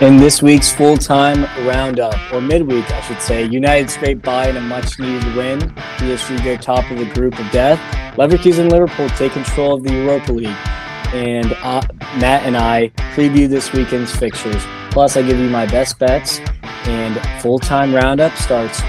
In 0.00 0.16
this 0.16 0.40
week's 0.40 0.72
full 0.72 0.96
time 0.96 1.42
roundup, 1.66 2.14
or 2.32 2.40
midweek, 2.40 2.88
I 2.92 3.00
should 3.00 3.20
say, 3.20 3.44
United 3.44 3.90
scrape 3.90 4.22
by 4.22 4.48
in 4.48 4.56
a 4.56 4.60
much 4.60 5.00
needed 5.00 5.34
win. 5.34 5.58
PSG 5.98 6.44
go 6.44 6.56
top 6.56 6.88
of 6.92 6.98
the 6.98 7.06
group 7.06 7.36
of 7.36 7.50
death. 7.50 7.80
Leverkusen 8.16 8.60
and 8.60 8.70
Liverpool 8.70 9.08
take 9.10 9.32
control 9.32 9.74
of 9.74 9.82
the 9.82 9.92
Europa 9.92 10.30
League. 10.30 10.56
And 11.12 11.52
uh, 11.64 11.82
Matt 12.20 12.44
and 12.44 12.56
I 12.56 12.90
preview 13.16 13.48
this 13.48 13.72
weekend's 13.72 14.14
fixtures. 14.14 14.62
Plus, 14.92 15.16
I 15.16 15.22
give 15.22 15.36
you 15.36 15.50
my 15.50 15.66
best 15.66 15.98
bets, 15.98 16.38
and 16.86 17.20
full 17.42 17.58
time 17.58 17.92
roundup 17.92 18.36
starts 18.36 18.80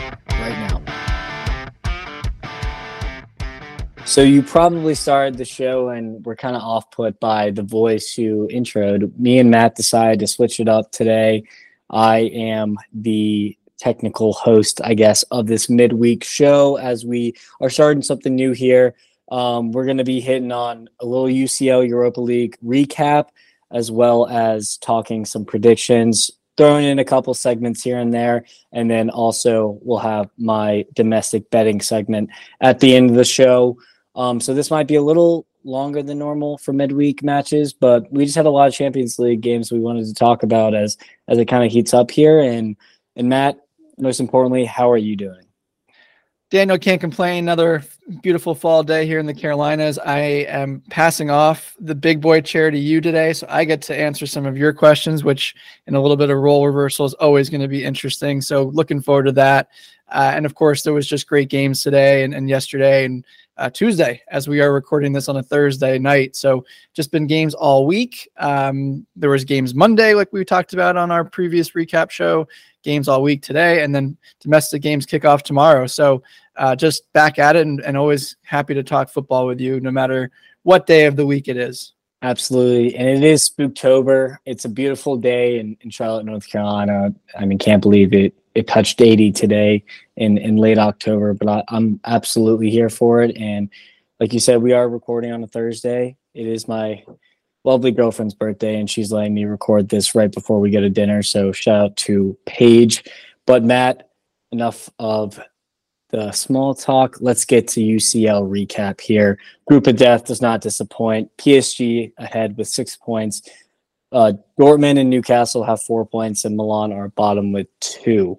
So 4.09 4.23
you 4.23 4.41
probably 4.41 4.95
started 4.95 5.37
the 5.37 5.45
show 5.45 5.89
and 5.89 6.25
were 6.25 6.35
kind 6.35 6.55
of 6.55 6.63
off 6.63 6.89
put 6.89 7.19
by 7.19 7.51
the 7.51 7.61
voice 7.61 8.11
who 8.11 8.47
introed. 8.47 9.15
Me 9.19 9.37
and 9.37 9.51
Matt 9.51 9.75
decided 9.75 10.17
to 10.21 10.25
switch 10.25 10.59
it 10.59 10.67
up 10.67 10.91
today. 10.91 11.43
I 11.91 12.21
am 12.33 12.75
the 12.91 13.55
technical 13.77 14.33
host, 14.33 14.81
I 14.83 14.95
guess, 14.95 15.21
of 15.29 15.45
this 15.45 15.69
midweek 15.69 16.23
show 16.23 16.77
as 16.77 17.05
we 17.05 17.35
are 17.61 17.69
starting 17.69 18.01
something 18.01 18.33
new 18.33 18.51
here. 18.51 18.95
Um, 19.31 19.71
we're 19.71 19.85
going 19.85 19.97
to 19.97 20.03
be 20.03 20.21
hitting 20.21 20.51
on 20.51 20.89
a 20.99 21.05
little 21.05 21.27
UCL 21.27 21.87
Europa 21.87 22.19
League 22.19 22.57
recap 22.65 23.27
as 23.71 23.91
well 23.91 24.27
as 24.27 24.77
talking 24.77 25.23
some 25.23 25.45
predictions, 25.45 26.31
throwing 26.57 26.85
in 26.85 26.97
a 26.97 27.05
couple 27.05 27.35
segments 27.35 27.83
here 27.83 27.99
and 27.99 28.11
there. 28.11 28.45
And 28.71 28.89
then 28.89 29.11
also 29.11 29.77
we'll 29.83 29.99
have 29.99 30.31
my 30.35 30.87
domestic 30.95 31.51
betting 31.51 31.79
segment 31.79 32.31
at 32.59 32.79
the 32.79 32.95
end 32.95 33.11
of 33.11 33.15
the 33.15 33.23
show. 33.23 33.77
Um, 34.19 34.41
so 34.41 34.53
this 34.53 34.69
might 34.69 34.85
be 34.85 34.95
a 34.95 35.01
little 35.01 35.47
longer 35.63 36.03
than 36.03 36.19
normal 36.19 36.57
for 36.57 36.73
midweek 36.73 37.23
matches, 37.23 37.71
but 37.71 38.11
we 38.11 38.25
just 38.25 38.35
had 38.35 38.45
a 38.45 38.49
lot 38.49 38.67
of 38.67 38.73
Champions 38.73 39.17
League 39.17 39.39
games 39.39 39.71
we 39.71 39.79
wanted 39.79 40.05
to 40.07 40.13
talk 40.13 40.43
about 40.43 40.75
as 40.75 40.97
as 41.29 41.37
it 41.37 41.45
kind 41.45 41.63
of 41.63 41.71
heats 41.71 41.93
up 41.93 42.11
here. 42.11 42.41
And 42.41 42.75
and 43.15 43.29
Matt, 43.29 43.61
most 43.97 44.19
importantly, 44.19 44.65
how 44.65 44.91
are 44.91 44.97
you 44.97 45.15
doing? 45.15 45.45
Daniel 46.51 46.77
can't 46.77 46.99
complain. 46.99 47.45
Another 47.45 47.81
beautiful 48.21 48.55
fall 48.55 48.83
day 48.83 49.05
here 49.05 49.19
in 49.19 49.25
the 49.25 49.33
Carolinas. 49.33 49.97
I 49.99 50.19
am 50.49 50.81
passing 50.89 51.29
off 51.29 51.77
the 51.79 51.95
big 51.95 52.19
boy 52.19 52.41
chair 52.41 52.71
to 52.71 52.77
you 52.77 52.99
today, 52.99 53.31
so 53.31 53.47
I 53.49 53.63
get 53.63 53.81
to 53.83 53.95
answer 53.95 54.25
some 54.25 54.45
of 54.45 54.57
your 54.57 54.73
questions, 54.73 55.23
which 55.23 55.55
in 55.87 55.95
a 55.95 56.01
little 56.01 56.17
bit 56.17 56.29
of 56.29 56.39
role 56.39 56.65
reversal 56.65 57.05
is 57.05 57.13
always 57.13 57.49
going 57.49 57.61
to 57.61 57.67
be 57.69 57.85
interesting. 57.85 58.41
So 58.41 58.63
looking 58.63 58.99
forward 59.01 59.27
to 59.27 59.31
that. 59.33 59.69
Uh, 60.11 60.31
and 60.33 60.45
of 60.45 60.55
course, 60.55 60.81
there 60.81 60.93
was 60.93 61.07
just 61.07 61.27
great 61.27 61.49
games 61.49 61.83
today 61.83 62.23
and, 62.23 62.33
and 62.33 62.49
yesterday, 62.49 63.05
and 63.05 63.23
uh, 63.59 63.69
Tuesday 63.69 64.21
as 64.29 64.47
we 64.47 64.61
are 64.61 64.73
recording 64.73 65.11
this 65.11 65.27
on 65.27 65.37
a 65.37 65.43
Thursday 65.43 65.99
night. 65.99 66.35
So 66.35 66.65
just 66.93 67.11
been 67.11 67.27
games 67.27 67.53
all 67.53 67.85
week. 67.85 68.29
Um, 68.37 69.05
there 69.17 69.29
was 69.29 69.43
games 69.43 69.75
Monday, 69.75 70.13
like 70.13 70.31
we 70.31 70.43
talked 70.45 70.73
about 70.73 70.95
on 70.95 71.11
our 71.11 71.25
previous 71.25 71.71
recap 71.71 72.09
show. 72.09 72.47
Games 72.81 73.09
all 73.09 73.21
week 73.21 73.41
today, 73.41 73.83
and 73.83 73.93
then 73.93 74.17
domestic 74.39 74.81
games 74.81 75.05
kick 75.05 75.25
off 75.25 75.43
tomorrow. 75.43 75.85
So 75.85 76.23
uh, 76.55 76.77
just 76.77 77.11
back 77.11 77.37
at 77.37 77.57
it, 77.57 77.67
and, 77.67 77.81
and 77.81 77.97
always 77.97 78.37
happy 78.43 78.73
to 78.73 78.83
talk 78.83 79.09
football 79.09 79.45
with 79.45 79.59
you, 79.59 79.81
no 79.81 79.91
matter 79.91 80.31
what 80.63 80.87
day 80.87 81.05
of 81.05 81.17
the 81.17 81.25
week 81.25 81.49
it 81.49 81.57
is. 81.57 81.91
Absolutely. 82.21 82.95
And 82.95 83.09
it 83.09 83.21
is 83.21 83.49
Spooktober. 83.49 84.37
It's 84.45 84.63
a 84.63 84.69
beautiful 84.69 85.17
day 85.17 85.59
in, 85.59 85.75
in 85.81 85.89
Charlotte, 85.89 86.25
North 86.25 86.49
Carolina. 86.49 87.13
I 87.37 87.45
mean, 87.45 87.57
can't 87.57 87.81
believe 87.81 88.13
it 88.13 88.33
it 88.55 88.67
touched 88.67 89.01
80 89.01 89.31
today 89.31 89.83
in 90.15 90.37
in 90.37 90.57
late 90.57 90.77
October, 90.77 91.33
but 91.33 91.47
I, 91.47 91.63
I'm 91.69 91.99
absolutely 92.05 92.69
here 92.69 92.89
for 92.89 93.21
it. 93.21 93.37
And 93.37 93.69
like 94.19 94.33
you 94.33 94.39
said, 94.39 94.61
we 94.61 94.73
are 94.73 94.89
recording 94.89 95.31
on 95.31 95.43
a 95.43 95.47
Thursday. 95.47 96.17
It 96.33 96.47
is 96.47 96.67
my 96.67 97.03
lovely 97.63 97.91
girlfriend's 97.91 98.33
birthday, 98.33 98.79
and 98.79 98.89
she's 98.89 99.11
letting 99.11 99.33
me 99.33 99.45
record 99.45 99.89
this 99.89 100.15
right 100.15 100.31
before 100.31 100.59
we 100.59 100.71
go 100.71 100.81
to 100.81 100.89
dinner. 100.89 101.23
So 101.23 101.51
shout 101.51 101.85
out 101.85 101.95
to 101.97 102.37
Paige. 102.45 103.03
But 103.45 103.63
Matt, 103.63 104.09
enough 104.51 104.89
of 104.99 105.39
the 106.09 106.31
small 106.31 106.73
talk. 106.73 107.17
Let's 107.19 107.45
get 107.45 107.67
to 107.69 107.81
UCL 107.81 108.49
recap 108.49 108.99
here. 108.99 109.37
Group 109.67 109.87
of 109.87 109.95
death 109.95 110.25
does 110.25 110.41
not 110.41 110.61
disappoint. 110.61 111.35
PSG 111.37 112.13
ahead 112.17 112.57
with 112.57 112.67
six 112.67 112.95
points. 112.95 113.43
Uh, 114.11 114.33
Dortmund 114.59 114.99
and 114.99 115.09
Newcastle 115.09 115.63
have 115.63 115.81
four 115.81 116.05
points, 116.05 116.45
and 116.45 116.57
Milan 116.57 116.91
are 116.91 117.09
bottom 117.09 117.51
with 117.51 117.67
two. 117.79 118.37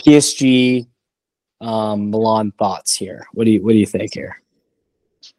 PSG, 0.00 0.86
um, 1.60 2.10
Milan 2.10 2.52
thoughts 2.52 2.94
here. 2.94 3.26
What 3.32 3.44
do 3.44 3.50
you 3.50 3.62
what 3.62 3.72
do 3.72 3.78
you 3.78 3.86
think 3.86 4.14
here? 4.14 4.40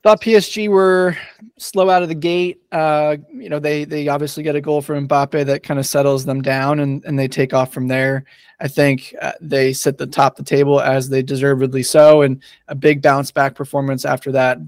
Thought 0.04 0.22
PSG 0.22 0.68
were 0.68 1.18
slow 1.58 1.90
out 1.90 2.04
of 2.04 2.10
the 2.10 2.16
gate. 2.16 2.62
Uh, 2.72 3.18
you 3.34 3.50
know, 3.50 3.60
they 3.60 3.86
they 3.86 4.08
obviously 4.08 4.44
get 4.44 4.56
a 4.56 4.62
goal 4.62 4.82
from 4.82 5.08
Mbappe 5.08 5.46
that 5.46 5.64
kind 5.64 5.80
of 5.80 5.86
settles 5.86 6.26
them 6.26 6.42
down, 6.42 6.80
and 6.80 7.04
and 7.06 7.18
they 7.18 7.28
take 7.28 7.54
off 7.54 7.74
from 7.74 7.88
there. 7.88 8.26
I 8.60 8.68
think 8.68 9.14
uh, 9.22 9.34
they 9.42 9.74
sit 9.74 9.98
the 9.98 10.08
top 10.08 10.40
of 10.40 10.46
the 10.46 10.50
table 10.50 10.80
as 10.80 11.10
they 11.10 11.22
deservedly 11.22 11.84
so, 11.84 12.22
and 12.22 12.42
a 12.68 12.76
big 12.76 13.02
bounce 13.02 13.32
back 13.32 13.56
performance 13.56 14.06
after 14.06 14.32
that 14.32 14.60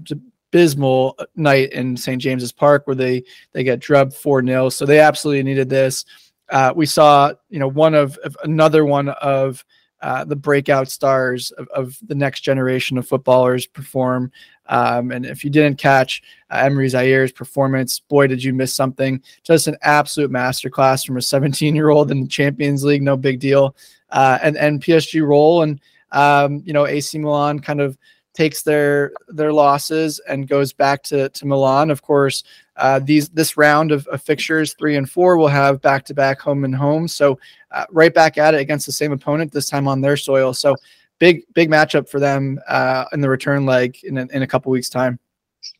abysmal 0.50 1.16
night 1.36 1.72
in 1.72 1.96
St. 1.96 2.20
James's 2.20 2.52
Park 2.52 2.86
where 2.86 2.96
they 2.96 3.22
they 3.52 3.64
get 3.64 3.80
drubbed 3.80 4.14
4-0. 4.14 4.72
So 4.72 4.86
they 4.86 5.00
absolutely 5.00 5.42
needed 5.42 5.68
this. 5.68 6.04
Uh, 6.50 6.72
we 6.74 6.86
saw, 6.86 7.32
you 7.50 7.58
know, 7.58 7.68
one 7.68 7.94
of, 7.94 8.16
of 8.18 8.36
another 8.42 8.84
one 8.84 9.10
of 9.10 9.64
uh, 10.00 10.24
the 10.24 10.36
breakout 10.36 10.88
stars 10.88 11.50
of, 11.52 11.68
of, 11.68 11.98
the 12.06 12.14
next 12.14 12.42
generation 12.42 12.96
of 12.96 13.06
footballers 13.06 13.66
perform. 13.66 14.30
Um, 14.66 15.10
and 15.10 15.26
if 15.26 15.42
you 15.42 15.50
didn't 15.50 15.78
catch 15.78 16.22
uh, 16.50 16.58
Emery 16.58 16.88
Zaire's 16.88 17.32
performance, 17.32 17.98
boy, 17.98 18.28
did 18.28 18.42
you 18.42 18.54
miss 18.54 18.72
something. 18.72 19.20
Just 19.42 19.66
an 19.66 19.76
absolute 19.82 20.30
masterclass 20.30 21.04
from 21.04 21.16
a 21.16 21.22
17 21.22 21.74
year 21.74 21.88
old 21.88 22.12
in 22.12 22.22
the 22.22 22.28
Champions 22.28 22.84
League. 22.84 23.02
No 23.02 23.16
big 23.16 23.40
deal. 23.40 23.74
Uh, 24.10 24.38
and, 24.40 24.56
and 24.56 24.82
PSG 24.82 25.26
roll 25.26 25.62
and, 25.62 25.80
um, 26.12 26.62
you 26.64 26.72
know, 26.72 26.86
AC 26.86 27.18
Milan 27.18 27.58
kind 27.58 27.80
of 27.80 27.98
takes 28.38 28.62
their 28.62 29.10
their 29.26 29.52
losses 29.52 30.20
and 30.20 30.46
goes 30.46 30.72
back 30.72 31.02
to, 31.02 31.28
to 31.30 31.44
Milan. 31.44 31.90
Of 31.90 32.02
course, 32.02 32.44
uh, 32.76 33.00
these 33.00 33.28
this 33.30 33.56
round 33.56 33.90
of, 33.90 34.06
of, 34.06 34.22
fixtures 34.22 34.74
three 34.74 34.96
and 34.96 35.10
four 35.10 35.36
will 35.36 35.48
have 35.48 35.82
back 35.82 36.04
to 36.04 36.14
back 36.14 36.40
home 36.40 36.62
and 36.64 36.72
home. 36.72 37.08
So 37.08 37.40
uh, 37.72 37.86
right 37.90 38.14
back 38.14 38.38
at 38.38 38.54
it 38.54 38.60
against 38.60 38.86
the 38.86 38.92
same 38.92 39.10
opponent 39.10 39.50
this 39.50 39.68
time 39.68 39.88
on 39.88 40.00
their 40.00 40.16
soil. 40.16 40.54
So 40.54 40.76
big 41.18 41.42
big 41.52 41.68
matchup 41.68 42.08
for 42.08 42.20
them 42.20 42.60
uh, 42.68 43.06
in 43.12 43.20
the 43.20 43.28
return 43.28 43.66
leg 43.66 43.98
in 44.04 44.18
a, 44.18 44.26
in 44.32 44.42
a 44.42 44.46
couple 44.46 44.70
weeks 44.70 44.88
time. 44.88 45.18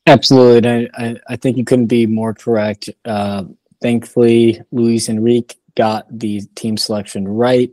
Absolutely, 0.09 0.69
I, 0.69 0.89
I, 0.95 1.17
I 1.29 1.37
think 1.37 1.59
you 1.59 1.65
couldn't 1.65 1.87
be 1.87 2.07
more 2.07 2.35
correct. 2.35 2.91
Uh, 3.05 3.45
thankfully, 3.81 4.61
Luis 4.73 5.09
Enrique 5.09 5.55
got 5.77 6.07
the 6.11 6.41
team 6.57 6.77
selection 6.77 7.29
right. 7.29 7.71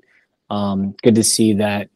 Um, 0.52 0.96
good 1.02 1.16
to 1.16 1.24
see 1.24 1.54
that 1.54 1.90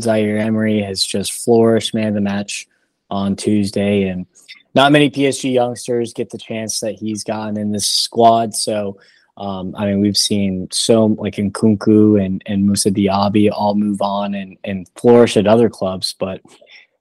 Zaire 0.00 0.38
Emery 0.38 0.82
has 0.82 1.04
just 1.04 1.32
flourished 1.32 1.94
man 1.94 2.08
of 2.08 2.14
the 2.14 2.20
match 2.20 2.66
on 3.10 3.36
Tuesday, 3.36 4.08
and 4.08 4.26
not 4.74 4.92
many 4.92 5.10
PSG 5.10 5.52
youngsters 5.52 6.12
get 6.12 6.30
the 6.30 6.38
chance 6.38 6.80
that 6.80 6.96
he's 6.96 7.24
gotten 7.24 7.58
in 7.58 7.72
this 7.72 7.86
squad. 7.86 8.54
So, 8.54 8.98
um, 9.36 9.74
I 9.76 9.86
mean, 9.86 10.00
we've 10.00 10.16
seen 10.16 10.68
so 10.70 11.06
like 11.06 11.38
in 11.38 11.50
Nkunku 11.50 12.22
and 12.22 12.42
and 12.46 12.66
Moussa 12.66 12.90
Diaby 12.90 13.50
all 13.52 13.74
move 13.74 14.02
on 14.02 14.34
and 14.34 14.58
and 14.64 14.88
flourish 14.96 15.36
at 15.36 15.46
other 15.46 15.68
clubs, 15.68 16.14
but 16.18 16.40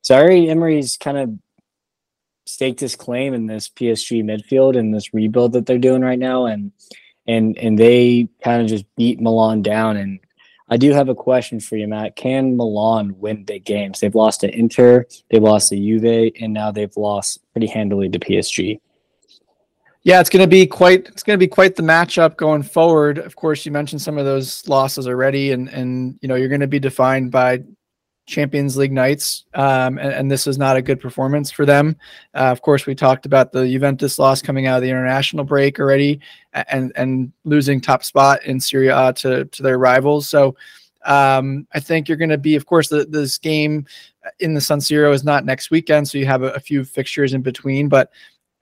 Zaire 0.06 0.32
Emery's 0.32 0.98
kind 0.98 1.18
of 1.18 1.38
staked 2.46 2.80
his 2.80 2.96
claim 2.96 3.34
in 3.34 3.48
this 3.48 3.68
PSG 3.68 4.24
midfield 4.24 4.78
and 4.78 4.94
this 4.94 5.14
rebuild 5.14 5.54
that 5.54 5.66
they're 5.66 5.78
doing 5.78 6.02
right 6.02 6.20
now, 6.20 6.46
and 6.46 6.72
and 7.28 7.58
and 7.58 7.78
they 7.78 8.30
kind 8.44 8.62
of 8.62 8.68
just 8.68 8.86
beat 8.96 9.20
Milan 9.20 9.62
down 9.62 9.98
and 9.98 10.20
I 10.68 10.78
do 10.78 10.92
have 10.92 11.09
a 11.09 11.16
question 11.16 11.59
for 11.59 11.78
you, 11.78 11.88
Matt. 11.88 12.16
Can 12.16 12.58
Milan 12.58 13.20
win 13.20 13.44
big 13.44 13.66
games? 13.66 14.00
They've 14.00 14.16
lost 14.16 14.42
to 14.42 14.58
Inter, 14.58 15.06
they've 15.30 15.44
lost 15.44 15.70
to 15.70 15.76
Juve, 15.76 16.31
and 16.42 16.53
now 16.53 16.72
they've 16.72 16.96
lost 16.98 17.40
pretty 17.53 17.68
handily 17.68 18.09
to 18.09 18.20
PSG. 18.20 18.80
Yeah, 20.03 20.20
it's 20.20 20.30
going 20.30 20.44
to 20.44 20.48
be 20.48 20.68
quite 20.68 21.08
it's 21.08 21.24
going 21.24 21.38
to 21.38 21.44
be 21.44 21.48
quite 21.48 21.76
the 21.76 21.84
matchup 21.84 22.36
going 22.38 22.62
forward. 22.62 23.17
Of 23.17 23.35
course, 23.35 23.66
you 23.66 23.72
mentioned 23.72 24.02
some 24.02 24.20
of 24.20 24.26
those 24.26 24.67
losses 24.67 25.08
already, 25.08 25.52
and 25.52 25.67
and 25.70 26.20
you 26.22 26.28
know 26.28 26.35
you're 26.35 26.50
going 26.50 26.62
to 26.62 26.67
be 26.67 26.79
defined 26.79 27.32
by 27.32 27.64
Champions 28.26 28.76
League 28.76 28.92
nights, 28.92 29.46
um, 29.54 29.98
and, 30.00 30.12
and, 30.12 30.32
this 30.32 30.48
is 30.48 30.58
not 30.58 30.78
a 30.78 30.82
good 30.82 31.00
performance 31.00 31.52
for 31.52 31.66
them. 31.66 31.96
Uh, 32.34 32.52
of 32.52 32.62
course, 32.62 32.86
we 32.86 32.96
talked 32.96 33.26
about 33.26 33.52
the 33.52 33.68
Juventus 33.68 34.18
loss 34.18 34.42
coming 34.42 34.66
out 34.66 34.78
of 34.78 34.82
the 34.82 34.90
international 34.90 35.44
break 35.44 35.80
already, 35.80 36.20
and 36.54 36.92
and 36.96 37.32
losing 37.44 37.80
top 37.80 38.04
spot 38.04 38.44
in 38.44 38.60
Serie 38.60 38.88
A 38.88 39.14
to 39.18 39.46
to 39.46 39.64
their 39.64 39.78
rivals. 39.78 40.28
So 40.28 40.56
um, 41.06 41.68
I 41.74 41.80
think 41.80 42.08
you're 42.08 42.18
going 42.18 42.30
to 42.30 42.38
be, 42.38 42.56
of 42.56 42.66
course, 42.66 42.90
the, 42.90 43.06
this 43.06 43.38
game 43.38 43.86
in 44.40 44.56
the 44.56 44.62
San 44.62 44.80
Siro 44.80 45.14
is 45.14 45.24
not 45.24 45.46
next 45.46 45.70
weekend, 45.70 46.08
so 46.08 46.18
you 46.18 46.26
have 46.26 46.42
a, 46.42 46.52
a 46.54 46.60
few 46.60 46.84
fixtures 46.84 47.34
in 47.34 47.42
between, 47.42 47.90
but 47.90 48.12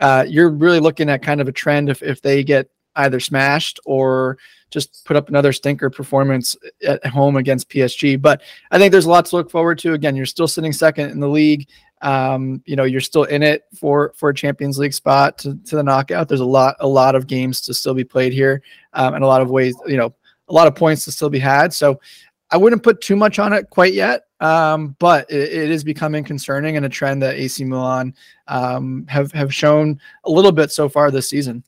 uh, 0.01 0.25
you're 0.27 0.49
really 0.49 0.81
looking 0.81 1.09
at 1.09 1.23
kind 1.23 1.39
of 1.39 1.47
a 1.47 1.53
trend 1.53 1.89
if 1.89 2.03
if 2.03 2.21
they 2.21 2.43
get 2.43 2.69
either 2.95 3.19
smashed 3.19 3.79
or 3.85 4.37
just 4.69 5.05
put 5.05 5.15
up 5.15 5.29
another 5.29 5.53
stinker 5.53 5.89
performance 5.89 6.55
at 6.85 7.05
home 7.05 7.37
against 7.37 7.69
PSG. 7.69 8.21
But 8.21 8.41
I 8.71 8.77
think 8.77 8.91
there's 8.91 9.05
a 9.05 9.09
lot 9.09 9.25
to 9.27 9.35
look 9.35 9.51
forward 9.51 9.77
to. 9.79 9.93
Again, 9.93 10.15
you're 10.15 10.25
still 10.25 10.47
sitting 10.47 10.73
second 10.73 11.11
in 11.11 11.19
the 11.19 11.29
league. 11.29 11.67
um, 12.03 12.61
you 12.65 12.75
know, 12.75 12.83
you're 12.83 13.01
still 13.01 13.23
in 13.23 13.41
it 13.41 13.63
for 13.73 14.13
for 14.15 14.29
a 14.29 14.35
Champions 14.35 14.77
League 14.77 14.93
spot 14.93 15.37
to, 15.39 15.55
to 15.65 15.77
the 15.77 15.83
knockout. 15.83 16.27
There's 16.27 16.41
a 16.41 16.45
lot 16.45 16.75
a 16.79 16.87
lot 16.87 17.15
of 17.15 17.27
games 17.27 17.61
to 17.61 17.73
still 17.73 17.93
be 17.93 18.03
played 18.03 18.33
here, 18.33 18.61
um, 18.91 19.15
and 19.15 19.23
a 19.23 19.27
lot 19.27 19.41
of 19.41 19.49
ways, 19.49 19.75
you 19.87 19.97
know, 19.97 20.13
a 20.49 20.53
lot 20.53 20.67
of 20.67 20.75
points 20.75 21.05
to 21.05 21.11
still 21.11 21.29
be 21.29 21.39
had. 21.39 21.73
So 21.73 21.99
I 22.51 22.57
wouldn't 22.57 22.83
put 22.83 22.99
too 22.99 23.15
much 23.15 23.39
on 23.39 23.53
it 23.53 23.69
quite 23.69 23.93
yet, 23.93 24.25
um, 24.41 24.97
but 24.99 25.31
it, 25.31 25.53
it 25.53 25.71
is 25.71 25.83
becoming 25.83 26.25
concerning 26.25 26.75
and 26.75 26.85
a 26.85 26.89
trend 26.89 27.21
that 27.23 27.35
AC 27.35 27.63
Milan 27.63 28.13
um, 28.49 29.05
have 29.07 29.31
have 29.31 29.53
shown 29.53 29.97
a 30.25 30.29
little 30.29 30.51
bit 30.51 30.71
so 30.71 30.89
far 30.89 31.09
this 31.09 31.29
season. 31.29 31.63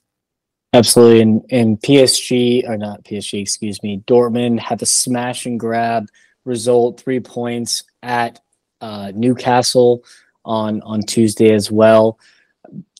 Absolutely, 0.76 1.22
and 1.22 1.46
and 1.52 1.80
PSG 1.80 2.68
or 2.68 2.76
not 2.76 3.06
PSG, 3.06 3.42
excuse 3.42 3.82
me, 3.82 4.04
Dortmund 4.08 4.60
had 4.60 4.80
the 4.80 4.86
smash 4.86 5.46
and 5.46 5.58
grab 5.58 6.10
result, 6.44 7.00
three 7.00 7.22
points 7.22 7.84
at 8.04 8.42
uh, 8.82 9.14
Newcastle 9.16 10.04
on 10.44 10.82
on 10.82 11.02
Tuesday 11.02 11.54
as 11.54 11.72
well. 11.72 12.20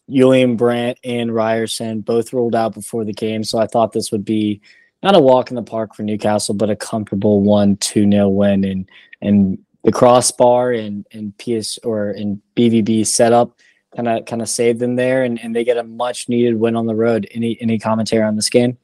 Julian 0.10 0.56
Brandt 0.56 1.00
and 1.04 1.36
Ryerson 1.36 2.00
both 2.00 2.32
ruled 2.32 2.56
out 2.56 2.74
before 2.74 3.04
the 3.04 3.12
game, 3.12 3.44
so 3.44 3.60
I 3.60 3.68
thought 3.68 3.92
this 3.92 4.10
would 4.10 4.24
be 4.24 4.62
not 5.04 5.16
a 5.16 5.20
walk 5.20 5.50
in 5.50 5.56
the 5.56 5.62
park 5.62 5.96
for 5.96 6.04
Newcastle, 6.04 6.56
but 6.56 6.70
a 6.70 6.78
comfortable 6.78 7.42
one 7.42 7.76
2 7.78 8.10
0 8.10 8.30
win. 8.30 8.64
And 8.64 8.90
and 9.22 9.58
the 9.84 9.92
crossbar 9.92 10.72
and 10.72 11.06
and 11.12 11.38
PS 11.38 11.78
or 11.84 12.12
in 12.12 12.42
BVB 12.56 13.06
setup 13.06 13.60
kind 13.96 14.08
of 14.08 14.26
kind 14.26 14.42
of 14.42 14.50
saved 14.50 14.80
them 14.80 14.96
there, 14.96 15.24
and, 15.24 15.40
and 15.42 15.56
they 15.56 15.64
get 15.64 15.78
a 15.78 15.84
much 15.84 16.30
needed 16.30 16.60
win 16.60 16.76
on 16.76 16.86
the 16.86 16.96
road. 16.96 17.28
Any 17.32 17.58
any 17.62 17.80
commentary 17.80 18.24
on 18.24 18.36
this 18.36 18.50
game? 18.50 18.78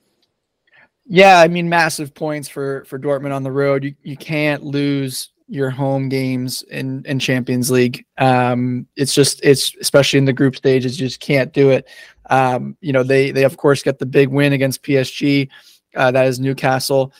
Yeah, 1.06 1.40
I 1.40 1.48
mean, 1.48 1.68
massive 1.68 2.13
points 2.13 2.48
for 2.48 2.86
for 2.86 2.98
Dortmund 2.98 3.36
on 3.36 3.44
the 3.44 3.52
road. 3.52 3.84
You 3.84 3.96
you 4.04 4.18
can't 4.18 4.63
lose 4.63 5.30
your 5.48 5.69
home 5.69 6.08
games 6.08 6.63
in 6.63 7.04
in 7.06 7.19
Champions 7.19 7.69
League. 7.69 8.06
Um, 8.18 8.88
it's 8.96 9.13
just 9.13 9.42
it's 9.44 9.75
especially 9.81 10.19
in 10.19 10.25
the 10.25 10.34
group 10.34 10.56
stages, 10.56 11.00
you 11.00 11.08
just 11.08 11.19
can't 11.19 11.52
do 11.52 11.72
it. 11.72 11.88
Um, 12.30 12.78
you 12.80 12.94
know, 12.94 13.04
they 13.04 13.31
they 13.31 13.44
of 13.44 13.58
course 13.58 13.84
get 13.84 14.00
the 14.00 14.06
big 14.06 14.30
win 14.30 14.54
against 14.54 14.84
PSG. 14.84 15.50
Uh, 15.94 16.10
that 16.10 16.25
is 16.25 16.40
Newcastle, 16.40 17.12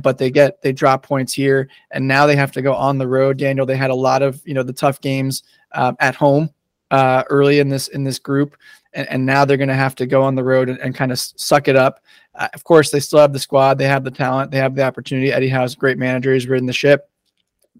but 0.00 0.18
they 0.18 0.32
get 0.32 0.60
they 0.60 0.72
drop 0.72 1.04
points 1.04 1.32
here, 1.32 1.68
and 1.92 2.08
now 2.08 2.26
they 2.26 2.34
have 2.34 2.50
to 2.50 2.62
go 2.62 2.74
on 2.74 2.98
the 2.98 3.06
road. 3.06 3.36
Daniel, 3.36 3.66
they 3.66 3.76
had 3.76 3.90
a 3.90 3.94
lot 3.94 4.22
of 4.22 4.42
you 4.44 4.54
know 4.54 4.64
the 4.64 4.72
tough 4.72 5.00
games 5.00 5.44
um, 5.72 5.96
at 6.00 6.16
home 6.16 6.50
uh, 6.90 7.24
early 7.30 7.58
in 7.58 7.68
this 7.68 7.88
in 7.88 8.04
this 8.04 8.18
group, 8.18 8.56
and, 8.92 9.08
and 9.08 9.26
now 9.26 9.44
they're 9.44 9.56
going 9.56 9.68
to 9.68 9.74
have 9.74 9.94
to 9.96 10.06
go 10.06 10.22
on 10.22 10.34
the 10.34 10.44
road 10.44 10.68
and, 10.68 10.78
and 10.80 10.94
kind 10.94 11.12
of 11.12 11.18
suck 11.18 11.68
it 11.68 11.76
up. 11.76 12.00
Uh, 12.34 12.48
of 12.54 12.64
course, 12.64 12.90
they 12.90 13.00
still 13.00 13.18
have 13.18 13.32
the 13.32 13.38
squad, 13.38 13.78
they 13.78 13.86
have 13.86 14.04
the 14.04 14.10
talent, 14.10 14.50
they 14.50 14.58
have 14.58 14.74
the 14.74 14.82
opportunity. 14.82 15.32
Eddie 15.32 15.48
Howe's 15.48 15.74
great 15.74 15.98
manager. 15.98 16.32
He's 16.32 16.46
ridden 16.46 16.66
the 16.66 16.72
ship 16.72 17.08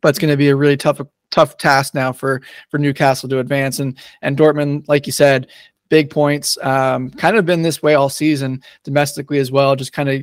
but 0.00 0.08
it's 0.08 0.18
going 0.18 0.30
to 0.30 0.36
be 0.36 0.48
a 0.48 0.56
really 0.56 0.76
tough 0.76 1.00
tough 1.30 1.58
task 1.58 1.94
now 1.94 2.12
for 2.12 2.40
for 2.70 2.78
Newcastle 2.78 3.28
to 3.28 3.38
advance 3.38 3.80
and 3.80 3.98
and 4.22 4.36
Dortmund 4.36 4.84
like 4.88 5.06
you 5.06 5.12
said 5.12 5.48
big 5.88 6.10
points 6.10 6.58
um, 6.62 7.10
kind 7.10 7.36
of 7.36 7.46
been 7.46 7.62
this 7.62 7.82
way 7.82 7.94
all 7.94 8.08
season 8.08 8.62
domestically 8.84 9.38
as 9.38 9.50
well 9.50 9.76
just 9.76 9.92
kind 9.92 10.08
of 10.08 10.22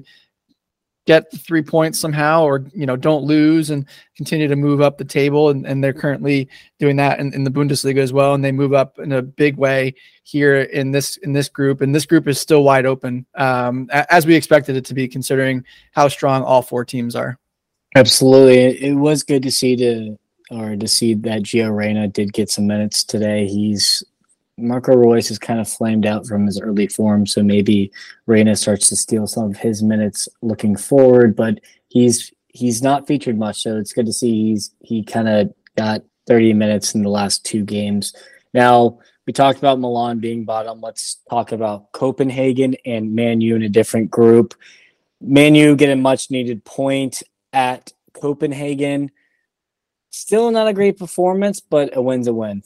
get 1.06 1.30
the 1.32 1.38
three 1.38 1.62
points 1.62 2.00
somehow 2.00 2.44
or 2.44 2.66
you 2.74 2.86
know 2.86 2.96
don't 2.96 3.24
lose 3.24 3.70
and 3.70 3.86
continue 4.16 4.48
to 4.48 4.56
move 4.56 4.80
up 4.80 4.98
the 4.98 5.04
table 5.04 5.50
and, 5.50 5.66
and 5.66 5.84
they're 5.84 5.92
currently 5.92 6.48
doing 6.80 6.96
that 6.96 7.20
in, 7.20 7.34
in 7.34 7.44
the 7.44 7.52
bundesliga 7.52 7.98
as 7.98 8.14
well 8.14 8.34
and 8.34 8.44
they 8.44 8.52
move 8.52 8.74
up 8.74 9.00
in 9.00 9.12
a 9.12 9.22
big 9.22 9.58
way 9.58 9.94
here 10.24 10.62
in 10.62 10.92
this 10.92 11.18
in 11.18 11.34
this 11.34 11.50
group 11.50 11.82
and 11.82 11.94
this 11.94 12.06
group 12.06 12.28
is 12.28 12.40
still 12.40 12.64
wide 12.64 12.86
open 12.86 13.26
um, 13.36 13.90
as 13.92 14.26
we 14.26 14.34
expected 14.36 14.76
it 14.76 14.86
to 14.86 14.94
be 14.94 15.08
considering 15.08 15.64
how 15.92 16.08
strong 16.08 16.42
all 16.44 16.62
four 16.62 16.86
teams 16.86 17.16
are 17.16 17.38
Absolutely, 17.96 18.84
it 18.84 18.94
was 18.94 19.22
good 19.22 19.44
to 19.44 19.52
see 19.52 19.76
to 19.76 20.18
or 20.50 20.76
to 20.76 20.88
see 20.88 21.14
that 21.14 21.44
Gio 21.44 21.76
Reyna 21.76 22.08
did 22.08 22.34
get 22.34 22.50
some 22.50 22.68
minutes 22.68 23.04
today. 23.04 23.48
He's 23.48 24.04
Marco 24.58 24.96
Reus 24.96 25.32
is 25.32 25.40
kind 25.40 25.60
of 25.60 25.68
flamed 25.68 26.06
out 26.06 26.28
from 26.28 26.46
his 26.46 26.60
early 26.60 26.88
form, 26.88 27.26
so 27.26 27.42
maybe 27.42 27.92
Reyna 28.28 28.56
starts 28.56 28.90
to 28.90 28.96
steal 28.96 29.26
some 29.26 29.50
of 29.50 29.58
his 29.58 29.82
minutes 29.82 30.30
looking 30.42 30.76
forward. 30.76 31.36
But 31.36 31.60
he's 31.90 32.32
he's 32.50 32.82
not 32.82 33.08
featured 33.08 33.38
much, 33.38 33.64
so 33.64 33.78
it's 33.78 33.94
good 33.94 34.06
to 34.06 34.14
see 34.14 34.50
he's 34.50 34.72
he 34.82 35.04
kind 35.04 35.28
of 35.28 35.54
got 35.76 36.04
30 36.28 36.54
minutes 36.54 36.94
in 36.94 37.04
the 37.04 37.10
last 37.10 37.46
two 37.46 37.64
games. 37.64 38.14
Now 38.54 39.00
we 39.26 39.34
talked 39.34 39.58
about 39.58 39.80
Milan 39.80 40.20
being 40.20 40.46
bottom. 40.46 40.82
Let's 40.82 41.18
talk 41.30 41.52
about 41.52 41.92
Copenhagen 41.92 42.76
and 42.86 43.16
Man 43.16 43.42
U 43.42 43.56
in 43.56 43.64
a 43.64 43.70
different 43.70 44.12
group. 44.12 44.54
Man 45.20 45.56
U 45.56 45.76
get 45.76 45.90
a 45.90 45.96
much 45.96 46.30
needed 46.30 46.64
point 46.64 47.24
at 47.54 47.92
Copenhagen. 48.14 49.12
Still 50.12 50.52
not 50.52 50.68
a 50.68 50.74
great 50.74 51.00
performance, 51.00 51.60
but 51.60 51.96
a 51.96 52.02
win's 52.02 52.28
a 52.28 52.34
win. 52.34 52.64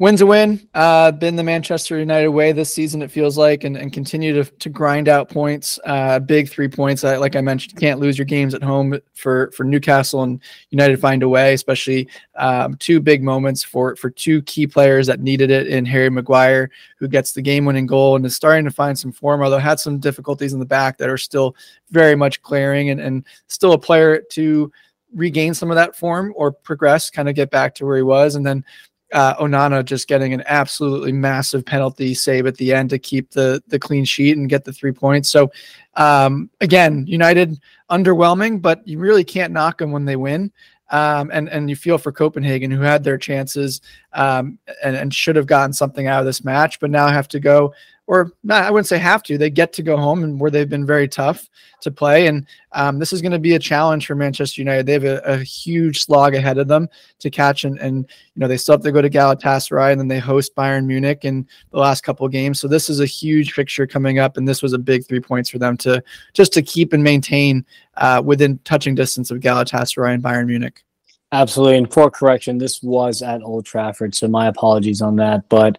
Wins 0.00 0.22
a 0.22 0.26
win. 0.26 0.66
Uh, 0.72 1.12
been 1.12 1.36
the 1.36 1.42
Manchester 1.42 1.98
United 1.98 2.28
way 2.28 2.52
this 2.52 2.72
season, 2.72 3.02
it 3.02 3.10
feels 3.10 3.36
like, 3.36 3.64
and, 3.64 3.76
and 3.76 3.92
continue 3.92 4.32
to, 4.32 4.50
to 4.50 4.70
grind 4.70 5.08
out 5.08 5.28
points. 5.28 5.78
Uh, 5.84 6.18
big 6.18 6.48
three 6.48 6.68
points. 6.68 7.04
Uh, 7.04 7.20
like 7.20 7.36
I 7.36 7.42
mentioned, 7.42 7.78
can't 7.78 8.00
lose 8.00 8.16
your 8.16 8.24
games 8.24 8.54
at 8.54 8.62
home 8.62 8.98
for, 9.12 9.50
for 9.50 9.62
Newcastle 9.62 10.22
and 10.22 10.40
United 10.70 10.98
find 11.00 11.22
a 11.22 11.28
way, 11.28 11.52
especially 11.52 12.08
um, 12.36 12.76
two 12.76 12.98
big 12.98 13.22
moments 13.22 13.62
for, 13.62 13.94
for 13.94 14.08
two 14.08 14.40
key 14.44 14.66
players 14.66 15.06
that 15.06 15.20
needed 15.20 15.50
it 15.50 15.66
in 15.66 15.84
Harry 15.84 16.08
Maguire, 16.08 16.70
who 16.98 17.06
gets 17.06 17.32
the 17.32 17.42
game 17.42 17.66
winning 17.66 17.84
goal 17.84 18.16
and 18.16 18.24
is 18.24 18.34
starting 18.34 18.64
to 18.64 18.70
find 18.70 18.98
some 18.98 19.12
form, 19.12 19.42
although 19.42 19.58
had 19.58 19.78
some 19.78 19.98
difficulties 19.98 20.54
in 20.54 20.60
the 20.60 20.64
back 20.64 20.96
that 20.96 21.10
are 21.10 21.18
still 21.18 21.54
very 21.90 22.16
much 22.16 22.40
clearing 22.40 22.88
and, 22.88 23.02
and 23.02 23.26
still 23.48 23.74
a 23.74 23.78
player 23.78 24.22
to 24.30 24.72
regain 25.14 25.52
some 25.52 25.70
of 25.70 25.74
that 25.74 25.96
form 25.96 26.32
or 26.36 26.52
progress, 26.52 27.10
kind 27.10 27.28
of 27.28 27.34
get 27.34 27.50
back 27.50 27.74
to 27.74 27.84
where 27.84 27.96
he 27.96 28.02
was. 28.02 28.34
And 28.36 28.46
then 28.46 28.64
uh, 29.12 29.34
Onana 29.36 29.84
just 29.84 30.08
getting 30.08 30.32
an 30.32 30.42
absolutely 30.46 31.12
massive 31.12 31.64
penalty 31.64 32.14
save 32.14 32.46
at 32.46 32.56
the 32.56 32.72
end 32.72 32.90
to 32.90 32.98
keep 32.98 33.30
the 33.30 33.62
the 33.68 33.78
clean 33.78 34.04
sheet 34.04 34.36
and 34.36 34.48
get 34.48 34.64
the 34.64 34.72
three 34.72 34.92
points. 34.92 35.28
So 35.30 35.50
um, 35.94 36.50
again, 36.60 37.06
United 37.06 37.60
underwhelming, 37.90 38.62
but 38.62 38.86
you 38.86 38.98
really 38.98 39.24
can't 39.24 39.52
knock 39.52 39.78
them 39.78 39.92
when 39.92 40.04
they 40.04 40.16
win. 40.16 40.52
Um, 40.90 41.30
and 41.32 41.48
and 41.48 41.70
you 41.70 41.76
feel 41.76 41.98
for 41.98 42.10
Copenhagen 42.10 42.70
who 42.70 42.80
had 42.80 43.04
their 43.04 43.18
chances 43.18 43.80
um, 44.12 44.58
and, 44.82 44.96
and 44.96 45.14
should 45.14 45.36
have 45.36 45.46
gotten 45.46 45.72
something 45.72 46.08
out 46.08 46.20
of 46.20 46.26
this 46.26 46.44
match, 46.44 46.80
but 46.80 46.90
now 46.90 47.06
have 47.08 47.28
to 47.28 47.40
go 47.40 47.72
or 48.10 48.32
not, 48.42 48.64
I 48.64 48.72
wouldn't 48.72 48.88
say 48.88 48.98
have 48.98 49.22
to. 49.22 49.38
They 49.38 49.50
get 49.50 49.72
to 49.74 49.84
go 49.84 49.96
home 49.96 50.24
and 50.24 50.40
where 50.40 50.50
they've 50.50 50.68
been 50.68 50.84
very 50.84 51.06
tough 51.06 51.48
to 51.82 51.92
play. 51.92 52.26
And 52.26 52.44
um, 52.72 52.98
this 52.98 53.12
is 53.12 53.22
going 53.22 53.30
to 53.30 53.38
be 53.38 53.54
a 53.54 53.58
challenge 53.60 54.04
for 54.04 54.16
Manchester 54.16 54.60
United. 54.60 54.84
They 54.84 54.94
have 54.94 55.04
a, 55.04 55.20
a, 55.20 55.36
huge 55.38 56.04
slog 56.04 56.34
ahead 56.34 56.58
of 56.58 56.66
them 56.66 56.88
to 57.20 57.30
catch, 57.30 57.62
and, 57.62 57.78
and 57.78 57.98
you 57.98 58.40
know 58.40 58.48
they 58.48 58.56
still 58.56 58.72
have 58.72 58.82
to 58.82 58.90
go 58.90 59.00
to 59.00 59.08
Galatasaray, 59.08 59.92
and 59.92 60.00
then 60.00 60.08
they 60.08 60.18
host 60.18 60.56
Bayern 60.56 60.86
Munich 60.86 61.24
in 61.24 61.46
the 61.70 61.78
last 61.78 62.00
couple 62.00 62.26
games. 62.26 62.58
So 62.58 62.66
this 62.66 62.90
is 62.90 62.98
a 62.98 63.06
huge 63.06 63.52
fixture 63.52 63.86
coming 63.86 64.18
up, 64.18 64.36
and 64.36 64.48
this 64.48 64.60
was 64.60 64.72
a 64.72 64.78
big 64.78 65.06
three 65.06 65.20
points 65.20 65.48
for 65.48 65.60
them 65.60 65.76
to 65.76 66.02
just 66.34 66.52
to 66.54 66.62
keep 66.62 66.92
and 66.92 67.04
maintain 67.04 67.64
uh, 67.98 68.20
within 68.24 68.58
touching 68.64 68.96
distance 68.96 69.30
of 69.30 69.38
Galatasaray 69.38 70.14
and 70.14 70.22
Bayern 70.22 70.48
Munich. 70.48 70.82
Absolutely, 71.30 71.78
and 71.78 71.92
for 71.92 72.10
correction, 72.10 72.58
this 72.58 72.82
was 72.82 73.22
at 73.22 73.40
Old 73.40 73.66
Trafford, 73.66 74.16
so 74.16 74.26
my 74.26 74.48
apologies 74.48 75.00
on 75.00 75.14
that, 75.16 75.48
but 75.48 75.78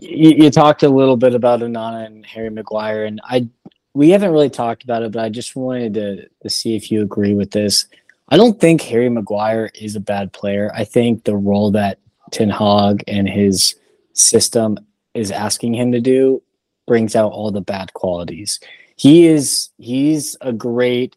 you, 0.00 0.30
you, 0.30 0.50
talked 0.50 0.82
a 0.82 0.88
little 0.88 1.16
bit 1.16 1.34
about 1.34 1.60
Onana 1.60 2.06
and 2.06 2.24
Harry 2.24 2.50
Maguire, 2.50 3.04
and 3.04 3.20
I 3.24 3.48
we 3.94 4.10
haven't 4.10 4.32
really 4.32 4.50
talked 4.50 4.82
about 4.82 5.02
it, 5.02 5.12
but 5.12 5.22
I 5.22 5.28
just 5.28 5.54
wanted 5.54 5.94
to, 5.94 6.28
to 6.42 6.50
see 6.50 6.74
if 6.74 6.90
you 6.90 7.02
agree 7.02 7.34
with 7.34 7.52
this. 7.52 7.86
I 8.28 8.36
don't 8.36 8.60
think 8.60 8.82
Harry 8.82 9.08
Maguire 9.08 9.70
is 9.74 9.94
a 9.94 10.00
bad 10.00 10.32
player. 10.32 10.72
I 10.74 10.84
think 10.84 11.24
the 11.24 11.36
role 11.36 11.70
that 11.72 11.98
Ten 12.32 12.50
Hag 12.50 13.04
and 13.06 13.28
his 13.28 13.76
system 14.14 14.78
is 15.14 15.30
asking 15.30 15.74
him 15.74 15.92
to 15.92 16.00
do 16.00 16.42
brings 16.86 17.14
out 17.14 17.32
all 17.32 17.50
the 17.50 17.60
bad 17.60 17.92
qualities. 17.94 18.58
He 18.96 19.26
is 19.26 19.70
he's 19.78 20.36
a 20.40 20.52
great 20.52 21.16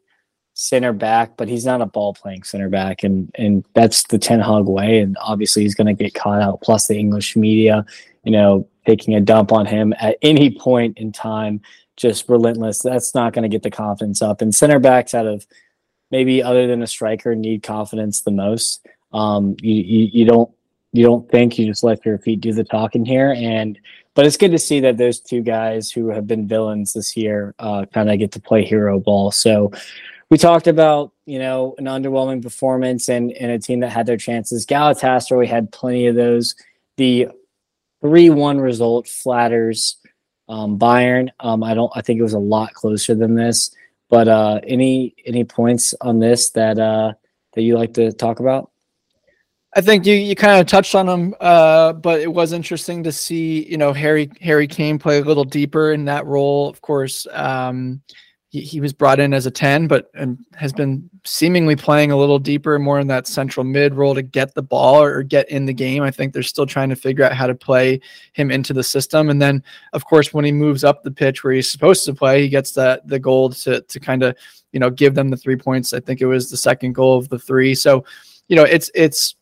center 0.53 0.91
back, 0.91 1.37
but 1.37 1.47
he's 1.47 1.65
not 1.65 1.81
a 1.81 1.85
ball 1.85 2.13
playing 2.13 2.43
center 2.43 2.69
back, 2.69 3.03
and 3.03 3.31
and 3.35 3.65
that's 3.73 4.03
the 4.03 4.19
Ten 4.19 4.39
Hag 4.39 4.65
way. 4.65 4.99
And 4.99 5.17
obviously, 5.21 5.63
he's 5.63 5.75
going 5.75 5.87
to 5.87 6.03
get 6.03 6.13
caught 6.13 6.41
out. 6.41 6.61
Plus, 6.61 6.87
the 6.87 6.97
English 6.97 7.35
media 7.35 7.85
you 8.27 8.31
know, 8.31 8.67
taking 8.85 9.15
a 9.15 9.21
dump 9.21 9.53
on 9.53 9.65
him 9.65 9.93
at 10.01 10.17
any 10.21 10.51
point 10.51 10.97
in 10.97 11.13
time, 11.13 11.61
just 11.95 12.27
relentless. 12.27 12.81
That's 12.81 13.15
not 13.15 13.31
going 13.31 13.43
to 13.43 13.49
get 13.49 13.63
the 13.63 13.71
confidence 13.71 14.21
up. 14.21 14.41
And 14.41 14.53
center 14.53 14.79
backs 14.79 15.13
out 15.13 15.25
of 15.25 15.47
maybe 16.11 16.43
other 16.43 16.67
than 16.67 16.81
a 16.81 16.87
striker 16.87 17.35
need 17.35 17.63
confidence 17.63 18.23
the 18.23 18.31
most. 18.31 18.85
Um, 19.13 19.55
you, 19.61 19.75
you, 19.75 20.09
you 20.11 20.25
don't 20.25 20.51
you 20.91 21.05
don't 21.05 21.29
think 21.31 21.57
you 21.57 21.67
just 21.67 21.85
let 21.85 22.05
your 22.05 22.17
feet 22.17 22.41
do 22.41 22.51
the 22.51 22.65
talking 22.65 23.05
here 23.05 23.33
and 23.37 23.79
but 24.13 24.25
it's 24.25 24.37
good 24.37 24.51
to 24.51 24.57
see 24.57 24.79
that 24.79 24.97
those 24.97 25.19
two 25.19 25.41
guys 25.41 25.91
who 25.91 26.09
have 26.09 26.25
been 26.25 26.47
villains 26.47 26.93
this 26.93 27.15
year 27.15 27.53
uh, 27.59 27.85
kind 27.93 28.09
of 28.09 28.17
get 28.17 28.31
to 28.31 28.39
play 28.39 28.63
hero 28.63 28.99
ball 28.99 29.29
so 29.29 29.71
we 30.29 30.37
talked 30.37 30.67
about 30.67 31.11
you 31.25 31.39
know 31.39 31.75
an 31.77 31.85
underwhelming 31.85 32.41
performance 32.41 33.09
and, 33.09 33.31
and 33.33 33.51
a 33.51 33.59
team 33.59 33.81
that 33.81 33.89
had 33.89 34.05
their 34.05 34.17
chances 34.17 34.65
galatasaray 34.65 35.45
had 35.45 35.71
plenty 35.71 36.07
of 36.07 36.15
those 36.15 36.55
the 36.95 37.27
three 38.01 38.29
one 38.29 38.59
result 38.59 39.07
flatters 39.07 39.97
um, 40.49 40.79
Bayern. 40.79 41.29
Um, 41.39 41.63
I 41.63 41.73
don't. 41.73 41.91
I 41.95 42.01
think 42.01 42.19
it 42.19 42.23
was 42.23 42.33
a 42.33 42.39
lot 42.39 42.73
closer 42.73 43.15
than 43.15 43.35
this. 43.35 43.71
But 44.09 44.27
uh, 44.27 44.61
any 44.63 45.15
any 45.25 45.43
points 45.43 45.93
on 46.01 46.19
this 46.19 46.51
that 46.51 46.79
uh, 46.79 47.13
that 47.53 47.61
you 47.61 47.77
like 47.77 47.93
to 47.95 48.11
talk 48.11 48.39
about? 48.39 48.71
I 49.75 49.81
think 49.81 50.05
you, 50.05 50.15
you 50.15 50.33
kind 50.33 50.59
of 50.59 50.65
touched 50.65 50.95
on 50.95 51.05
them, 51.05 51.35
uh, 51.39 51.93
but 51.93 52.21
it 52.21 52.33
was 52.33 52.51
interesting 52.51 53.03
to 53.03 53.11
see, 53.11 53.69
you 53.69 53.77
know, 53.77 53.93
Harry 53.93 54.31
Harry 54.41 54.67
Kane 54.67 54.97
play 54.97 55.19
a 55.19 55.23
little 55.23 55.43
deeper 55.43 55.91
in 55.91 56.05
that 56.05 56.25
role. 56.25 56.69
Of 56.69 56.81
course, 56.81 57.27
um, 57.31 58.01
he, 58.57 58.65
he 58.65 58.81
was 58.81 58.93
brought 58.93 59.19
in 59.19 59.33
as 59.33 59.45
a 59.45 59.51
10, 59.51 59.87
but 59.87 60.09
and 60.13 60.37
has 60.55 60.73
been 60.73 61.09
seemingly 61.23 61.75
playing 61.75 62.11
a 62.11 62.17
little 62.17 62.39
deeper, 62.39 62.79
more 62.79 62.99
in 62.99 63.07
that 63.07 63.27
central 63.27 63.63
mid 63.63 63.93
role 63.93 64.15
to 64.15 64.21
get 64.21 64.53
the 64.55 64.63
ball 64.63 65.01
or, 65.01 65.17
or 65.17 65.23
get 65.23 65.49
in 65.49 65.65
the 65.65 65.73
game. 65.73 66.03
I 66.03 66.11
think 66.11 66.33
they're 66.33 66.43
still 66.43 66.65
trying 66.65 66.89
to 66.89 66.95
figure 66.95 67.23
out 67.23 67.33
how 67.33 67.47
to 67.47 67.55
play 67.55 67.99
him 68.33 68.51
into 68.51 68.73
the 68.73 68.83
system. 68.83 69.29
And 69.29 69.41
then, 69.41 69.63
of 69.93 70.05
course, 70.05 70.33
when 70.33 70.45
he 70.45 70.51
moves 70.51 70.83
up 70.83 71.03
the 71.03 71.11
pitch 71.11 71.43
where 71.43 71.53
he's 71.53 71.69
supposed 71.69 72.05
to 72.05 72.13
play, 72.13 72.41
he 72.41 72.49
gets 72.49 72.71
that 72.73 73.07
the 73.07 73.19
goal 73.19 73.49
to 73.51 73.81
to 73.81 73.99
kind 73.99 74.23
of 74.23 74.35
you 74.71 74.79
know 74.79 74.89
give 74.89 75.15
them 75.15 75.29
the 75.29 75.37
three 75.37 75.57
points. 75.57 75.93
I 75.93 75.99
think 75.99 76.21
it 76.21 76.27
was 76.27 76.49
the 76.49 76.57
second 76.57 76.93
goal 76.93 77.17
of 77.17 77.29
the 77.29 77.39
three. 77.39 77.75
So, 77.75 78.03
you 78.47 78.55
know, 78.55 78.63
it's 78.63 78.91
it's 78.95 79.35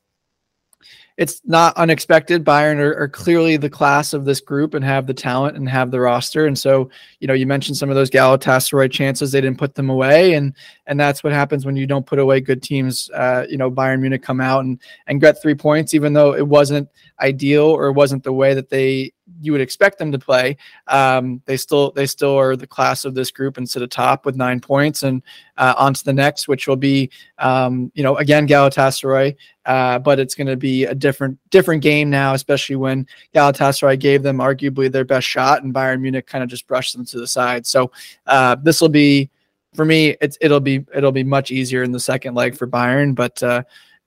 it's 1.17 1.41
not 1.45 1.75
unexpected. 1.77 2.43
Bayern 2.43 2.77
are, 2.77 3.03
are, 3.03 3.07
clearly 3.07 3.55
the 3.55 3.69
class 3.69 4.13
of 4.13 4.25
this 4.25 4.41
group 4.41 4.74
and 4.74 4.84
have 4.84 5.07
the 5.07 5.13
talent 5.13 5.55
and 5.55 5.69
have 5.69 5.89
the 5.89 6.00
roster. 6.00 6.45
And 6.45 6.60
so, 6.60 6.89
you 7.22 7.27
know, 7.27 7.34
you 7.34 7.48
mentioned 7.48 7.77
some 7.77 7.89
of 7.89 7.95
those 7.95 8.10
Galatasaray 8.10 8.91
chances; 8.91 9.31
they 9.31 9.39
didn't 9.39 9.57
put 9.57 9.75
them 9.75 9.89
away, 9.89 10.34
and 10.34 10.53
and 10.88 11.00
that's 11.00 11.24
what 11.24 11.31
happens 11.31 11.65
when 11.65 11.77
you 11.77 11.88
don't 11.88 12.05
put 12.05 12.19
away 12.19 12.41
good 12.41 12.62
teams. 12.62 13.10
Uh, 13.13 13.45
you 13.50 13.57
know, 13.57 13.72
Bayern 13.72 14.01
Munich 14.01 14.24
come 14.24 14.41
out 14.41 14.65
and 14.65 14.81
and 15.07 15.22
get 15.22 15.41
three 15.41 15.55
points, 15.55 15.93
even 15.93 16.12
though 16.12 16.36
it 16.36 16.45
wasn't 16.45 16.89
ideal 17.22 17.65
or 17.65 17.91
wasn't 17.93 18.24
the 18.24 18.34
way 18.34 18.53
that 18.53 18.69
they 18.69 19.13
you 19.42 19.51
would 19.51 19.62
expect 19.62 19.98
them 19.98 20.12
to 20.12 20.20
play. 20.20 20.58
Um, 20.88 21.42
they 21.46 21.58
still 21.58 21.92
they 21.92 22.06
still 22.06 22.38
are 22.38 22.56
the 22.56 22.68
class 22.68 23.06
of 23.06 23.13
this 23.13 23.32
group 23.32 23.58
and 23.58 23.70
sit 23.70 23.82
atop 23.82 24.25
with 24.25 24.36
nine 24.36 24.60
points 24.60 25.04
and 25.04 25.22
uh, 25.58 25.74
on 25.77 25.94
to 25.94 26.04
the 26.04 26.13
next, 26.13 26.48
which 26.48 26.68
will 26.68 26.75
be 26.75 27.10
um, 27.39 27.92
you 27.96 28.04
know 28.04 28.18
again 28.18 28.48
Galatasaray, 28.48 29.36
uh, 29.65 30.00
but 30.00 30.20
it's 30.20 30.36
going 30.36 30.48
to 30.48 30.58
be 30.58 30.86
a 30.86 30.96
different 30.96 31.38
different 31.50 31.82
game 31.82 32.10
now, 32.10 32.34
especially 32.34 32.75
when 32.75 33.08
Galatasaray 33.34 34.00
gave 34.00 34.24
them 34.24 34.38
arguably 34.38 34.92
their 34.92 35.06
best 35.06 35.27
shot 35.27 35.63
and 35.63 35.74
Bayern 35.74 36.01
Munich 36.01 36.27
kind 36.27 36.44
of 36.44 36.50
just 36.50 36.68
brushed 36.68 36.96
them 36.96 37.06
to 37.06 37.20
the 37.20 37.27
side. 37.27 37.65
So 37.65 37.92
uh, 38.27 38.56
this 38.56 38.82
will 38.82 38.89
be 38.89 39.30
for 39.74 39.86
me. 39.86 40.15
It's 40.22 40.38
it'll 40.42 40.60
be 40.60 40.86
it'll 40.94 41.12
be 41.12 41.24
much 41.24 41.51
easier 41.51 41.84
in 41.84 41.92
the 41.92 42.00
second 42.00 42.36
leg 42.36 42.56
for 42.56 42.68
Bayern, 42.68 43.13
but 43.13 43.42
uh, 43.44 43.63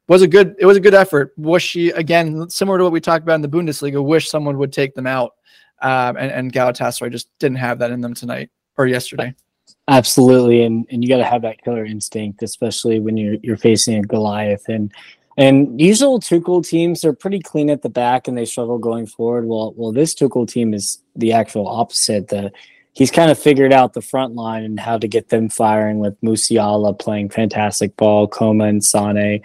was 0.09 0.23
a 0.23 0.29
good 0.29 0.57
it 0.59 0.67
was 0.67 0.77
a 0.77 0.81
good 0.81 0.95
effort. 0.95 1.33
Wish 1.37 1.65
she 1.65 1.91
again 1.91 2.49
similar 2.49 2.79
to 2.79 2.85
what 2.85 2.93
we 2.93 3.01
talked 3.01 3.23
about 3.23 3.35
in 3.35 3.43
the 3.43 3.49
Bundesliga. 3.49 4.03
Wish 4.03 4.29
someone 4.29 4.59
would 4.59 4.73
take 4.73 4.95
them 4.95 5.07
out, 5.07 5.35
um, 5.83 6.17
and, 6.17 6.33
and 6.33 6.53
Galatasaray 6.53 7.13
just 7.13 7.29
didn't 7.39 7.59
have 7.59 7.79
that 7.79 7.91
in 7.91 8.01
them 8.01 8.15
tonight 8.15 8.51
or 8.77 8.87
yesterday. 8.87 9.35
Absolutely, 9.87 10.63
and 10.63 10.87
and 10.91 11.03
you 11.03 11.09
got 11.09 11.19
to 11.19 11.25
have 11.25 11.43
that 11.43 11.63
killer 11.63 11.85
instinct, 11.85 12.43
especially 12.43 13.01
when 13.01 13.17
you're 13.17 13.37
you're 13.43 13.57
facing 13.57 13.97
a 13.97 14.03
Goliath. 14.03 14.69
And 14.69 14.93
and 15.37 15.81
usual 15.81 16.21
Tuchel 16.21 16.67
teams 16.67 17.05
are 17.05 17.13
pretty 17.13 17.41
clean 17.41 17.71
at 17.71 17.83
the 17.83 17.89
back 17.89 18.27
and 18.27 18.37
they 18.37 18.45
struggle 18.45 18.79
going 18.79 19.07
forward. 19.07 19.47
Well, 19.47 19.73
well, 19.77 19.93
this 19.93 20.15
Tuchel 20.15 20.49
team 20.49 20.75
is 20.75 21.03
the 21.17 21.33
actual 21.33 21.69
opposite. 21.69 22.29
The 22.29 22.51
he's 22.95 23.11
kind 23.11 23.31
of 23.31 23.39
figured 23.39 23.73
out 23.73 23.93
the 23.93 24.03
front 24.03 24.35
line 24.35 24.65
and 24.65 24.81
how 24.81 24.99
to 24.99 25.07
get 25.07 25.29
them 25.29 25.49
firing 25.49 25.99
with 26.01 26.21
Musiala 26.23 26.99
playing 26.99 27.29
fantastic 27.29 27.95
ball, 27.97 28.27
Coman 28.27 28.69
and 28.69 28.85
Sane 28.85 29.43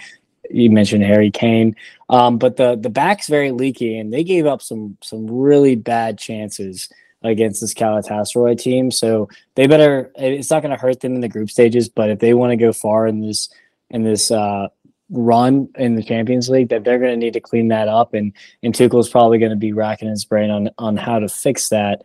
you 0.50 0.70
mentioned 0.70 1.04
Harry 1.04 1.32
Kane, 1.32 1.76
um, 2.10 2.38
but 2.38 2.58
the 2.58 2.76
the 2.76 2.90
back's 2.90 3.28
very 3.28 3.52
leaky, 3.52 3.98
and 3.98 4.14
they 4.14 4.24
gave 4.24 4.46
up 4.46 4.62
some 4.62 4.98
some 5.02 5.28
really 5.28 5.76
bad 5.76 6.18
chances 6.18 6.90
against 7.24 7.62
this 7.62 7.74
Galatasaray 7.74 8.58
team. 8.60 8.92
So 8.92 9.30
they 9.56 9.68
better. 9.68 10.12
It's 10.16 10.52
not 10.52 10.62
going 10.62 10.76
to 10.76 10.82
hurt 10.82 11.00
them 11.00 11.16
in 11.16 11.22
the 11.22 11.30
group 11.30 11.50
stages, 11.50 11.90
but 11.90 12.10
if 12.10 12.20
they 12.20 12.34
want 12.34 12.52
to 12.52 12.58
go 12.58 12.74
far 12.74 13.08
in 13.08 13.22
this 13.22 13.50
in 13.90 14.04
this 14.04 14.32
uh, 14.32 14.68
run 15.10 15.70
in 15.76 15.96
the 15.96 16.04
Champions 16.04 16.50
League, 16.50 16.70
that 16.70 16.84
they're 16.84 17.00
going 17.00 17.12
to 17.12 17.18
need 17.18 17.34
to 17.34 17.40
clean 17.40 17.70
that 17.70 17.88
up, 17.88 18.14
and 18.14 18.34
and 18.62 18.76
Tuchel's 18.76 19.10
probably 19.10 19.40
going 19.40 19.52
to 19.52 19.58
be 19.58 19.74
racking 19.74 20.10
his 20.10 20.26
brain 20.26 20.50
on 20.50 20.70
on 20.78 20.98
how 20.98 21.20
to 21.20 21.30
fix 21.30 21.70
that. 21.70 22.02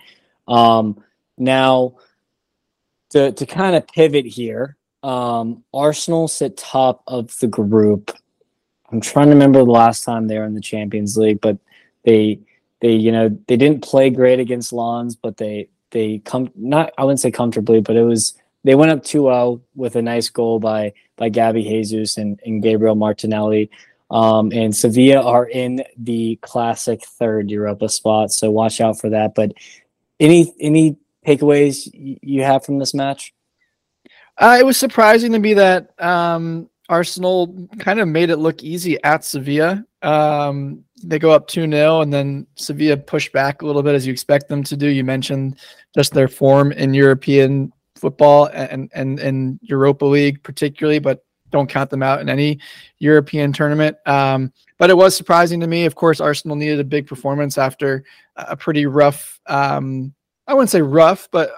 Um, 0.46 1.02
now, 1.36 1.96
to 3.10 3.32
to 3.32 3.46
kind 3.46 3.76
of 3.76 3.86
pivot 3.88 4.26
here, 4.26 4.76
um, 5.02 5.64
Arsenal 5.74 6.28
sit 6.28 6.56
top 6.56 7.02
of 7.06 7.36
the 7.40 7.48
group 7.48 8.12
I'm 8.90 9.00
trying 9.00 9.26
to 9.26 9.32
remember 9.32 9.58
the 9.58 9.70
last 9.70 10.04
time 10.04 10.26
they 10.26 10.38
were 10.38 10.44
in 10.44 10.54
the 10.54 10.60
Champions 10.60 11.16
League, 11.16 11.40
but 11.40 11.58
they 12.04 12.40
they 12.80 12.92
you 12.92 13.12
know 13.12 13.28
they 13.46 13.56
didn't 13.56 13.82
play 13.82 14.10
great 14.10 14.40
against 14.40 14.72
Lens, 14.72 15.16
but 15.16 15.36
they 15.36 15.68
they 15.90 16.18
come 16.18 16.50
not 16.54 16.92
I 16.96 17.04
wouldn't 17.04 17.20
say 17.20 17.30
comfortably, 17.30 17.80
but 17.80 17.96
it 17.96 18.04
was 18.04 18.34
they 18.64 18.74
went 18.74 18.90
up 18.90 19.02
2-0 19.02 19.60
with 19.76 19.96
a 19.96 20.02
nice 20.02 20.28
goal 20.30 20.58
by 20.58 20.92
by 21.16 21.28
Gabby 21.28 21.62
Jesus 21.62 22.16
and, 22.16 22.40
and 22.44 22.62
Gabriel 22.62 22.94
Martinelli. 22.94 23.70
Um, 24.10 24.52
and 24.52 24.74
Sevilla 24.74 25.22
are 25.22 25.46
in 25.46 25.84
the 25.98 26.36
classic 26.36 27.04
third 27.04 27.50
Europa 27.50 27.90
spot, 27.90 28.32
so 28.32 28.50
watch 28.50 28.80
out 28.80 28.98
for 28.98 29.10
that. 29.10 29.34
But 29.34 29.52
any 30.18 30.54
any 30.58 30.96
takeaways 31.26 31.90
you 31.92 32.42
have 32.42 32.64
from 32.64 32.78
this 32.78 32.94
match? 32.94 33.34
Uh, 34.38 34.56
it 34.58 34.64
was 34.64 34.76
surprising 34.76 35.32
to 35.32 35.38
me 35.38 35.54
that 35.54 35.90
um, 36.00 36.70
Arsenal 36.88 37.68
kind 37.78 38.00
of 38.00 38.08
made 38.08 38.30
it 38.30 38.36
look 38.36 38.62
easy 38.62 39.02
at 39.04 39.24
Sevilla. 39.24 39.84
Um, 40.02 40.84
they 41.02 41.18
go 41.18 41.30
up 41.30 41.46
2 41.48 41.70
0, 41.70 42.00
and 42.00 42.12
then 42.12 42.46
Sevilla 42.54 42.96
push 42.96 43.30
back 43.30 43.62
a 43.62 43.66
little 43.66 43.82
bit 43.82 43.94
as 43.94 44.06
you 44.06 44.12
expect 44.12 44.48
them 44.48 44.62
to 44.64 44.76
do. 44.76 44.86
You 44.88 45.04
mentioned 45.04 45.58
just 45.94 46.14
their 46.14 46.28
form 46.28 46.72
in 46.72 46.94
European 46.94 47.72
football 47.94 48.46
and, 48.52 48.90
and, 48.94 49.18
and 49.18 49.58
Europa 49.62 50.04
League, 50.04 50.42
particularly, 50.42 50.98
but 50.98 51.24
don't 51.50 51.68
count 51.68 51.90
them 51.90 52.02
out 52.02 52.20
in 52.20 52.28
any 52.28 52.58
European 52.98 53.52
tournament. 53.52 53.96
Um, 54.06 54.52
but 54.78 54.90
it 54.90 54.96
was 54.96 55.16
surprising 55.16 55.60
to 55.60 55.66
me. 55.66 55.84
Of 55.84 55.94
course, 55.94 56.20
Arsenal 56.20 56.56
needed 56.56 56.80
a 56.80 56.84
big 56.84 57.06
performance 57.06 57.58
after 57.58 58.04
a 58.36 58.56
pretty 58.56 58.86
rough, 58.86 59.40
um, 59.46 60.14
I 60.46 60.54
wouldn't 60.54 60.70
say 60.70 60.82
rough, 60.82 61.28
but 61.30 61.50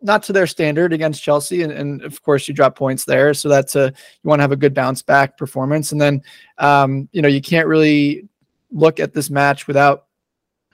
not 0.00 0.22
to 0.24 0.32
their 0.32 0.46
standard 0.46 0.92
against 0.92 1.22
Chelsea, 1.22 1.62
and, 1.62 1.72
and 1.72 2.02
of 2.02 2.22
course 2.22 2.46
you 2.46 2.54
drop 2.54 2.76
points 2.76 3.04
there. 3.04 3.34
So 3.34 3.48
that's 3.48 3.74
a 3.76 3.92
you 4.22 4.28
want 4.28 4.38
to 4.40 4.44
have 4.44 4.52
a 4.52 4.56
good 4.56 4.74
bounce 4.74 5.02
back 5.02 5.36
performance, 5.36 5.92
and 5.92 6.00
then 6.00 6.22
um, 6.58 7.08
you 7.12 7.22
know 7.22 7.28
you 7.28 7.40
can't 7.40 7.66
really 7.66 8.28
look 8.70 9.00
at 9.00 9.14
this 9.14 9.30
match 9.30 9.66
without 9.66 10.04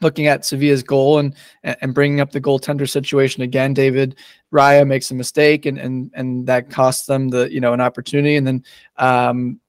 looking 0.00 0.26
at 0.26 0.44
Sevilla's 0.44 0.82
goal 0.82 1.18
and 1.18 1.34
and 1.62 1.94
bringing 1.94 2.20
up 2.20 2.32
the 2.32 2.40
goaltender 2.40 2.88
situation 2.88 3.42
again. 3.42 3.74
David 3.74 4.16
Raya 4.52 4.86
makes 4.86 5.10
a 5.10 5.14
mistake, 5.14 5.66
and 5.66 5.78
and 5.78 6.10
and 6.14 6.46
that 6.46 6.70
costs 6.70 7.06
them 7.06 7.28
the 7.28 7.52
you 7.52 7.60
know 7.60 7.72
an 7.72 7.80
opportunity, 7.80 8.36
and 8.36 8.46
then 8.46 8.64
um, 8.96 9.60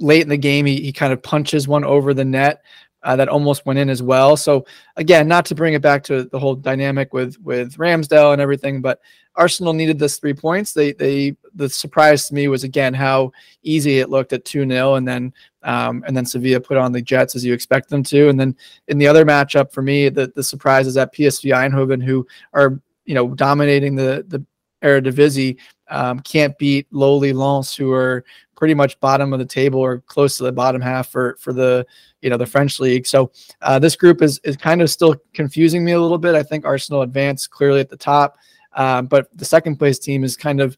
late 0.00 0.22
in 0.22 0.28
the 0.28 0.36
game 0.36 0.66
he 0.66 0.80
he 0.80 0.92
kind 0.92 1.12
of 1.12 1.22
punches 1.22 1.68
one 1.68 1.84
over 1.84 2.12
the 2.12 2.24
net 2.24 2.62
uh, 3.02 3.16
that 3.16 3.28
almost 3.28 3.64
went 3.66 3.78
in 3.78 3.88
as 3.88 4.02
well. 4.02 4.36
So 4.36 4.66
again, 4.96 5.26
not 5.26 5.44
to 5.46 5.54
bring 5.54 5.74
it 5.74 5.82
back 5.82 6.02
to 6.04 6.24
the 6.24 6.38
whole 6.38 6.54
dynamic 6.54 7.12
with 7.12 7.38
with 7.40 7.76
Ramsdale 7.76 8.32
and 8.32 8.42
everything, 8.42 8.80
but 8.80 9.00
Arsenal 9.36 9.72
needed 9.72 9.98
this 9.98 10.18
three 10.18 10.34
points. 10.34 10.72
They 10.72 10.92
they 10.92 11.36
the 11.54 11.68
surprise 11.68 12.28
to 12.28 12.34
me 12.34 12.48
was 12.48 12.64
again 12.64 12.92
how 12.94 13.32
easy 13.62 14.00
it 14.00 14.10
looked 14.10 14.32
at 14.32 14.44
two 14.44 14.66
0 14.68 14.94
and 14.96 15.06
then 15.06 15.32
um, 15.62 16.04
and 16.06 16.16
then 16.16 16.26
Sevilla 16.26 16.60
put 16.60 16.76
on 16.76 16.92
the 16.92 17.02
Jets 17.02 17.34
as 17.34 17.44
you 17.44 17.52
expect 17.52 17.88
them 17.88 18.02
to, 18.04 18.28
and 18.28 18.38
then 18.38 18.56
in 18.88 18.98
the 18.98 19.06
other 19.06 19.24
matchup 19.24 19.72
for 19.72 19.82
me, 19.82 20.08
the 20.08 20.32
the 20.34 20.44
surprise 20.44 20.86
is 20.86 20.94
that 20.94 21.14
PSV 21.14 21.52
Eindhoven, 21.54 22.02
who 22.02 22.26
are 22.52 22.80
you 23.04 23.14
know 23.14 23.34
dominating 23.34 23.94
the 23.94 24.24
the 24.28 24.44
Eredivisie, 24.82 25.58
um, 25.90 26.20
can't 26.20 26.56
beat 26.58 26.86
lowly 26.90 27.32
Lens, 27.32 27.74
who 27.74 27.92
are 27.92 28.24
pretty 28.56 28.74
much 28.74 29.00
bottom 29.00 29.32
of 29.32 29.38
the 29.38 29.44
table 29.44 29.80
or 29.80 30.00
close 30.00 30.36
to 30.36 30.44
the 30.44 30.52
bottom 30.52 30.80
half 30.80 31.08
for 31.08 31.36
for 31.40 31.52
the 31.52 31.86
you 32.20 32.30
know 32.30 32.36
the 32.36 32.46
French 32.46 32.78
league. 32.78 33.06
So 33.06 33.32
uh, 33.62 33.78
this 33.78 33.96
group 33.96 34.22
is 34.22 34.38
is 34.44 34.56
kind 34.56 34.82
of 34.82 34.90
still 34.90 35.16
confusing 35.34 35.84
me 35.84 35.92
a 35.92 36.00
little 36.00 36.18
bit. 36.18 36.34
I 36.34 36.42
think 36.42 36.64
Arsenal 36.64 37.02
advanced 37.02 37.50
clearly 37.50 37.80
at 37.80 37.88
the 37.88 37.96
top, 37.96 38.36
um, 38.74 39.06
but 39.06 39.28
the 39.36 39.44
second 39.44 39.76
place 39.76 39.98
team 39.98 40.24
is 40.24 40.36
kind 40.36 40.60
of 40.60 40.76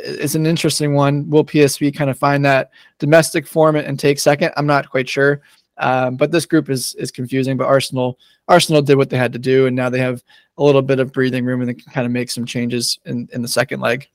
it's 0.00 0.34
an 0.34 0.46
interesting 0.46 0.94
one. 0.94 1.28
Will 1.30 1.44
PSV 1.44 1.94
kind 1.94 2.10
of 2.10 2.18
find 2.18 2.44
that 2.44 2.70
domestic 2.98 3.46
form 3.46 3.76
and 3.76 3.98
take 3.98 4.18
second? 4.18 4.52
I'm 4.56 4.66
not 4.66 4.90
quite 4.90 5.08
sure. 5.08 5.40
Um, 5.78 6.16
but 6.16 6.32
this 6.32 6.46
group 6.46 6.70
is 6.70 6.94
is 6.96 7.10
confusing. 7.10 7.56
But 7.56 7.68
Arsenal 7.68 8.18
Arsenal 8.48 8.82
did 8.82 8.96
what 8.96 9.10
they 9.10 9.16
had 9.16 9.32
to 9.32 9.38
do, 9.38 9.66
and 9.66 9.76
now 9.76 9.88
they 9.88 10.00
have 10.00 10.22
a 10.56 10.62
little 10.62 10.82
bit 10.82 10.98
of 10.98 11.12
breathing 11.12 11.44
room 11.44 11.60
and 11.60 11.70
they 11.70 11.74
can 11.74 11.92
kind 11.92 12.06
of 12.06 12.12
make 12.12 12.30
some 12.30 12.44
changes 12.44 12.98
in 13.04 13.28
in 13.32 13.42
the 13.42 13.48
second 13.48 13.80
leg. 13.80 14.08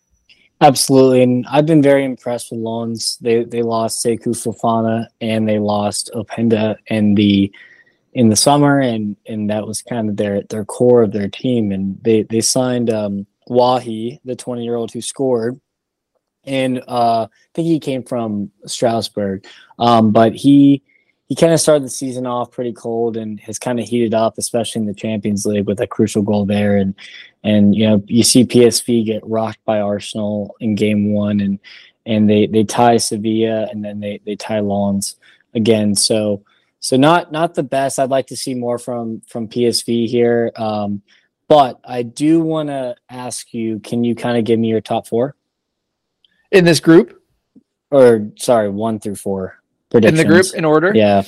Absolutely, 0.63 1.21
and 1.23 1.45
I've 1.51 1.65
been 1.65 1.81
very 1.81 2.05
impressed 2.05 2.49
with 2.49 2.61
Lens. 2.61 3.17
They 3.19 3.43
they 3.43 3.61
lost 3.61 4.03
Seko 4.03 4.29
Fofana 4.29 5.07
and 5.19 5.45
they 5.45 5.59
lost 5.59 6.09
Openda 6.15 6.77
in 6.87 7.15
the 7.15 7.51
in 8.13 8.29
the 8.29 8.37
summer, 8.37 8.79
and 8.79 9.17
and 9.27 9.49
that 9.49 9.67
was 9.67 9.81
kind 9.81 10.07
of 10.07 10.15
their 10.15 10.43
their 10.43 10.63
core 10.63 11.01
of 11.01 11.11
their 11.11 11.27
team. 11.27 11.73
And 11.73 12.01
they 12.01 12.23
they 12.23 12.39
signed 12.39 12.89
um, 12.89 13.27
Wahi, 13.47 14.21
the 14.23 14.37
twenty 14.37 14.63
year 14.63 14.75
old 14.75 14.93
who 14.93 15.01
scored, 15.01 15.59
and 16.45 16.81
uh, 16.87 17.27
I 17.29 17.29
think 17.53 17.67
he 17.67 17.81
came 17.81 18.03
from 18.03 18.49
Strasbourg, 18.65 19.45
um, 19.79 20.11
but 20.13 20.33
he 20.33 20.81
he 21.33 21.35
kind 21.35 21.51
of 21.51 21.59
started 21.59 21.83
the 21.83 21.89
season 21.89 22.27
off 22.27 22.51
pretty 22.51 22.71
cold 22.71 23.17
and 23.17 23.39
has 23.39 23.57
kind 23.57 23.79
of 23.79 23.87
heated 23.87 24.13
up, 24.13 24.37
especially 24.37 24.81
in 24.81 24.85
the 24.85 24.93
Champions 24.93 25.47
League 25.47 25.65
with 25.65 25.81
a 25.81 25.87
crucial 25.87 26.21
goal 26.21 26.45
there. 26.45 26.77
And 26.77 26.93
and 27.43 27.73
you 27.73 27.89
know 27.89 28.03
you 28.05 28.21
see 28.21 28.45
PSV 28.45 29.03
get 29.03 29.25
rocked 29.25 29.65
by 29.65 29.79
Arsenal 29.79 30.55
in 30.59 30.75
game 30.75 31.11
one, 31.11 31.39
and 31.39 31.57
and 32.05 32.29
they 32.29 32.45
they 32.45 32.63
tie 32.63 32.97
Sevilla 32.97 33.67
and 33.71 33.83
then 33.83 33.99
they 33.99 34.19
they 34.27 34.35
tie 34.35 34.59
Lens. 34.59 35.15
again. 35.55 35.95
So 35.95 36.43
so 36.79 36.97
not 36.97 37.31
not 37.31 37.55
the 37.55 37.63
best. 37.63 37.97
I'd 37.97 38.11
like 38.11 38.27
to 38.27 38.37
see 38.37 38.53
more 38.53 38.77
from 38.77 39.23
from 39.27 39.47
PSV 39.47 40.07
here. 40.07 40.51
Um, 40.55 41.01
but 41.47 41.79
I 41.83 42.03
do 42.03 42.41
want 42.41 42.69
to 42.69 42.95
ask 43.09 43.55
you, 43.55 43.79
can 43.79 44.03
you 44.03 44.13
kind 44.13 44.37
of 44.37 44.43
give 44.43 44.59
me 44.59 44.67
your 44.67 44.81
top 44.81 45.07
four 45.07 45.35
in 46.51 46.63
this 46.63 46.79
group? 46.79 47.19
Or 47.89 48.29
sorry, 48.37 48.69
one 48.69 48.99
through 48.99 49.15
four 49.15 49.62
in 49.93 50.15
the 50.15 50.25
group 50.25 50.45
in 50.55 50.65
order. 50.65 50.91
Yeah. 50.93 51.23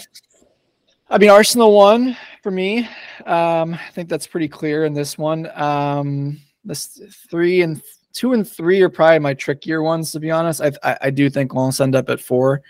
I 1.09 1.17
mean, 1.17 1.29
Arsenal 1.29 1.73
won 1.73 2.17
for 2.41 2.51
me. 2.51 2.89
Um, 3.25 3.75
I 3.75 3.89
think 3.93 4.09
that's 4.09 4.27
pretty 4.27 4.47
clear 4.47 4.85
in 4.85 4.93
this 4.93 5.17
one. 5.17 5.49
Um, 5.59 6.39
this 6.63 6.99
three 7.29 7.61
and 7.61 7.81
two 8.11 8.33
and 8.33 8.47
three 8.47 8.81
are 8.81 8.89
probably 8.89 9.19
my 9.19 9.33
trickier 9.33 9.83
ones 9.83 10.11
to 10.11 10.19
be 10.19 10.31
honest. 10.31 10.61
I 10.61 10.71
I, 10.83 10.97
I 11.03 11.09
do 11.11 11.29
think 11.29 11.53
Lens 11.53 11.79
end 11.79 11.95
up 11.95 12.09
at 12.09 12.19
four 12.19 12.61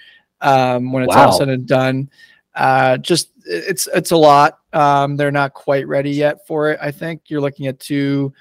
um, 0.42 0.92
when 0.92 1.04
it's 1.04 1.16
wow. 1.16 1.28
all 1.28 1.32
said 1.32 1.50
and 1.50 1.66
done. 1.66 2.10
Uh, 2.54 2.98
just 2.98 3.32
it's 3.46 3.88
it's 3.94 4.12
a 4.12 4.18
lot. 4.18 4.60
Um, 4.74 5.16
they're 5.16 5.32
not 5.32 5.54
quite 5.54 5.88
ready 5.88 6.12
yet 6.12 6.46
for 6.48 6.72
it. 6.72 6.80
I 6.82 6.92
think 6.92 7.24
you're 7.28 7.42
looking 7.42 7.68
at 7.68 7.80
two 7.80 8.34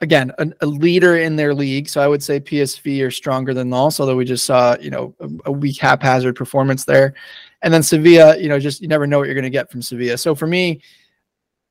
again, 0.00 0.32
a, 0.38 0.48
a, 0.60 0.66
leader 0.66 1.16
in 1.16 1.36
their 1.36 1.54
league. 1.54 1.88
So 1.88 2.00
I 2.00 2.08
would 2.08 2.22
say 2.22 2.40
PSV 2.40 3.06
are 3.06 3.10
stronger 3.10 3.52
than 3.52 3.70
Lens, 3.70 4.00
although 4.00 4.16
we 4.16 4.24
just 4.24 4.46
saw, 4.46 4.76
you 4.80 4.90
know, 4.90 5.14
a, 5.20 5.28
a 5.46 5.52
weak 5.52 5.78
haphazard 5.78 6.36
performance 6.36 6.84
there. 6.84 7.14
And 7.62 7.72
then 7.72 7.82
Sevilla, 7.82 8.38
you 8.38 8.48
know, 8.48 8.58
just 8.58 8.80
you 8.80 8.88
never 8.88 9.06
know 9.06 9.18
what 9.18 9.26
you're 9.26 9.34
going 9.34 9.44
to 9.44 9.50
get 9.50 9.70
from 9.70 9.82
Sevilla. 9.82 10.16
So 10.16 10.34
for 10.34 10.46
me, 10.46 10.80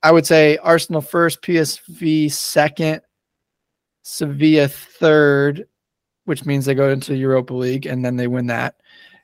I 0.02 0.12
would 0.12 0.26
say 0.26 0.56
Arsenal 0.58 1.00
first, 1.00 1.42
PSV 1.42 2.30
second, 2.32 3.02
Sevilla 4.02 4.68
third, 4.68 5.66
which 6.24 6.46
means 6.46 6.64
they 6.64 6.74
go 6.74 6.90
into 6.90 7.16
Europa 7.16 7.52
League 7.52 7.86
and 7.86 8.04
then 8.04 8.16
they 8.16 8.28
win 8.28 8.46
that, 8.46 8.76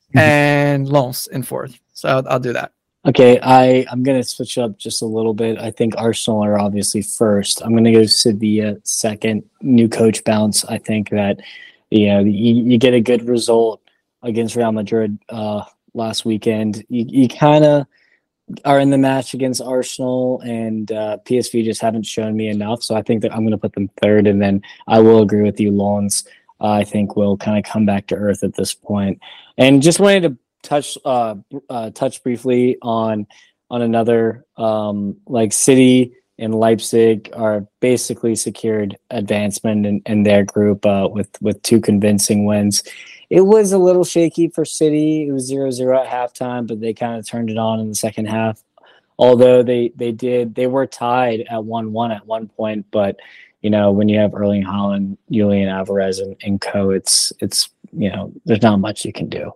mm-hmm. 0.08 0.18
and 0.18 0.88
Lens 0.88 1.28
in 1.28 1.42
fourth. 1.42 1.78
So 1.92 2.08
I'll, 2.08 2.28
I'll 2.28 2.40
do 2.40 2.52
that. 2.52 2.72
Okay, 3.06 3.38
I 3.40 3.86
I'm 3.90 4.02
gonna 4.02 4.24
switch 4.24 4.58
up 4.58 4.78
just 4.78 5.00
a 5.00 5.06
little 5.06 5.32
bit. 5.32 5.58
I 5.58 5.70
think 5.70 5.94
Arsenal 5.96 6.42
are 6.44 6.58
obviously 6.58 7.02
first. 7.02 7.62
I'm 7.62 7.72
gonna 7.72 7.92
go 7.92 8.04
Sevilla 8.04 8.76
second. 8.82 9.44
New 9.62 9.88
coach 9.88 10.24
bounce. 10.24 10.64
I 10.64 10.78
think 10.78 11.10
that 11.10 11.38
you 11.90 12.08
know 12.08 12.18
you, 12.20 12.54
you 12.64 12.78
get 12.78 12.94
a 12.94 13.00
good 13.00 13.28
result 13.28 13.80
against 14.22 14.56
Real 14.56 14.72
Madrid 14.72 15.18
uh, 15.28 15.62
last 15.94 16.24
weekend. 16.24 16.84
You 16.88 17.04
you 17.08 17.28
kind 17.28 17.64
of 17.64 17.86
are 18.64 18.80
in 18.80 18.90
the 18.90 18.98
match 18.98 19.34
against 19.34 19.62
Arsenal 19.62 20.40
and 20.40 20.90
uh, 20.90 21.18
PSV 21.24 21.64
just 21.64 21.80
haven't 21.80 22.06
shown 22.06 22.36
me 22.36 22.48
enough. 22.48 22.82
So 22.82 22.96
I 22.96 23.02
think 23.02 23.22
that 23.22 23.32
I'm 23.32 23.46
to 23.48 23.58
put 23.58 23.74
them 23.74 23.88
third, 24.02 24.26
and 24.26 24.42
then 24.42 24.62
I 24.88 24.98
will 24.98 25.22
agree 25.22 25.42
with 25.42 25.60
you, 25.60 25.70
Lens. 25.70 26.26
Uh, 26.60 26.70
I 26.70 26.84
think 26.84 27.14
will 27.14 27.36
kind 27.36 27.56
of 27.56 27.70
come 27.70 27.86
back 27.86 28.08
to 28.08 28.16
earth 28.16 28.42
at 28.42 28.56
this 28.56 28.74
point. 28.74 29.20
And 29.58 29.82
just 29.82 30.00
wanted 30.00 30.22
to 30.22 30.36
touch 30.62 30.98
uh, 31.04 31.36
uh, 31.68 31.90
touch 31.90 32.22
briefly 32.22 32.78
on 32.82 33.26
on 33.70 33.82
another 33.82 34.44
um, 34.56 35.16
like 35.26 35.52
City 35.52 36.12
and 36.38 36.54
Leipzig 36.54 37.30
are 37.32 37.66
basically 37.80 38.36
secured 38.36 38.96
advancement 39.10 39.86
in, 39.86 40.02
in 40.06 40.22
their 40.22 40.44
group 40.44 40.84
uh, 40.84 41.08
with 41.10 41.30
with 41.40 41.60
two 41.62 41.80
convincing 41.80 42.44
wins. 42.44 42.82
It 43.30 43.42
was 43.42 43.72
a 43.72 43.78
little 43.78 44.04
shaky 44.04 44.48
for 44.48 44.64
City. 44.64 45.26
It 45.26 45.32
was 45.32 45.50
0-0 45.50 45.98
at 45.98 46.06
halftime, 46.06 46.66
but 46.66 46.80
they 46.80 46.94
kind 46.94 47.18
of 47.18 47.26
turned 47.26 47.50
it 47.50 47.58
on 47.58 47.80
in 47.80 47.88
the 47.88 47.94
second 47.94 48.26
half. 48.26 48.62
Although 49.18 49.62
they 49.62 49.92
they 49.96 50.12
did 50.12 50.54
they 50.54 50.66
were 50.66 50.86
tied 50.86 51.44
at 51.48 51.64
one 51.64 51.92
one 51.92 52.12
at 52.12 52.26
one 52.26 52.48
point, 52.48 52.86
but 52.90 53.16
you 53.62 53.70
know 53.70 53.90
when 53.90 54.08
you 54.08 54.18
have 54.18 54.34
Erling 54.34 54.62
Haaland, 54.62 55.16
Julian 55.30 55.68
Alvarez, 55.68 56.18
and, 56.18 56.36
and 56.42 56.60
co, 56.60 56.90
it's 56.90 57.32
it's 57.40 57.70
you 57.92 58.10
know 58.10 58.30
there's 58.44 58.62
not 58.62 58.78
much 58.78 59.06
you 59.06 59.12
can 59.12 59.28
do. 59.28 59.52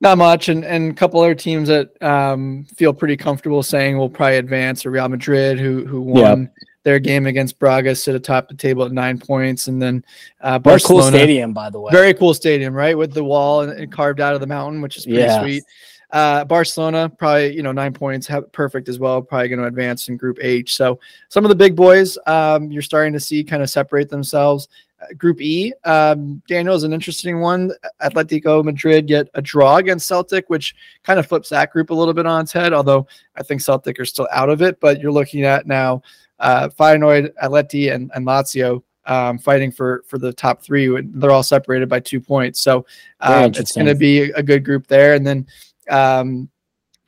Not 0.00 0.16
much, 0.16 0.48
and 0.48 0.64
and 0.64 0.92
a 0.92 0.94
couple 0.94 1.20
other 1.20 1.34
teams 1.34 1.68
that 1.68 2.00
um, 2.00 2.66
feel 2.76 2.92
pretty 2.92 3.16
comfortable 3.16 3.64
saying 3.64 3.98
will 3.98 4.08
probably 4.08 4.36
advance 4.36 4.86
are 4.86 4.92
Real 4.92 5.08
Madrid, 5.08 5.58
who 5.58 5.84
who 5.86 6.00
won 6.00 6.42
yep. 6.42 6.52
their 6.84 6.98
game 7.00 7.26
against 7.26 7.58
Braga, 7.58 7.96
sit 7.96 8.14
atop 8.14 8.48
the 8.48 8.54
table 8.54 8.84
at 8.84 8.92
nine 8.92 9.18
points, 9.18 9.66
and 9.66 9.82
then 9.82 10.04
uh, 10.40 10.60
Barcelona. 10.60 11.02
Very 11.02 11.10
cool 11.10 11.18
stadium, 11.18 11.52
by 11.52 11.70
the 11.70 11.80
way. 11.80 11.90
Very 11.90 12.14
cool 12.14 12.32
stadium, 12.32 12.74
right, 12.74 12.96
with 12.96 13.12
the 13.12 13.24
wall 13.24 13.62
and, 13.62 13.72
and 13.72 13.90
carved 13.90 14.20
out 14.20 14.34
of 14.34 14.40
the 14.40 14.46
mountain, 14.46 14.82
which 14.82 14.96
is 14.96 15.04
pretty 15.04 15.20
yeah. 15.20 15.40
sweet. 15.40 15.64
Uh, 16.10 16.44
Barcelona 16.44 17.08
probably 17.08 17.54
you 17.54 17.62
know 17.62 17.72
nine 17.72 17.92
points, 17.92 18.26
have, 18.26 18.50
perfect 18.52 18.88
as 18.88 18.98
well. 18.98 19.20
Probably 19.20 19.48
going 19.48 19.60
to 19.60 19.66
advance 19.66 20.08
in 20.08 20.16
Group 20.16 20.38
H. 20.40 20.76
So 20.76 20.98
some 21.28 21.44
of 21.44 21.48
the 21.48 21.54
big 21.54 21.76
boys 21.76 22.16
um, 22.26 22.70
you're 22.70 22.82
starting 22.82 23.12
to 23.12 23.20
see 23.20 23.44
kind 23.44 23.62
of 23.62 23.70
separate 23.70 24.08
themselves. 24.08 24.68
Group 25.16 25.40
E, 25.40 25.72
um, 25.84 26.42
Daniel 26.48 26.74
is 26.74 26.82
an 26.82 26.92
interesting 26.92 27.38
one. 27.40 27.70
Atletico 28.02 28.64
Madrid 28.64 29.06
get 29.06 29.28
a 29.34 29.42
draw 29.42 29.76
against 29.76 30.08
Celtic, 30.08 30.50
which 30.50 30.74
kind 31.04 31.20
of 31.20 31.26
flips 31.26 31.50
that 31.50 31.70
group 31.70 31.90
a 31.90 31.94
little 31.94 32.14
bit 32.14 32.26
on 32.26 32.42
its 32.42 32.52
head. 32.52 32.72
Although 32.72 33.06
I 33.36 33.42
think 33.42 33.60
Celtic 33.60 34.00
are 34.00 34.04
still 34.04 34.28
out 34.32 34.50
of 34.50 34.60
it, 34.60 34.80
but 34.80 35.00
you're 35.00 35.12
looking 35.12 35.44
at 35.44 35.66
now 35.66 36.02
uh, 36.40 36.68
Feyenoord, 36.68 37.32
Atleti, 37.42 37.94
and, 37.94 38.10
and 38.14 38.26
Lazio 38.26 38.82
um, 39.08 39.38
fighting 39.38 39.72
for 39.72 40.04
for 40.06 40.18
the 40.18 40.32
top 40.32 40.62
three. 40.62 40.94
They're 41.02 41.30
all 41.30 41.42
separated 41.42 41.88
by 41.88 42.00
two 42.00 42.20
points, 42.20 42.60
so 42.60 42.86
um, 43.20 43.52
it's 43.54 43.72
going 43.72 43.86
to 43.86 43.94
be 43.94 44.30
a 44.32 44.42
good 44.42 44.64
group 44.64 44.86
there. 44.86 45.14
And 45.14 45.26
then 45.26 45.46
um, 45.90 46.48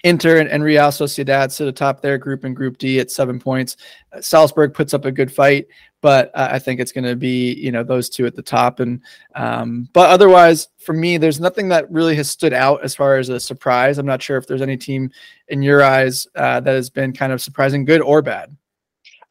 Inter 0.02 0.38
and, 0.38 0.48
and, 0.48 0.64
Real 0.64 0.84
Sociedad 0.84 1.50
sit 1.50 1.68
atop 1.68 2.00
their 2.00 2.16
group 2.16 2.44
in 2.44 2.54
Group 2.54 2.78
D 2.78 3.00
at 3.00 3.10
seven 3.10 3.38
points. 3.38 3.76
Uh, 4.12 4.20
Salzburg 4.20 4.72
puts 4.72 4.94
up 4.94 5.04
a 5.04 5.12
good 5.12 5.30
fight, 5.30 5.66
but 6.00 6.30
uh, 6.34 6.48
I 6.50 6.58
think 6.58 6.80
it's 6.80 6.92
going 6.92 7.04
to 7.04 7.16
be 7.16 7.52
you 7.54 7.70
know 7.70 7.84
those 7.84 8.08
two 8.08 8.26
at 8.26 8.34
the 8.34 8.42
top. 8.42 8.80
And 8.80 9.02
um, 9.34 9.88
but 9.92 10.08
otherwise, 10.08 10.68
for 10.78 10.94
me, 10.94 11.18
there's 11.18 11.40
nothing 11.40 11.68
that 11.68 11.90
really 11.90 12.16
has 12.16 12.30
stood 12.30 12.54
out 12.54 12.82
as 12.82 12.94
far 12.94 13.18
as 13.18 13.28
a 13.28 13.38
surprise. 13.38 13.98
I'm 13.98 14.06
not 14.06 14.22
sure 14.22 14.38
if 14.38 14.46
there's 14.46 14.62
any 14.62 14.76
team 14.76 15.10
in 15.48 15.62
your 15.62 15.82
eyes 15.82 16.26
uh, 16.34 16.60
that 16.60 16.74
has 16.74 16.88
been 16.88 17.12
kind 17.12 17.32
of 17.32 17.42
surprising, 17.42 17.84
good 17.84 18.00
or 18.00 18.22
bad. 18.22 18.56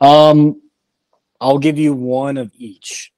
Um, 0.02 0.62
I'll 1.42 1.60
give 1.60 1.80
you 1.80 1.94
one 1.94 2.38
of 2.38 2.52
each. 2.56 3.12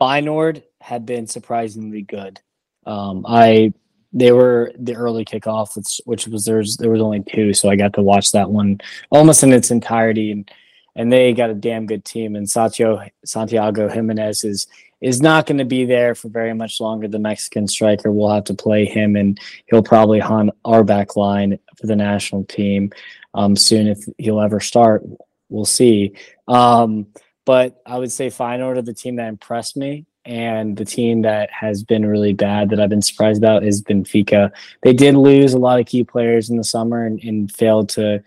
Feyenoord 0.00 0.62
had 0.80 1.06
been 1.06 1.26
surprisingly 1.26 2.02
good. 2.02 2.40
Um, 2.86 3.24
I 3.28 3.72
they 4.12 4.32
were 4.32 4.72
the 4.78 4.96
early 4.96 5.24
kickoff, 5.24 5.76
which, 5.76 6.00
which 6.04 6.28
was 6.28 6.44
there's 6.44 6.76
there 6.76 6.90
was 6.90 7.02
only 7.02 7.22
two, 7.22 7.52
so 7.52 7.68
I 7.68 7.76
got 7.76 7.92
to 7.94 8.02
watch 8.02 8.32
that 8.32 8.50
one 8.50 8.80
almost 9.10 9.42
in 9.42 9.52
its 9.52 9.70
entirety, 9.70 10.32
and 10.32 10.50
and 10.96 11.12
they 11.12 11.32
got 11.32 11.50
a 11.50 11.54
damn 11.54 11.86
good 11.86 12.04
team. 12.04 12.34
And 12.34 12.50
Santiago 12.50 13.02
Santiago 13.24 13.88
Jimenez 13.88 14.44
is 14.44 14.66
is 15.00 15.22
not 15.22 15.46
going 15.46 15.58
to 15.58 15.64
be 15.64 15.84
there 15.84 16.14
for 16.14 16.28
very 16.28 16.54
much 16.54 16.80
longer. 16.80 17.06
The 17.06 17.18
Mexican 17.18 17.68
striker 17.68 18.10
will 18.10 18.32
have 18.32 18.44
to 18.44 18.54
play 18.54 18.84
him, 18.84 19.14
and 19.14 19.38
he'll 19.66 19.82
probably 19.82 20.18
haunt 20.18 20.50
our 20.64 20.82
back 20.82 21.16
line 21.16 21.58
for 21.76 21.86
the 21.86 21.96
national 21.96 22.44
team 22.44 22.90
um, 23.34 23.56
soon 23.56 23.86
if 23.88 24.04
he'll 24.16 24.40
ever 24.40 24.58
start. 24.58 25.04
We'll 25.50 25.66
see. 25.66 26.14
Um, 26.48 27.06
but 27.44 27.80
I 27.86 27.98
would 27.98 28.12
say 28.12 28.28
Feyenoord 28.28 28.78
are 28.78 28.82
the 28.82 28.92
team 28.92 29.16
that 29.16 29.28
impressed 29.28 29.76
me 29.76 30.06
and 30.28 30.76
the 30.76 30.84
team 30.84 31.22
that 31.22 31.50
has 31.50 31.82
been 31.82 32.04
really 32.04 32.34
bad 32.34 32.68
that 32.68 32.78
I've 32.78 32.90
been 32.90 33.00
surprised 33.00 33.42
about 33.42 33.64
is 33.64 33.82
Benfica. 33.82 34.52
They 34.82 34.92
did 34.92 35.14
lose 35.14 35.54
a 35.54 35.58
lot 35.58 35.80
of 35.80 35.86
key 35.86 36.04
players 36.04 36.50
in 36.50 36.58
the 36.58 36.64
summer 36.64 37.06
and, 37.06 37.18
and 37.24 37.50
failed 37.50 37.88
to 37.90 38.22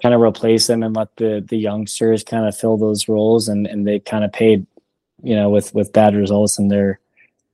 kind 0.00 0.14
of 0.14 0.20
replace 0.20 0.68
them 0.68 0.84
and 0.84 0.94
let 0.94 1.08
the 1.16 1.44
the 1.46 1.56
youngsters 1.56 2.22
kind 2.22 2.46
of 2.46 2.56
fill 2.56 2.76
those 2.76 3.08
roles. 3.08 3.48
And 3.48 3.66
and 3.66 3.84
they 3.84 3.98
kind 3.98 4.24
of 4.24 4.32
paid 4.32 4.66
you 5.22 5.34
know 5.34 5.50
with 5.50 5.74
with 5.74 5.92
bad 5.92 6.14
results 6.14 6.60
and 6.60 6.70
they're 6.70 7.00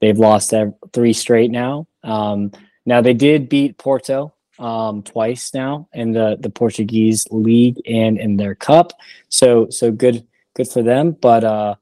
they've 0.03 0.19
lost 0.19 0.53
three 0.93 1.15
straight 1.15 1.51
now. 1.51 1.87
Um 2.05 2.53
now 2.85 3.01
they 3.01 3.15
did 3.15 3.49
beat 3.49 3.79
porto 3.79 4.35
um 4.59 5.03
twice 5.03 5.55
now 5.55 5.89
in 5.95 6.13
the 6.13 6.37
the 6.39 6.51
portuguese 6.51 7.27
league 7.31 7.81
and 7.89 8.19
in 8.19 8.37
their 8.37 8.55
cup. 8.55 8.93
So 9.31 9.71
so 9.71 9.91
good 9.91 10.27
good 10.55 10.69
for 10.69 10.83
them. 10.83 11.13
But 11.13 11.43
uh 11.43 11.77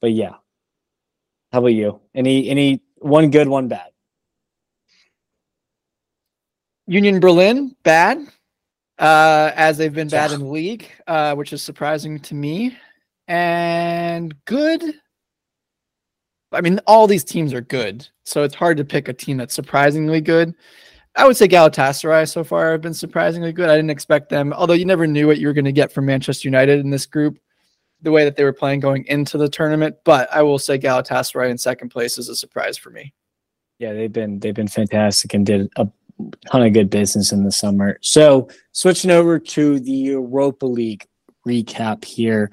but 0.00 0.12
yeah 0.12 0.34
how 1.54 1.60
about 1.60 1.68
you? 1.68 2.00
Any 2.16 2.48
any 2.48 2.82
one 2.96 3.30
good, 3.30 3.46
one 3.46 3.68
bad? 3.68 3.90
Union 6.88 7.20
Berlin, 7.20 7.76
bad, 7.84 8.18
uh, 8.98 9.52
as 9.54 9.78
they've 9.78 9.94
been 9.94 10.08
bad 10.08 10.32
in 10.32 10.40
the 10.40 10.48
league, 10.48 10.90
uh, 11.06 11.36
which 11.36 11.52
is 11.52 11.62
surprising 11.62 12.18
to 12.18 12.34
me. 12.34 12.76
And 13.28 14.34
good. 14.46 14.82
I 16.50 16.60
mean, 16.60 16.80
all 16.88 17.06
these 17.06 17.24
teams 17.24 17.54
are 17.54 17.60
good, 17.60 18.06
so 18.24 18.42
it's 18.42 18.54
hard 18.56 18.76
to 18.78 18.84
pick 18.84 19.06
a 19.06 19.12
team 19.12 19.36
that's 19.36 19.54
surprisingly 19.54 20.20
good. 20.20 20.54
I 21.14 21.24
would 21.24 21.36
say 21.36 21.46
Galatasaray 21.46 22.28
so 22.28 22.42
far 22.42 22.72
have 22.72 22.80
been 22.80 22.94
surprisingly 22.94 23.52
good. 23.52 23.70
I 23.70 23.76
didn't 23.76 23.90
expect 23.90 24.28
them, 24.28 24.52
although 24.52 24.74
you 24.74 24.86
never 24.86 25.06
knew 25.06 25.28
what 25.28 25.38
you 25.38 25.46
were 25.46 25.52
going 25.52 25.64
to 25.66 25.72
get 25.72 25.92
from 25.92 26.06
Manchester 26.06 26.48
United 26.48 26.80
in 26.80 26.90
this 26.90 27.06
group 27.06 27.38
the 28.04 28.12
way 28.12 28.24
that 28.24 28.36
they 28.36 28.44
were 28.44 28.52
playing 28.52 28.80
going 28.80 29.04
into 29.06 29.36
the 29.38 29.48
tournament. 29.48 29.96
But 30.04 30.32
I 30.32 30.42
will 30.42 30.58
say 30.58 30.78
Galatasaray 30.78 31.50
in 31.50 31.58
second 31.58 31.88
place 31.88 32.18
is 32.18 32.28
a 32.28 32.36
surprise 32.36 32.76
for 32.76 32.90
me. 32.90 33.12
Yeah, 33.78 33.92
they've 33.92 34.12
been 34.12 34.38
they've 34.38 34.54
been 34.54 34.68
fantastic 34.68 35.34
and 35.34 35.44
did 35.44 35.68
a 35.76 35.88
ton 36.46 36.62
of 36.62 36.72
good 36.72 36.90
business 36.90 37.32
in 37.32 37.42
the 37.42 37.50
summer. 37.50 37.98
So 38.00 38.48
switching 38.72 39.10
over 39.10 39.38
to 39.38 39.80
the 39.80 39.90
Europa 39.90 40.66
League 40.66 41.06
recap 41.46 42.04
here. 42.04 42.50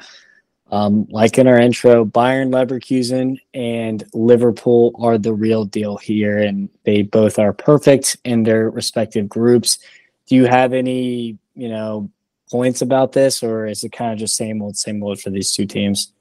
Um, 0.71 1.05
like 1.09 1.37
in 1.37 1.47
our 1.47 1.59
intro, 1.59 2.05
Bayern 2.05 2.49
Leverkusen 2.49 3.37
and 3.53 4.05
Liverpool 4.13 4.95
are 4.97 5.17
the 5.17 5.33
real 5.33 5.65
deal 5.65 5.97
here, 5.97 6.37
and 6.37 6.69
they 6.85 7.01
both 7.01 7.37
are 7.39 7.51
perfect 7.51 8.15
in 8.23 8.43
their 8.43 8.69
respective 8.69 9.27
groups. 9.27 9.79
Do 10.27 10.35
you 10.35 10.45
have 10.45 10.71
any, 10.71 11.37
you 11.55 11.67
know, 11.67 12.09
points 12.51 12.81
about 12.81 13.13
this, 13.13 13.41
or 13.41 13.65
is 13.65 13.83
it 13.83 13.91
kind 13.91 14.11
of 14.11 14.19
just 14.19 14.35
same 14.35 14.61
old, 14.61 14.77
same 14.77 15.01
old 15.01 15.21
for 15.21 15.29
these 15.29 15.53
two 15.53 15.65
teams? 15.65 16.13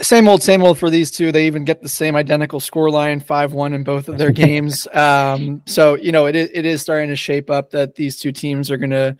Same 0.00 0.28
old, 0.28 0.42
same 0.42 0.62
old 0.62 0.78
for 0.78 0.90
these 0.90 1.10
two. 1.10 1.32
They 1.32 1.46
even 1.46 1.64
get 1.64 1.80
the 1.80 1.88
same 1.88 2.14
identical 2.14 2.60
score 2.60 2.90
line, 2.90 3.20
five 3.20 3.54
one 3.54 3.72
in 3.72 3.84
both 3.84 4.08
of 4.08 4.18
their 4.18 4.30
games. 4.44 4.86
Um, 4.92 5.62
so 5.64 5.94
you 5.94 6.12
know, 6.12 6.26
it 6.26 6.36
is, 6.36 6.50
it 6.52 6.66
is 6.66 6.82
starting 6.82 7.08
to 7.08 7.16
shape 7.16 7.48
up 7.48 7.70
that 7.70 7.94
these 7.94 8.18
two 8.18 8.32
teams 8.32 8.70
are 8.70 8.76
going 8.76 8.90
to 8.90 9.16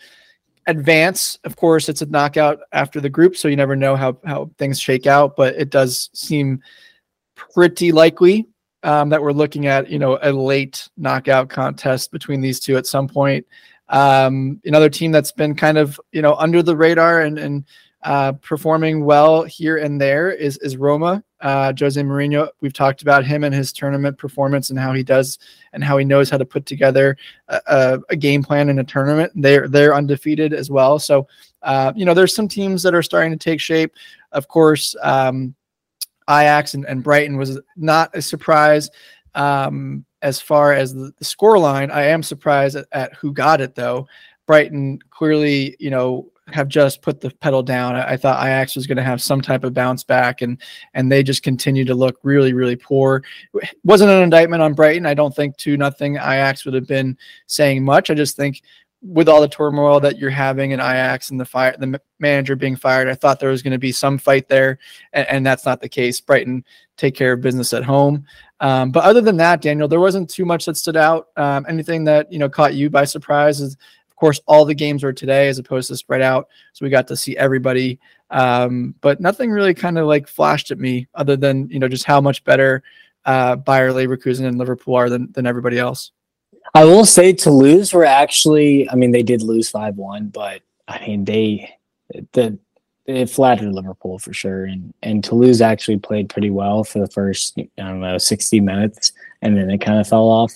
advance. 0.66 1.38
Of 1.44 1.56
course, 1.56 1.88
it's 1.88 2.02
a 2.02 2.06
knockout 2.06 2.60
after 2.72 3.00
the 3.00 3.08
group, 3.08 3.36
so 3.36 3.48
you 3.48 3.56
never 3.56 3.76
know 3.76 3.96
how 3.96 4.18
how 4.26 4.50
things 4.58 4.78
shake 4.78 5.06
out. 5.06 5.36
But 5.36 5.54
it 5.54 5.70
does 5.70 6.10
seem 6.12 6.60
pretty 7.34 7.90
likely 7.90 8.46
um, 8.82 9.08
that 9.08 9.22
we're 9.22 9.32
looking 9.32 9.66
at 9.66 9.88
you 9.88 9.98
know 9.98 10.18
a 10.22 10.32
late 10.32 10.88
knockout 10.98 11.48
contest 11.48 12.12
between 12.12 12.42
these 12.42 12.60
two 12.60 12.76
at 12.76 12.86
some 12.86 13.08
point. 13.08 13.46
Um, 13.88 14.60
another 14.64 14.88
team 14.88 15.12
that's 15.12 15.32
been 15.32 15.54
kind 15.54 15.78
of 15.78 16.00
you 16.12 16.22
know 16.22 16.34
under 16.34 16.62
the 16.62 16.76
radar 16.76 17.22
and 17.22 17.38
and 17.38 17.64
uh, 18.04 18.32
performing 18.32 19.04
well 19.04 19.44
here 19.44 19.76
and 19.76 20.00
there 20.00 20.30
is 20.30 20.56
is 20.58 20.76
Roma. 20.76 21.22
Uh, 21.40 21.72
Jose 21.76 22.00
Mourinho. 22.00 22.48
We've 22.60 22.72
talked 22.72 23.02
about 23.02 23.24
him 23.24 23.42
and 23.42 23.52
his 23.54 23.72
tournament 23.72 24.16
performance 24.16 24.70
and 24.70 24.78
how 24.78 24.92
he 24.92 25.02
does 25.02 25.38
and 25.72 25.82
how 25.82 25.98
he 25.98 26.04
knows 26.04 26.30
how 26.30 26.38
to 26.38 26.44
put 26.44 26.66
together 26.66 27.16
a, 27.48 27.98
a, 28.10 28.14
game 28.16 28.44
plan 28.44 28.68
in 28.68 28.78
a 28.78 28.84
tournament. 28.84 29.32
They're 29.34 29.66
they're 29.66 29.94
undefeated 29.94 30.52
as 30.52 30.70
well. 30.70 31.00
So 31.00 31.26
uh, 31.62 31.92
you 31.96 32.04
know, 32.04 32.14
there's 32.14 32.34
some 32.34 32.48
teams 32.48 32.82
that 32.82 32.94
are 32.94 33.02
starting 33.02 33.32
to 33.32 33.38
take 33.38 33.60
shape. 33.60 33.94
Of 34.32 34.48
course, 34.48 34.94
um, 35.02 35.54
Ajax 36.28 36.74
and, 36.74 36.84
and 36.86 37.02
Brighton 37.02 37.36
was 37.36 37.60
not 37.76 38.10
a 38.14 38.22
surprise. 38.22 38.90
Um, 39.34 40.04
as 40.22 40.40
far 40.40 40.72
as 40.72 40.94
the, 40.94 41.12
score 41.20 41.58
line, 41.58 41.90
I 41.90 42.04
am 42.04 42.22
surprised 42.22 42.76
at, 42.76 42.86
at 42.92 43.14
who 43.14 43.32
got 43.32 43.60
it 43.60 43.74
though. 43.74 44.06
Brighton 44.46 44.98
clearly, 45.10 45.76
you 45.78 45.90
know, 45.90 46.32
have 46.48 46.68
just 46.68 47.02
put 47.02 47.20
the 47.20 47.30
pedal 47.30 47.62
down. 47.62 47.94
I, 47.94 48.12
I 48.12 48.16
thought 48.16 48.42
Ajax 48.42 48.74
was 48.74 48.86
going 48.86 48.96
to 48.96 49.02
have 49.02 49.22
some 49.22 49.40
type 49.40 49.64
of 49.64 49.74
bounce 49.74 50.04
back, 50.04 50.42
and 50.42 50.60
and 50.94 51.10
they 51.10 51.22
just 51.22 51.42
continue 51.42 51.84
to 51.84 51.94
look 51.94 52.18
really, 52.22 52.52
really 52.52 52.76
poor. 52.76 53.22
It 53.54 53.78
wasn't 53.84 54.10
an 54.10 54.22
indictment 54.22 54.62
on 54.62 54.74
Brighton. 54.74 55.06
I 55.06 55.14
don't 55.14 55.34
think 55.34 55.56
two 55.56 55.76
nothing 55.76 56.16
Ajax 56.16 56.64
would 56.64 56.74
have 56.74 56.86
been 56.86 57.16
saying 57.46 57.84
much. 57.84 58.10
I 58.10 58.14
just 58.14 58.36
think 58.36 58.62
with 59.02 59.28
all 59.28 59.40
the 59.40 59.48
turmoil 59.48 59.98
that 59.98 60.18
you're 60.18 60.30
having 60.30 60.70
in 60.70 60.78
Ajax 60.78 61.30
and 61.30 61.40
the 61.40 61.44
fire, 61.44 61.74
the 61.76 62.00
manager 62.20 62.54
being 62.54 62.76
fired, 62.76 63.08
I 63.08 63.14
thought 63.14 63.40
there 63.40 63.50
was 63.50 63.62
going 63.62 63.72
to 63.72 63.78
be 63.78 63.92
some 63.92 64.16
fight 64.16 64.48
there, 64.48 64.78
and, 65.12 65.26
and, 65.28 65.46
that's 65.46 65.66
not 65.66 65.80
the 65.80 65.88
case. 65.88 66.20
Brighton 66.20 66.64
take 66.96 67.16
care 67.16 67.32
of 67.32 67.40
business 67.40 67.72
at 67.72 67.82
home. 67.82 68.24
Um, 68.62 68.92
but 68.92 69.02
other 69.04 69.20
than 69.20 69.36
that, 69.38 69.60
Daniel, 69.60 69.88
there 69.88 70.00
wasn't 70.00 70.30
too 70.30 70.44
much 70.44 70.64
that 70.66 70.76
stood 70.76 70.96
out. 70.96 71.28
Um, 71.36 71.66
anything 71.68 72.04
that 72.04 72.32
you 72.32 72.38
know 72.38 72.48
caught 72.48 72.74
you 72.74 72.88
by 72.88 73.04
surprise 73.04 73.60
is 73.60 73.76
of 74.08 74.16
course, 74.16 74.40
all 74.46 74.64
the 74.64 74.74
games 74.74 75.02
were 75.02 75.12
today 75.12 75.48
as 75.48 75.58
opposed 75.58 75.88
to 75.88 75.96
spread 75.96 76.22
out, 76.22 76.48
so 76.72 76.84
we 76.84 76.90
got 76.90 77.08
to 77.08 77.16
see 77.16 77.36
everybody. 77.36 77.98
Um, 78.30 78.94
but 79.00 79.20
nothing 79.20 79.50
really 79.50 79.74
kind 79.74 79.98
of 79.98 80.06
like 80.06 80.28
flashed 80.28 80.70
at 80.70 80.78
me 80.78 81.08
other 81.14 81.36
than 81.36 81.68
you 81.68 81.80
know 81.80 81.88
just 81.88 82.04
how 82.04 82.20
much 82.20 82.44
better 82.44 82.84
uh, 83.24 83.56
Bayer 83.56 83.90
Leverkusen 83.90 84.46
and 84.46 84.58
Liverpool 84.58 84.94
are 84.94 85.10
than 85.10 85.30
than 85.32 85.46
everybody 85.46 85.78
else. 85.78 86.12
I 86.74 86.84
will 86.84 87.04
say 87.04 87.32
Toulouse 87.32 87.92
were 87.92 88.04
actually, 88.04 88.88
I 88.88 88.94
mean, 88.94 89.10
they 89.10 89.22
did 89.22 89.42
lose 89.42 89.68
five 89.68 89.96
one, 89.96 90.28
but 90.28 90.62
I 90.86 91.04
mean 91.04 91.24
they 91.24 91.74
the 92.32 92.58
it 93.06 93.30
flattered 93.30 93.72
Liverpool 93.72 94.18
for 94.18 94.32
sure, 94.32 94.64
and 94.64 94.94
and 95.02 95.24
Toulouse 95.24 95.60
actually 95.60 95.98
played 95.98 96.28
pretty 96.28 96.50
well 96.50 96.84
for 96.84 97.00
the 97.00 97.08
first 97.08 97.58
I 97.58 97.68
don't 97.76 98.00
know 98.00 98.18
sixty 98.18 98.60
minutes, 98.60 99.12
and 99.40 99.56
then 99.56 99.70
it 99.70 99.80
kind 99.80 100.00
of 100.00 100.08
fell 100.08 100.28
off. 100.28 100.52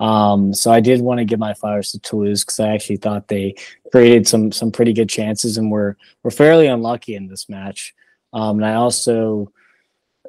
Um, 0.00 0.52
so 0.52 0.72
I 0.72 0.80
did 0.80 1.00
want 1.00 1.18
to 1.18 1.24
give 1.24 1.38
my 1.38 1.54
flowers 1.54 1.92
to 1.92 1.98
Toulouse 2.00 2.44
because 2.44 2.58
I 2.58 2.72
actually 2.72 2.96
thought 2.96 3.28
they 3.28 3.54
created 3.90 4.26
some 4.26 4.50
some 4.50 4.72
pretty 4.72 4.92
good 4.92 5.08
chances 5.08 5.58
and 5.58 5.70
were 5.70 5.96
were 6.22 6.30
fairly 6.30 6.66
unlucky 6.66 7.14
in 7.14 7.28
this 7.28 7.48
match. 7.48 7.94
Um, 8.32 8.56
and 8.56 8.66
I 8.66 8.74
also 8.74 9.52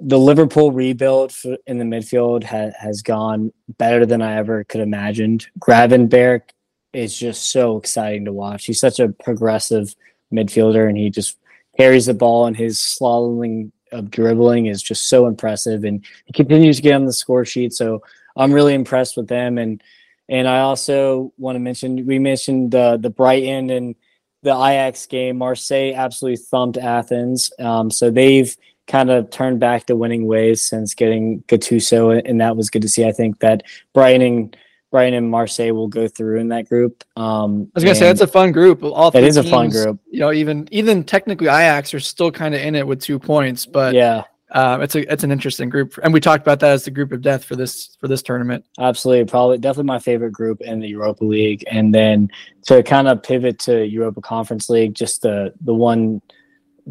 the 0.02 0.20
Liverpool 0.20 0.72
rebuild 0.72 1.34
in 1.66 1.78
the 1.78 1.86
midfield 1.86 2.44
ha- 2.44 2.72
has 2.80 3.02
gone 3.02 3.54
better 3.78 4.06
than 4.06 4.22
I 4.22 4.36
ever 4.36 4.64
could 4.64 4.82
imagined. 4.82 5.48
Gravenberch 5.60 6.50
is 6.92 7.18
just 7.18 7.52
so 7.52 7.78
exciting 7.78 8.26
to 8.26 8.34
watch. 8.34 8.66
He's 8.66 8.80
such 8.80 9.00
a 9.00 9.10
progressive 9.10 9.96
midfielder, 10.32 10.88
and 10.90 10.98
he 10.98 11.10
just 11.10 11.38
carries 11.78 12.06
the 12.06 12.14
ball, 12.14 12.46
and 12.46 12.56
his 12.56 12.78
slaloming 12.78 13.72
of 13.92 14.10
dribbling 14.10 14.66
is 14.66 14.82
just 14.82 15.08
so 15.08 15.28
impressive. 15.28 15.84
And 15.84 16.04
he 16.26 16.34
continues 16.34 16.78
to 16.78 16.82
get 16.82 16.96
on 16.96 17.06
the 17.06 17.14
score 17.14 17.46
sheet. 17.46 17.74
So 17.74 18.02
I'm 18.36 18.52
really 18.52 18.74
impressed 18.74 19.16
with 19.16 19.28
them. 19.28 19.58
And 19.58 19.82
and 20.30 20.48
I 20.48 20.60
also 20.62 21.34
want 21.38 21.56
to 21.56 21.60
mention 21.60 22.06
we 22.06 22.20
mentioned 22.20 22.72
the 22.72 22.98
the 22.98 23.10
Brighton 23.10 23.70
and 23.70 23.96
the 24.42 24.52
Ajax 24.52 25.06
game. 25.06 25.38
Marseille 25.38 25.94
absolutely 25.96 26.38
thumped 26.38 26.78
Athens. 26.78 27.52
Um, 27.60 27.90
so 27.92 28.10
they've 28.12 28.56
kind 28.88 29.10
of 29.10 29.30
turned 29.30 29.60
back 29.60 29.86
to 29.86 29.96
winning 29.96 30.26
ways 30.26 30.62
since 30.62 30.94
getting 30.94 31.42
Gattuso, 31.44 32.22
and 32.26 32.42
that 32.42 32.58
was 32.58 32.70
good 32.70 32.82
to 32.82 32.90
see. 32.90 33.06
I 33.06 33.12
think 33.12 33.40
that 33.40 33.64
Brighton 33.94 34.54
Brighton 34.94 35.16
and 35.16 35.28
Marseille 35.32 35.74
will 35.74 35.88
go 35.88 36.08
through 36.08 36.40
in 36.40 36.50
that 36.50 36.70
group. 36.70 37.04
Um, 37.18 37.72
I 37.74 37.80
was 37.80 37.84
gonna 37.84 37.96
say 37.96 38.12
it's 38.12 38.22
a 38.22 38.28
fun 38.28 38.52
group. 38.52 38.84
All 38.84 39.08
it 39.08 39.24
is 39.24 39.38
teams, 39.38 39.48
a 39.48 39.50
fun 39.50 39.70
group. 39.70 40.00
You 40.12 40.20
know, 40.20 40.32
even 40.32 40.70
even 40.70 41.04
technically 41.04 41.48
Ajax 41.48 41.96
are 41.96 42.00
still 42.00 42.32
kind 42.32 42.54
of 42.54 42.62
in 42.62 42.76
it 42.76 42.86
with 42.86 43.02
two 43.02 43.18
points, 43.18 43.66
but 43.66 43.96
yeah, 43.96 44.26
um, 44.52 44.84
it's 44.84 44.94
a 44.94 45.12
it's 45.12 45.24
an 45.24 45.32
interesting 45.32 45.68
group, 45.68 45.98
and 46.04 46.14
we 46.14 46.20
talked 46.20 46.44
about 46.44 46.60
that 46.60 46.74
as 46.74 46.86
the 46.86 46.92
group 46.92 47.12
of 47.12 47.24
death 47.24 47.44
for 47.44 47.56
this 47.56 47.98
for 48.00 48.08
this 48.08 48.22
tournament. 48.22 48.66
Absolutely, 48.78 49.26
probably 49.26 49.58
definitely 49.58 49.88
my 49.88 49.98
favorite 49.98 50.32
group 50.32 50.62
in 50.62 50.80
the 50.80 50.88
Europa 50.88 51.26
League, 51.26 51.64
and 51.72 51.92
then 51.92 52.30
to 52.68 52.84
kind 52.84 53.08
of 53.08 53.24
pivot 53.24 53.58
to 53.62 53.88
Europa 53.88 54.22
Conference 54.22 54.70
League, 54.70 54.94
just 54.94 55.24
the 55.24 55.56
the 55.62 55.74
one 55.74 56.22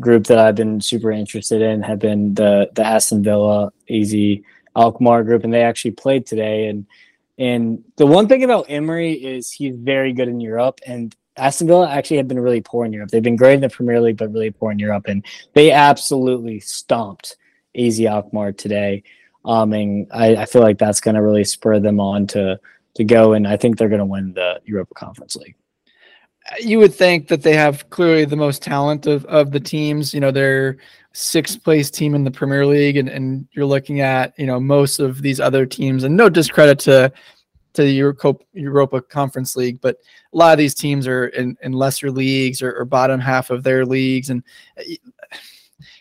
group 0.00 0.26
that 0.26 0.40
I've 0.40 0.56
been 0.56 0.80
super 0.80 1.12
interested 1.12 1.62
in 1.62 1.82
have 1.82 2.00
been 2.00 2.34
the 2.34 2.68
the 2.74 2.84
Aston 2.84 3.22
Villa, 3.22 3.72
AZ 3.88 4.12
Alkmaar 4.74 5.22
group, 5.22 5.44
and 5.44 5.54
they 5.54 5.62
actually 5.62 5.92
played 5.92 6.26
today. 6.26 6.66
And 6.66 6.84
and 7.38 7.82
the 7.96 8.06
one 8.06 8.28
thing 8.28 8.44
about 8.44 8.66
Emery 8.68 9.12
is 9.12 9.50
he's 9.50 9.76
very 9.76 10.12
good 10.12 10.28
in 10.28 10.40
Europe, 10.40 10.80
and 10.86 11.14
Aston 11.36 11.66
Villa 11.66 11.88
actually 11.88 12.18
have 12.18 12.28
been 12.28 12.40
really 12.40 12.60
poor 12.60 12.84
in 12.84 12.92
Europe. 12.92 13.10
They've 13.10 13.22
been 13.22 13.36
great 13.36 13.54
in 13.54 13.60
the 13.60 13.70
Premier 13.70 14.00
League, 14.00 14.18
but 14.18 14.32
really 14.32 14.50
poor 14.50 14.70
in 14.70 14.78
Europe, 14.78 15.06
and 15.08 15.24
they 15.54 15.70
absolutely 15.70 16.60
stomped 16.60 17.36
AZ 17.76 18.00
Alkmaar 18.00 18.52
today. 18.52 19.02
Um, 19.44 19.72
and 19.72 20.06
I, 20.12 20.36
I 20.36 20.44
feel 20.44 20.62
like 20.62 20.78
that's 20.78 21.00
going 21.00 21.14
to 21.14 21.22
really 21.22 21.44
spur 21.44 21.80
them 21.80 22.00
on 22.00 22.26
to 22.28 22.60
to 22.94 23.04
go, 23.04 23.32
and 23.32 23.48
I 23.48 23.56
think 23.56 23.78
they're 23.78 23.88
going 23.88 23.98
to 24.00 24.04
win 24.04 24.34
the 24.34 24.60
Europa 24.64 24.94
Conference 24.94 25.36
League. 25.36 25.56
You 26.60 26.78
would 26.80 26.94
think 26.94 27.28
that 27.28 27.42
they 27.42 27.54
have 27.54 27.88
clearly 27.88 28.24
the 28.24 28.36
most 28.36 28.62
talent 28.62 29.06
of, 29.06 29.24
of 29.26 29.52
the 29.52 29.60
teams. 29.60 30.12
You 30.12 30.20
know, 30.20 30.30
they're 30.30 30.76
sixth 31.12 31.62
place 31.62 31.90
team 31.90 32.14
in 32.14 32.24
the 32.24 32.30
Premier 32.30 32.66
League, 32.66 32.96
and, 32.96 33.08
and 33.08 33.46
you're 33.52 33.66
looking 33.66 34.00
at 34.00 34.38
you 34.38 34.46
know 34.46 34.60
most 34.60 34.98
of 34.98 35.22
these 35.22 35.40
other 35.40 35.66
teams, 35.66 36.04
and 36.04 36.16
no 36.16 36.28
discredit 36.28 36.78
to 36.80 37.12
to 37.74 37.82
the 37.82 38.36
Europa, 38.52 39.00
Conference 39.00 39.56
League, 39.56 39.80
but 39.80 39.96
a 40.32 40.36
lot 40.36 40.52
of 40.52 40.58
these 40.58 40.74
teams 40.74 41.06
are 41.06 41.28
in, 41.28 41.56
in 41.62 41.72
lesser 41.72 42.10
leagues 42.10 42.60
or, 42.60 42.74
or 42.74 42.84
bottom 42.84 43.18
half 43.18 43.48
of 43.48 43.62
their 43.62 43.86
leagues, 43.86 44.30
and 44.30 44.42
uh, 44.78 44.82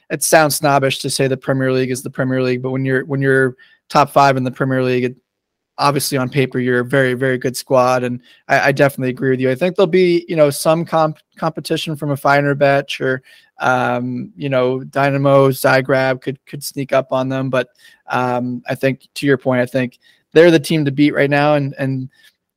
it 0.10 0.24
sounds 0.24 0.56
snobbish 0.56 1.00
to 1.00 1.10
say 1.10 1.28
the 1.28 1.38
Premier 1.38 1.72
League 1.72 1.92
is 1.92 2.04
the 2.04 2.10
Premier 2.10 2.42
League, 2.42 2.62
but 2.62 2.72
when 2.72 2.84
you're 2.84 3.06
when 3.06 3.22
you're 3.22 3.56
top 3.90 4.10
five 4.10 4.38
in 4.38 4.44
the 4.44 4.52
Premier 4.52 4.84
League, 4.84 5.04
it, 5.06 5.16
obviously 5.78 6.18
on 6.18 6.30
paper 6.30 6.60
you're 6.60 6.82
a 6.82 6.86
very 6.86 7.14
very 7.14 7.38
good 7.38 7.56
squad, 7.56 8.04
and 8.04 8.22
I, 8.48 8.68
I, 8.68 8.72
definitely 8.72 9.10
agree 9.10 9.32
with 9.32 9.40
you. 9.40 9.50
I 9.50 9.56
think 9.56 9.76
there'll 9.76 9.88
be 9.88 10.26
you 10.28 10.36
know 10.36 10.50
some 10.50 10.86
comp- 10.86 11.20
competition 11.38 11.96
from 11.96 12.10
Fenerbahçe 12.10 13.00
or 13.02 13.24
um, 13.62 14.34
you 14.36 14.50
know 14.50 14.84
Dynamo 14.84 15.50
Zagreb 15.50 16.22
could 16.22 16.44
could 16.46 16.64
sneak 16.64 16.92
up 16.92 17.14
on 17.14 17.30
them, 17.30 17.50
but 17.50 17.70
um, 18.08 18.62
I 18.68 18.76
think 18.76 19.08
to 19.16 19.26
your 19.26 19.38
point, 19.38 19.62
I 19.62 19.66
think 19.66 20.00
they're 20.34 20.52
the 20.52 20.60
team 20.60 20.84
to 20.86 20.92
beat 20.92 21.14
right 21.14 21.30
now, 21.30 21.56
and 21.56 21.74
and 21.78 22.10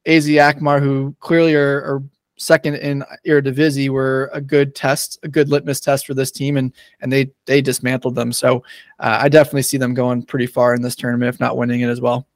AZ 0.07 0.29
Alkmaar, 0.29 0.81
who 0.81 1.14
clearly 1.21 1.55
are, 1.55 1.83
are 1.83 2.03
second 2.37 2.75
in 2.77 3.05
Eredivisie 3.27 3.90
were 3.90 4.31
a 4.33 4.40
good 4.40 4.75
test, 4.75 5.19
a 5.23 5.29
good 5.29 5.49
litmus 5.49 5.81
test 5.81 6.07
for 6.07 6.14
this 6.14 6.31
team, 6.31 6.57
and 6.57 6.73
and 7.01 7.12
they 7.12 7.31
they 7.47 7.61
dismantled 7.61 8.14
them. 8.14 8.33
So 8.33 8.64
uh, 8.99 9.19
I 9.21 9.29
definitely 9.29 9.62
see 9.62 9.77
them 9.77 9.95
going 9.95 10.25
pretty 10.25 10.47
far 10.47 10.75
in 10.75 10.83
this 10.83 10.97
tournament, 10.97 11.35
if 11.35 11.40
not 11.40 11.57
winning 11.57 11.83
it 11.83 11.88
as 11.88 12.01
well. 12.01 12.27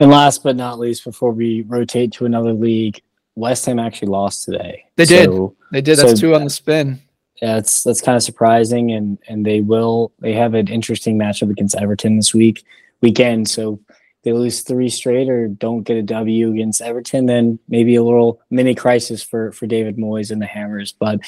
And 0.00 0.10
last 0.10 0.42
but 0.42 0.56
not 0.56 0.78
least, 0.78 1.04
before 1.04 1.32
we 1.32 1.62
rotate 1.62 2.12
to 2.12 2.26
another 2.26 2.52
league, 2.52 3.00
West 3.36 3.66
Ham 3.66 3.78
actually 3.78 4.08
lost 4.08 4.44
today. 4.44 4.86
They 4.96 5.04
so, 5.04 5.14
did. 5.14 5.56
They 5.72 5.80
did. 5.80 5.98
That's 5.98 6.12
so, 6.12 6.28
two 6.28 6.34
on 6.34 6.44
the 6.44 6.50
spin. 6.50 7.00
Yeah, 7.42 7.54
that's 7.54 7.82
that's 7.82 8.00
kind 8.00 8.16
of 8.16 8.22
surprising, 8.22 8.92
and 8.92 9.18
and 9.28 9.44
they 9.44 9.60
will. 9.60 10.12
They 10.20 10.34
have 10.34 10.54
an 10.54 10.68
interesting 10.68 11.18
matchup 11.18 11.50
against 11.50 11.74
Everton 11.74 12.16
this 12.16 12.32
week 12.32 12.64
weekend. 13.00 13.48
So 13.48 13.80
they 14.22 14.32
lose 14.32 14.62
three 14.62 14.88
straight 14.88 15.28
or 15.28 15.48
don't 15.48 15.82
get 15.82 15.98
a 15.98 16.02
W 16.02 16.52
against 16.52 16.80
Everton, 16.80 17.26
then 17.26 17.58
maybe 17.68 17.96
a 17.96 18.02
little 18.02 18.40
mini 18.50 18.74
crisis 18.74 19.22
for 19.22 19.52
for 19.52 19.66
David 19.66 19.96
Moyes 19.96 20.30
and 20.30 20.40
the 20.40 20.46
Hammers. 20.46 20.92
But 20.92 21.20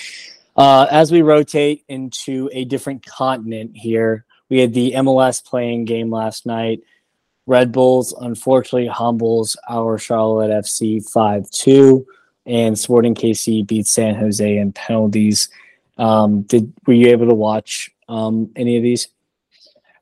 Uh, 0.57 0.87
as 0.91 1.13
we 1.13 1.21
rotate 1.21 1.85
into 1.87 2.49
a 2.53 2.65
different 2.65 3.05
continent 3.05 3.73
here, 3.75 4.25
we 4.49 4.59
had 4.59 4.73
the 4.73 4.93
MLS 4.93 5.45
playing 5.45 5.85
game 5.85 6.11
last 6.11 6.47
night. 6.47 6.81
Red 7.47 7.73
Bulls 7.73 8.15
unfortunately 8.19 8.89
humbles 8.89 9.57
our 9.69 9.99
Charlotte 9.99 10.51
FC 10.51 11.07
5 11.11 11.51
2, 11.51 12.07
and 12.47 12.79
Sporting 12.79 13.15
KC 13.15 13.67
beats 13.67 13.93
San 13.93 14.15
Jose 14.15 14.57
in 14.57 14.73
penalties. 14.73 15.49
Um, 15.97 16.43
did 16.43 16.73
Were 16.87 16.95
you 16.95 17.09
able 17.09 17.29
to 17.29 17.35
watch 17.35 17.91
um, 18.09 18.51
any 18.57 18.77
of 18.77 18.83
these? 18.83 19.09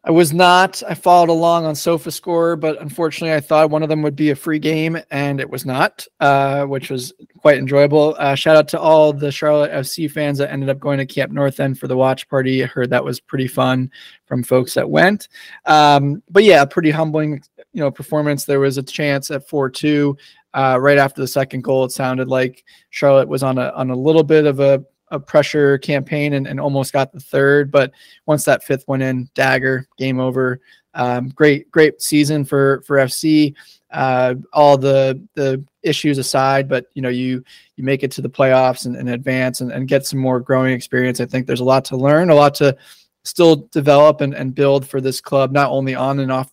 I 0.07 0.11
was 0.11 0.35
not. 0.35 0.83
I 0.87 0.93
followed 0.93 1.31
along 1.31 1.65
on 1.65 1.75
SofaScore, 1.75 2.61
but 2.61 2.79
unfortunately, 2.83 3.35
I 3.35 3.41
thought 3.41 3.71
one 3.71 3.83
of 3.83 3.89
them 3.89 4.03
would 4.03 4.15
be 4.15 4.31
a 4.31 4.37
free 4.37 4.59
game, 4.59 4.99
and 5.11 5.41
it 5.41 5.49
was 5.49 5.65
not, 5.65 6.07
uh, 6.21 6.65
which 6.65 6.91
was 6.91 7.15
quite 7.39 7.57
enjoyable. 7.57 8.15
Uh, 8.19 8.35
shout 8.35 8.55
out 8.55 8.69
to 8.69 8.81
all 8.81 9.15
the 9.15 9.33
Charlotte 9.33 9.73
FC 9.73 10.11
fans 10.11 10.37
that 10.39 10.53
ended 10.53 10.69
up 10.69 10.79
going 10.79 10.99
to 10.99 11.07
Camp 11.07 11.33
North 11.33 11.59
End 11.59 11.79
for 11.79 11.89
the 11.89 11.97
watch 11.97 12.29
party. 12.29 12.63
I 12.63 12.67
heard 12.67 12.91
that 12.91 13.03
was 13.03 13.19
pretty 13.19 13.49
fun 13.49 13.91
from 14.27 14.43
folks 14.43 14.75
that 14.75 14.91
went. 14.91 15.29
Um, 15.65 16.23
but 16.29 16.45
yeah, 16.45 16.67
pretty 16.67 16.91
humbling, 16.91 17.43
you 17.73 17.81
know, 17.81 17.91
performance. 17.91 18.45
There 18.45 18.61
was 18.61 18.77
a 18.77 18.83
chance 18.83 19.31
at 19.31 19.49
four 19.49 19.71
two. 19.71 20.19
Uh, 20.53 20.79
right 20.79 20.99
after 20.99 21.23
the 21.23 21.27
second 21.27 21.65
goal, 21.65 21.85
it 21.85 21.93
sounded 21.93 22.29
like 22.29 22.63
Charlotte 22.91 23.27
was 23.27 23.43
on 23.43 23.57
a 23.57 23.71
on 23.71 23.89
a 23.89 23.97
little 23.97 24.23
bit 24.23 24.45
of 24.45 24.61
a 24.61 24.85
a 25.14 25.20
pressure 25.20 25.79
campaign 25.79 26.35
and, 26.35 26.46
and 26.46 26.61
almost 26.61 26.92
got 26.92 27.12
the 27.12 27.20
third. 27.20 27.70
But 27.70 27.92
once 28.27 28.44
that 28.44 28.64
fifth 28.64 28.87
went 28.88 29.03
in, 29.03 29.29
dagger, 29.35 29.88
game 29.96 30.20
over. 30.20 30.61
Um, 30.94 31.29
great, 31.29 31.70
great 31.70 32.03
season 32.03 32.44
for 32.44 32.83
for 32.87 32.96
FC. 32.98 33.55
Uh, 33.90 34.35
all 34.53 34.77
the 34.77 35.20
the 35.35 35.64
issues 35.83 36.18
aside, 36.18 36.68
but 36.68 36.87
you 36.94 37.03
know 37.03 37.09
you 37.09 37.44
you 37.77 37.85
make 37.85 38.03
it 38.03 38.11
to 38.12 38.22
the 38.22 38.31
playoffs 38.31 38.87
and, 38.87 38.96
and 38.96 39.09
advance 39.09 39.61
and, 39.61 39.72
and 39.72 39.88
get 39.88 40.07
some 40.07 40.18
more 40.18 40.40
growing 40.40 40.72
experience. 40.72 41.20
I 41.20 41.27
think 41.27 41.46
there's 41.46 41.61
a 41.61 41.64
lot 41.64 41.85
to 41.87 41.96
learn, 41.96 42.31
a 42.31 42.35
lot 42.35 42.55
to 42.57 42.77
still 43.24 43.68
develop 43.72 44.20
and, 44.20 44.35
and 44.35 44.55
build 44.55 44.87
for 44.87 45.00
this 45.00 45.20
club, 45.20 45.53
not 45.53 45.70
only 45.70 45.94
on 45.94 46.20
and 46.20 46.31
off, 46.31 46.53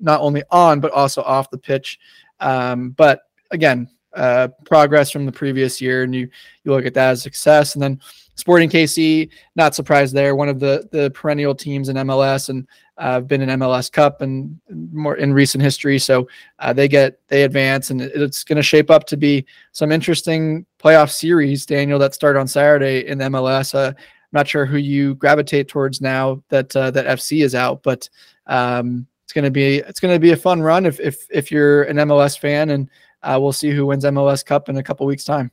not 0.00 0.20
only 0.20 0.42
on 0.50 0.80
but 0.80 0.92
also 0.92 1.22
off 1.22 1.50
the 1.50 1.58
pitch. 1.58 1.98
Um, 2.40 2.90
but 2.90 3.22
again, 3.50 3.88
uh, 4.14 4.48
progress 4.64 5.10
from 5.10 5.26
the 5.26 5.32
previous 5.32 5.80
year, 5.80 6.02
and 6.02 6.14
you 6.14 6.28
you 6.64 6.72
look 6.72 6.86
at 6.86 6.94
that 6.94 7.10
as 7.10 7.22
success. 7.22 7.74
And 7.74 7.82
then 7.82 8.00
Sporting 8.38 8.70
KC, 8.70 9.30
not 9.56 9.74
surprised 9.74 10.14
there, 10.14 10.36
one 10.36 10.48
of 10.48 10.60
the 10.60 10.88
the 10.92 11.10
perennial 11.10 11.56
teams 11.56 11.88
in 11.88 11.96
MLS, 11.96 12.50
and 12.50 12.68
uh, 12.96 13.18
been 13.20 13.42
in 13.42 13.48
MLS 13.58 13.90
Cup 13.90 14.20
and 14.20 14.60
more 14.92 15.16
in 15.16 15.32
recent 15.32 15.60
history. 15.60 15.98
So 15.98 16.28
uh, 16.60 16.72
they 16.72 16.86
get 16.86 17.18
they 17.26 17.42
advance, 17.42 17.90
and 17.90 18.00
it's 18.00 18.44
going 18.44 18.56
to 18.56 18.62
shape 18.62 18.92
up 18.92 19.06
to 19.06 19.16
be 19.16 19.44
some 19.72 19.90
interesting 19.90 20.64
playoff 20.78 21.10
series, 21.10 21.66
Daniel, 21.66 21.98
that 21.98 22.14
start 22.14 22.36
on 22.36 22.46
Saturday 22.46 23.08
in 23.08 23.18
MLS. 23.18 23.74
Uh, 23.74 23.88
I'm 23.88 23.96
not 24.32 24.46
sure 24.46 24.66
who 24.66 24.76
you 24.76 25.16
gravitate 25.16 25.66
towards 25.66 26.00
now 26.00 26.40
that 26.48 26.76
uh, 26.76 26.92
that 26.92 27.06
FC 27.06 27.42
is 27.42 27.56
out, 27.56 27.82
but 27.82 28.08
um, 28.46 29.04
it's 29.24 29.32
going 29.32 29.46
to 29.46 29.50
be 29.50 29.78
it's 29.78 29.98
going 29.98 30.14
to 30.14 30.20
be 30.20 30.30
a 30.30 30.36
fun 30.36 30.62
run 30.62 30.86
if 30.86 31.00
if 31.00 31.26
if 31.30 31.50
you're 31.50 31.82
an 31.82 31.96
MLS 31.96 32.38
fan 32.38 32.70
and 32.70 32.88
uh, 33.22 33.38
we'll 33.40 33.52
see 33.52 33.70
who 33.70 33.86
wins 33.86 34.04
MLS 34.04 34.44
Cup 34.44 34.68
in 34.68 34.76
a 34.76 34.82
couple 34.82 35.06
weeks' 35.06 35.24
time. 35.24 35.50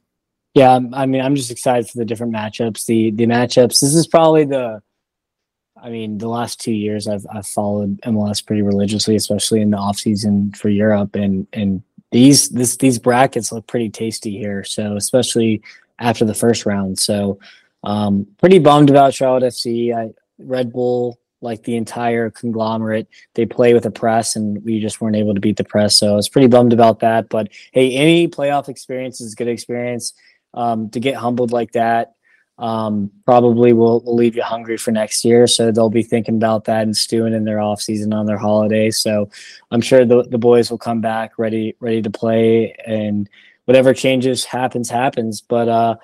Yeah, 0.53 0.79
I 0.93 1.05
mean, 1.05 1.21
I'm 1.21 1.35
just 1.35 1.51
excited 1.51 1.89
for 1.89 1.97
the 1.97 2.05
different 2.05 2.33
matchups. 2.33 2.85
The 2.85 3.11
the 3.11 3.25
matchups. 3.25 3.81
This 3.81 3.93
is 3.93 4.07
probably 4.07 4.45
the, 4.45 4.81
I 5.81 5.89
mean, 5.89 6.17
the 6.17 6.29
last 6.29 6.61
two 6.61 6.71
years 6.71 7.07
I've 7.07 7.25
I've 7.33 7.47
followed 7.47 7.99
MLS 8.01 8.45
pretty 8.45 8.61
religiously, 8.61 9.15
especially 9.15 9.61
in 9.61 9.71
the 9.71 9.77
off 9.77 9.97
season 9.97 10.51
for 10.53 10.69
Europe, 10.69 11.15
and 11.15 11.45
and 11.51 11.83
these 12.11 12.49
this 12.49 12.77
these 12.77 12.99
brackets 12.99 13.51
look 13.51 13.67
pretty 13.67 13.89
tasty 13.89 14.37
here. 14.37 14.63
So 14.63 14.95
especially 14.95 15.61
after 15.99 16.23
the 16.23 16.33
first 16.33 16.65
round. 16.65 16.99
So 16.99 17.39
um, 17.83 18.25
pretty 18.39 18.59
bummed 18.59 18.89
about 18.89 19.13
Charlotte 19.13 19.43
FC. 19.43 19.93
I 19.95 20.13
Red 20.37 20.71
Bull 20.71 21.19
like 21.45 21.63
the 21.63 21.77
entire 21.77 22.29
conglomerate. 22.29 23.07
They 23.35 23.45
play 23.45 23.73
with 23.73 23.85
a 23.85 23.91
press, 23.91 24.35
and 24.35 24.61
we 24.65 24.81
just 24.81 24.99
weren't 24.99 25.15
able 25.15 25.33
to 25.33 25.39
beat 25.39 25.55
the 25.55 25.63
press. 25.63 25.97
So 25.97 26.11
I 26.11 26.15
was 26.15 26.27
pretty 26.27 26.47
bummed 26.47 26.73
about 26.73 26.99
that. 26.99 27.29
But 27.29 27.49
hey, 27.71 27.93
any 27.93 28.27
playoff 28.27 28.67
experience 28.67 29.21
is 29.21 29.31
a 29.31 29.35
good 29.35 29.47
experience. 29.47 30.13
Um, 30.53 30.89
to 30.91 30.99
get 31.01 31.15
humbled 31.15 31.51
like 31.51 31.73
that 31.73 32.15
um, 32.57 33.11
probably 33.25 33.73
will, 33.73 34.01
will 34.01 34.15
leave 34.15 34.35
you 34.35 34.43
hungry 34.43 34.77
for 34.77 34.91
next 34.91 35.25
year. 35.25 35.47
So 35.47 35.71
they'll 35.71 35.89
be 35.89 36.03
thinking 36.03 36.35
about 36.35 36.65
that 36.65 36.83
and 36.83 36.95
stewing 36.95 37.33
in 37.33 37.43
their 37.43 37.59
off 37.59 37.81
season 37.81 38.13
on 38.13 38.25
their 38.25 38.37
holidays. 38.37 38.97
So 38.97 39.29
I'm 39.71 39.81
sure 39.81 40.05
the, 40.05 40.23
the 40.23 40.37
boys 40.37 40.71
will 40.71 40.77
come 40.77 41.01
back 41.01 41.37
ready 41.37 41.75
ready 41.79 42.01
to 42.01 42.09
play, 42.09 42.75
and 42.85 43.29
whatever 43.65 43.93
changes 43.93 44.45
happens 44.45 44.89
happens. 44.89 45.41
But 45.41 45.67
uh, 45.67 45.95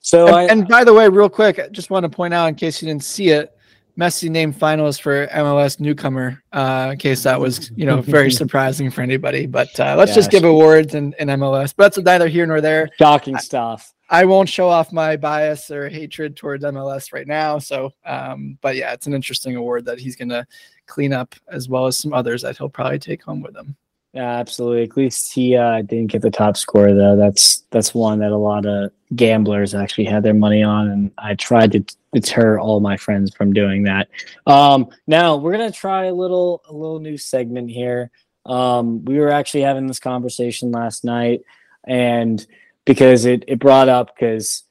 so 0.00 0.26
and, 0.26 0.36
I, 0.36 0.42
and 0.44 0.68
by 0.68 0.84
the 0.84 0.94
way, 0.94 1.08
real 1.08 1.30
quick, 1.30 1.58
I 1.58 1.68
just 1.68 1.90
want 1.90 2.04
to 2.04 2.10
point 2.10 2.34
out 2.34 2.48
in 2.48 2.54
case 2.54 2.82
you 2.82 2.88
didn't 2.88 3.04
see 3.04 3.28
it, 3.30 3.56
Messi 3.98 4.30
named 4.30 4.58
finalist 4.58 5.00
for 5.00 5.26
MLS 5.28 5.80
newcomer. 5.80 6.42
Uh, 6.52 6.90
in 6.92 6.98
case 6.98 7.24
that 7.24 7.40
was 7.40 7.70
you 7.74 7.84
know 7.84 8.00
very 8.00 8.30
surprising 8.42 8.90
for 8.90 9.02
anybody, 9.02 9.46
but 9.46 9.78
uh, 9.80 9.96
let's 9.96 10.14
just 10.14 10.30
give 10.30 10.44
awards 10.44 10.94
in, 10.94 11.14
in 11.18 11.28
MLS. 11.28 11.74
But 11.76 11.94
that's 11.94 12.04
neither 12.04 12.28
here 12.28 12.46
nor 12.46 12.60
there. 12.60 12.88
Shocking 12.98 13.36
stuff. 13.38 13.92
I, 14.08 14.22
I 14.22 14.24
won't 14.24 14.48
show 14.48 14.68
off 14.68 14.92
my 14.92 15.16
bias 15.16 15.70
or 15.70 15.88
hatred 15.88 16.36
towards 16.36 16.64
MLS 16.64 17.12
right 17.12 17.26
now. 17.26 17.58
So, 17.58 17.92
um, 18.06 18.56
but 18.62 18.76
yeah, 18.76 18.92
it's 18.92 19.06
an 19.06 19.14
interesting 19.14 19.56
award 19.56 19.84
that 19.86 19.98
he's 19.98 20.16
going 20.16 20.30
to 20.30 20.46
clean 20.86 21.12
up 21.12 21.34
as 21.48 21.68
well 21.68 21.86
as 21.86 21.98
some 21.98 22.14
others 22.14 22.42
that 22.42 22.56
he'll 22.56 22.70
probably 22.70 22.98
take 22.98 23.22
home 23.22 23.42
with 23.42 23.56
him. 23.56 23.76
Yeah, 24.14 24.38
absolutely. 24.38 24.84
At 24.84 24.96
least 24.96 25.32
he 25.32 25.54
uh, 25.56 25.82
didn't 25.82 26.10
get 26.10 26.22
the 26.22 26.30
top 26.30 26.56
score 26.56 26.94
though. 26.94 27.16
That's 27.16 27.64
that's 27.70 27.94
one 27.94 28.20
that 28.20 28.32
a 28.32 28.36
lot 28.36 28.64
of 28.64 28.90
gamblers 29.14 29.74
actually 29.74 30.04
had 30.06 30.22
their 30.22 30.34
money 30.34 30.62
on, 30.62 30.88
and 30.88 31.10
I 31.18 31.34
tried 31.34 31.72
to 31.72 31.84
deter 32.12 32.58
all 32.58 32.80
my 32.80 32.96
friends 32.96 33.34
from 33.34 33.52
doing 33.52 33.84
that. 33.84 34.08
Um, 34.46 34.88
now 35.06 35.36
we're 35.36 35.52
gonna 35.52 35.72
try 35.72 36.06
a 36.06 36.14
little 36.14 36.62
a 36.68 36.72
little 36.72 37.00
new 37.00 37.16
segment 37.16 37.70
here. 37.70 38.10
Um, 38.46 39.04
we 39.04 39.18
were 39.18 39.30
actually 39.30 39.62
having 39.62 39.86
this 39.86 40.00
conversation 40.00 40.72
last 40.72 41.04
night, 41.04 41.42
and 41.86 42.44
because 42.84 43.24
it 43.24 43.44
it 43.46 43.58
brought 43.58 43.88
up 43.88 44.14
because 44.14 44.64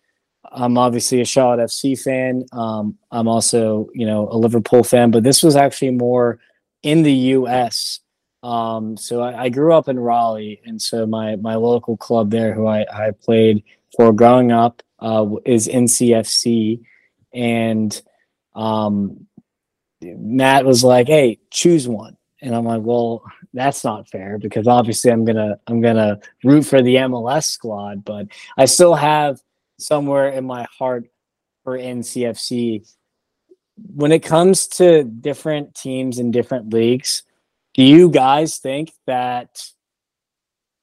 I'm 0.50 0.78
obviously 0.78 1.22
a 1.22 1.26
Charlotte 1.26 1.66
FC 1.66 2.00
fan. 2.02 2.46
Um, 2.52 2.98
I'm 3.12 3.28
also 3.28 3.90
you 3.94 4.06
know 4.06 4.28
a 4.30 4.38
Liverpool 4.38 4.84
fan, 4.84 5.12
but 5.12 5.24
this 5.24 5.44
was 5.44 5.56
actually 5.56 5.92
more 5.92 6.40
in 6.84 7.04
the 7.04 7.14
U.S 7.14 8.00
um, 8.44 8.98
so 8.98 9.22
I, 9.22 9.44
I, 9.44 9.50
grew 9.50 9.74
up 9.74 9.90
in 9.90 10.00
Raleigh, 10.00 10.62
and 10.66 10.82
so 10.82 11.06
my 11.06 11.36
my 11.38 11.56
local 11.56 11.98
club 11.98 12.30
there, 12.30 12.54
who 12.54 12.68
I, 12.68 12.86
I 12.94 13.12
played 13.12 13.64
for 13.96 14.14
growing 14.14 14.52
up, 14.52 14.84
uh, 15.00 15.26
is 15.46 15.68
NCFC, 15.68 16.82
and 17.38 18.02
um, 18.56 19.28
Matt 20.02 20.66
was 20.66 20.84
like, 20.84 21.08
"Hey, 21.08 21.40
choose 21.52 21.88
one," 21.88 22.18
and 22.42 22.56
I'm 22.56 22.66
like, 22.66 22.82
"Well, 22.82 23.24
that's 23.54 23.84
not 23.84 24.10
fair 24.10 24.40
because 24.40 24.68
obviously 24.68 25.12
I'm 25.12 25.24
gonna 25.24 25.60
I'm 25.68 25.80
gonna 25.80 26.20
root 26.44 26.64
for 26.64 26.82
the 26.82 26.96
MLS 26.96 27.46
squad, 27.46 28.04
but 28.04 28.28
I 28.58 28.66
still 28.66 28.96
have 28.96 29.40
somewhere 29.78 30.30
in 30.30 30.46
my 30.46 30.66
heart 30.78 31.10
for 31.64 31.78
NCFC." 31.78 32.86
When 33.94 34.12
it 34.12 34.24
comes 34.24 34.66
to 34.68 35.04
different 35.04 35.76
teams 35.76 36.18
in 36.18 36.32
different 36.32 36.74
leagues, 36.74 37.22
do 37.76 37.84
you 37.84 38.10
guys 38.10 38.58
think 38.58 38.92
that 39.06 39.72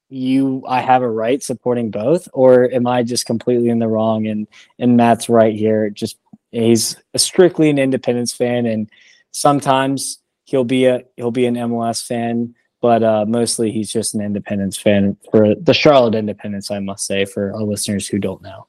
you 0.08 0.62
I 0.68 0.80
have 0.80 1.02
a 1.02 1.10
right 1.10 1.42
supporting 1.42 1.90
both, 1.90 2.28
or 2.32 2.70
am 2.72 2.86
I 2.86 3.02
just 3.02 3.26
completely 3.26 3.68
in 3.68 3.80
the 3.80 3.88
wrong? 3.88 4.26
And 4.28 4.46
and 4.78 4.96
Matt's 4.96 5.28
right 5.28 5.54
here. 5.54 5.90
Just 5.90 6.18
he's 6.62 6.96
a 7.14 7.18
strictly 7.18 7.70
an 7.70 7.78
Independence 7.78 8.32
fan, 8.32 8.66
and 8.66 8.90
sometimes 9.30 10.20
he'll 10.44 10.64
be 10.64 10.86
a 10.86 11.02
he'll 11.16 11.30
be 11.30 11.46
an 11.46 11.54
MLS 11.54 12.06
fan, 12.06 12.54
but 12.80 13.02
uh, 13.02 13.24
mostly 13.26 13.70
he's 13.70 13.92
just 13.92 14.14
an 14.14 14.20
Independence 14.20 14.78
fan 14.78 15.16
for 15.30 15.54
the 15.54 15.74
Charlotte 15.74 16.14
Independence. 16.14 16.70
I 16.70 16.78
must 16.78 17.06
say 17.06 17.24
for 17.24 17.52
our 17.54 17.62
listeners 17.62 18.06
who 18.06 18.18
don't 18.18 18.42
know. 18.42 18.66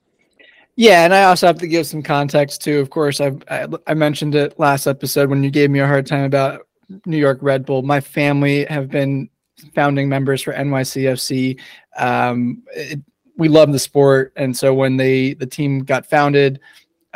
Yeah, 0.78 1.06
and 1.06 1.13
I 1.13 1.24
also 1.24 1.48
have 1.48 1.60
to 1.60 1.67
give 1.67 1.88
some 1.88 2.04
context 2.04 2.62
too. 2.62 2.80
Of 2.80 2.89
course, 2.89 3.21
I've, 3.21 3.41
I, 3.50 3.67
I 3.88 3.93
mentioned 3.93 4.36
it 4.36 4.60
last 4.60 4.88
episode 4.88 5.30
when 5.30 5.41
you 5.41 5.50
gave 5.50 5.69
me 5.69 5.80
a 5.80 5.88
hard 5.88 6.06
time 6.06 6.26
about 6.26 6.67
New 7.06 7.17
York 7.17 7.39
Red 7.41 7.65
Bull. 7.65 7.82
My 7.82 8.02
family 8.02 8.65
have 8.65 8.89
been 8.89 9.30
founding 9.74 10.10
members 10.10 10.41
for 10.41 10.54
NYCFC. 10.54 11.60
Um, 11.98 12.63
it, 12.74 13.00
we 13.38 13.48
love 13.48 13.71
the 13.71 13.80
sport, 13.80 14.34
and 14.36 14.56
so 14.56 14.74
when 14.74 14.98
they 14.98 15.34
the 15.34 15.45
team 15.45 15.80
got 15.80 16.06
founded 16.06 16.60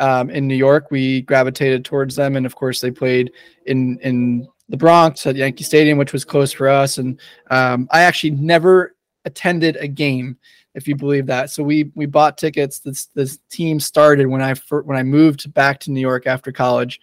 um, 0.00 0.30
in 0.30 0.48
New 0.48 0.56
York, 0.56 0.90
we 0.90 1.22
gravitated 1.22 1.84
towards 1.84 2.16
them, 2.16 2.36
and 2.36 2.46
of 2.46 2.56
course 2.56 2.80
they 2.80 2.90
played 2.90 3.32
in 3.66 3.98
in 4.00 4.48
the 4.68 4.76
Bronx 4.76 5.26
at 5.26 5.36
Yankee 5.36 5.64
Stadium, 5.64 5.98
which 5.98 6.12
was 6.12 6.24
close 6.24 6.52
for 6.52 6.68
us. 6.68 6.98
And 6.98 7.20
um, 7.50 7.88
I 7.90 8.02
actually 8.02 8.30
never 8.30 8.94
attended 9.24 9.76
a 9.76 9.88
game, 9.88 10.38
if 10.74 10.88
you 10.88 10.96
believe 10.96 11.26
that. 11.26 11.50
So 11.50 11.62
we 11.62 11.90
we 11.94 12.06
bought 12.06 12.38
tickets. 12.38 12.80
This 12.80 13.06
this 13.06 13.38
team 13.50 13.78
started 13.78 14.26
when 14.26 14.42
I 14.42 14.54
when 14.70 14.96
I 14.96 15.02
moved 15.02 15.52
back 15.54 15.78
to 15.80 15.90
New 15.90 16.00
York 16.00 16.26
after 16.26 16.50
college, 16.50 17.00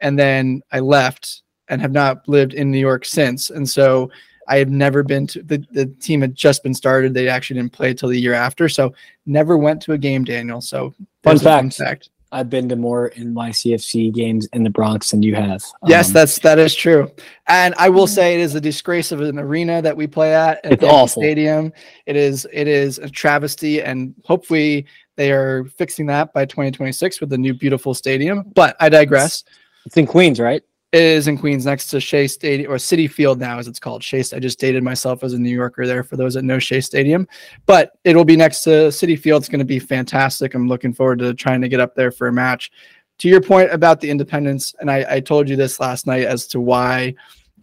and 0.00 0.18
then 0.18 0.62
I 0.72 0.80
left 0.80 1.42
and 1.68 1.80
have 1.80 1.92
not 1.92 2.28
lived 2.28 2.54
in 2.54 2.70
New 2.70 2.78
York 2.78 3.04
since. 3.04 3.50
And 3.50 3.68
so 3.68 4.10
I 4.48 4.58
have 4.58 4.70
never 4.70 5.02
been 5.02 5.26
to 5.28 5.42
the, 5.42 5.64
the 5.72 5.86
team 5.86 6.20
had 6.20 6.34
just 6.34 6.62
been 6.62 6.74
started. 6.74 7.12
They 7.12 7.28
actually 7.28 7.60
didn't 7.60 7.72
play 7.72 7.92
till 7.92 8.08
the 8.08 8.20
year 8.20 8.34
after. 8.34 8.68
So 8.68 8.94
never 9.24 9.58
went 9.58 9.82
to 9.82 9.92
a 9.92 9.98
game, 9.98 10.24
Daniel. 10.24 10.60
So 10.60 10.94
fun 11.22 11.38
fact. 11.38 11.44
fun 11.44 11.70
fact. 11.70 12.10
I've 12.32 12.50
been 12.50 12.68
to 12.68 12.76
more 12.76 13.10
NYCFC 13.10 14.12
games 14.12 14.48
in 14.52 14.64
the 14.64 14.70
Bronx 14.70 15.10
than 15.10 15.22
you 15.22 15.34
have. 15.36 15.62
Yes, 15.86 16.08
um, 16.08 16.12
that's 16.14 16.38
that 16.40 16.58
is 16.58 16.74
true. 16.74 17.10
And 17.46 17.74
I 17.78 17.88
will 17.88 18.06
say 18.06 18.34
it 18.34 18.40
is 18.40 18.54
a 18.54 18.60
disgrace 18.60 19.12
of 19.12 19.20
an 19.20 19.38
arena 19.38 19.80
that 19.80 19.96
we 19.96 20.06
play 20.06 20.34
at. 20.34 20.64
at 20.64 20.72
it's 20.72 20.84
awful. 20.84 21.22
Stadium. 21.22 21.72
It 22.06 22.16
is 22.16 22.46
it 22.52 22.66
is 22.66 22.98
a 22.98 23.08
travesty, 23.08 23.82
and 23.82 24.14
hopefully 24.24 24.86
they 25.14 25.30
are 25.30 25.64
fixing 25.76 26.06
that 26.06 26.32
by 26.32 26.44
2026 26.44 27.20
with 27.20 27.30
the 27.30 27.38
new 27.38 27.54
beautiful 27.54 27.94
stadium. 27.94 28.44
But 28.54 28.76
I 28.80 28.88
digress. 28.88 29.44
It's 29.86 29.96
in 29.96 30.06
Queens, 30.06 30.40
right? 30.40 30.62
Is 30.92 31.26
in 31.26 31.36
Queens 31.36 31.66
next 31.66 31.88
to 31.88 32.00
Shea 32.00 32.28
Stadium 32.28 32.70
or 32.70 32.76
Citi 32.76 33.10
Field 33.10 33.40
now, 33.40 33.58
as 33.58 33.66
it's 33.66 33.80
called. 33.80 34.04
Shea. 34.04 34.22
I 34.32 34.38
just 34.38 34.60
dated 34.60 34.84
myself 34.84 35.24
as 35.24 35.32
a 35.32 35.38
New 35.38 35.50
Yorker 35.50 35.84
there 35.84 36.04
for 36.04 36.16
those 36.16 36.34
that 36.34 36.44
know 36.44 36.60
Shea 36.60 36.80
Stadium, 36.80 37.26
but 37.66 37.90
it'll 38.04 38.24
be 38.24 38.36
next 38.36 38.62
to 38.62 38.70
Citi 38.70 39.18
Field. 39.18 39.42
It's 39.42 39.48
going 39.48 39.58
to 39.58 39.64
be 39.64 39.80
fantastic. 39.80 40.54
I'm 40.54 40.68
looking 40.68 40.94
forward 40.94 41.18
to 41.18 41.34
trying 41.34 41.60
to 41.60 41.68
get 41.68 41.80
up 41.80 41.96
there 41.96 42.12
for 42.12 42.28
a 42.28 42.32
match. 42.32 42.70
To 43.18 43.28
your 43.28 43.40
point 43.40 43.72
about 43.72 44.00
the 44.00 44.08
independence, 44.08 44.74
and 44.80 44.90
I, 44.90 45.04
I 45.16 45.20
told 45.20 45.48
you 45.48 45.56
this 45.56 45.80
last 45.80 46.06
night 46.06 46.24
as 46.24 46.46
to 46.48 46.60
why 46.60 47.14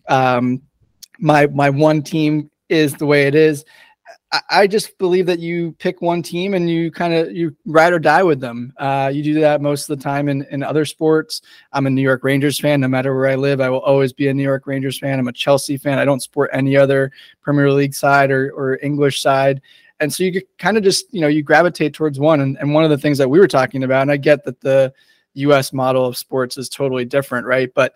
um, 0.09 0.61
my 1.17 1.47
my 1.47 1.69
one 1.69 2.03
team 2.03 2.51
is 2.67 2.93
the 2.93 3.05
way 3.05 3.25
it 3.27 3.35
is. 3.35 3.63
I 4.49 4.65
just 4.65 4.97
believe 4.97 5.27
that 5.27 5.39
you 5.39 5.73
pick 5.73 6.01
one 6.01 6.23
team 6.23 6.55
and 6.55 6.67
you 6.67 6.89
kind 6.89 7.13
of 7.13 7.31
you 7.31 7.55
ride 7.65 7.93
or 7.93 7.99
die 7.99 8.23
with 8.23 8.39
them. 8.39 8.73
Uh, 8.77 9.11
you 9.13 9.21
do 9.21 9.35
that 9.41 9.61
most 9.61 9.87
of 9.87 9.97
the 9.97 10.03
time 10.03 10.27
in, 10.27 10.43
in 10.49 10.63
other 10.63 10.85
sports. 10.85 11.41
I'm 11.71 11.85
a 11.85 11.89
New 11.91 12.01
York 12.01 12.23
Rangers 12.23 12.59
fan. 12.59 12.81
No 12.81 12.87
matter 12.87 13.15
where 13.15 13.27
I 13.27 13.35
live, 13.35 13.61
I 13.61 13.69
will 13.69 13.81
always 13.81 14.11
be 14.11 14.29
a 14.29 14.33
New 14.33 14.41
York 14.41 14.65
Rangers 14.65 14.97
fan. 14.97 15.19
I'm 15.19 15.27
a 15.27 15.33
Chelsea 15.33 15.77
fan. 15.77 15.99
I 15.99 16.05
don't 16.05 16.21
support 16.21 16.49
any 16.51 16.75
other 16.75 17.11
Premier 17.41 17.71
League 17.71 17.93
side 17.93 18.31
or, 18.31 18.51
or 18.53 18.79
English 18.81 19.21
side. 19.21 19.61
And 19.99 20.11
so 20.11 20.23
you 20.23 20.41
kind 20.57 20.77
of 20.77 20.83
just, 20.83 21.13
you 21.13 21.21
know, 21.21 21.27
you 21.27 21.43
gravitate 21.43 21.93
towards 21.93 22.19
one. 22.19 22.41
And, 22.41 22.57
and 22.57 22.73
one 22.73 22.83
of 22.83 22.89
the 22.89 22.97
things 22.97 23.19
that 23.19 23.29
we 23.29 23.37
were 23.39 23.47
talking 23.47 23.83
about, 23.83 24.01
and 24.01 24.11
I 24.11 24.17
get 24.17 24.43
that 24.45 24.59
the 24.61 24.91
US 25.35 25.73
model 25.73 26.07
of 26.07 26.17
sports 26.17 26.57
is 26.57 26.69
totally 26.69 27.05
different, 27.05 27.45
right? 27.45 27.71
But 27.71 27.93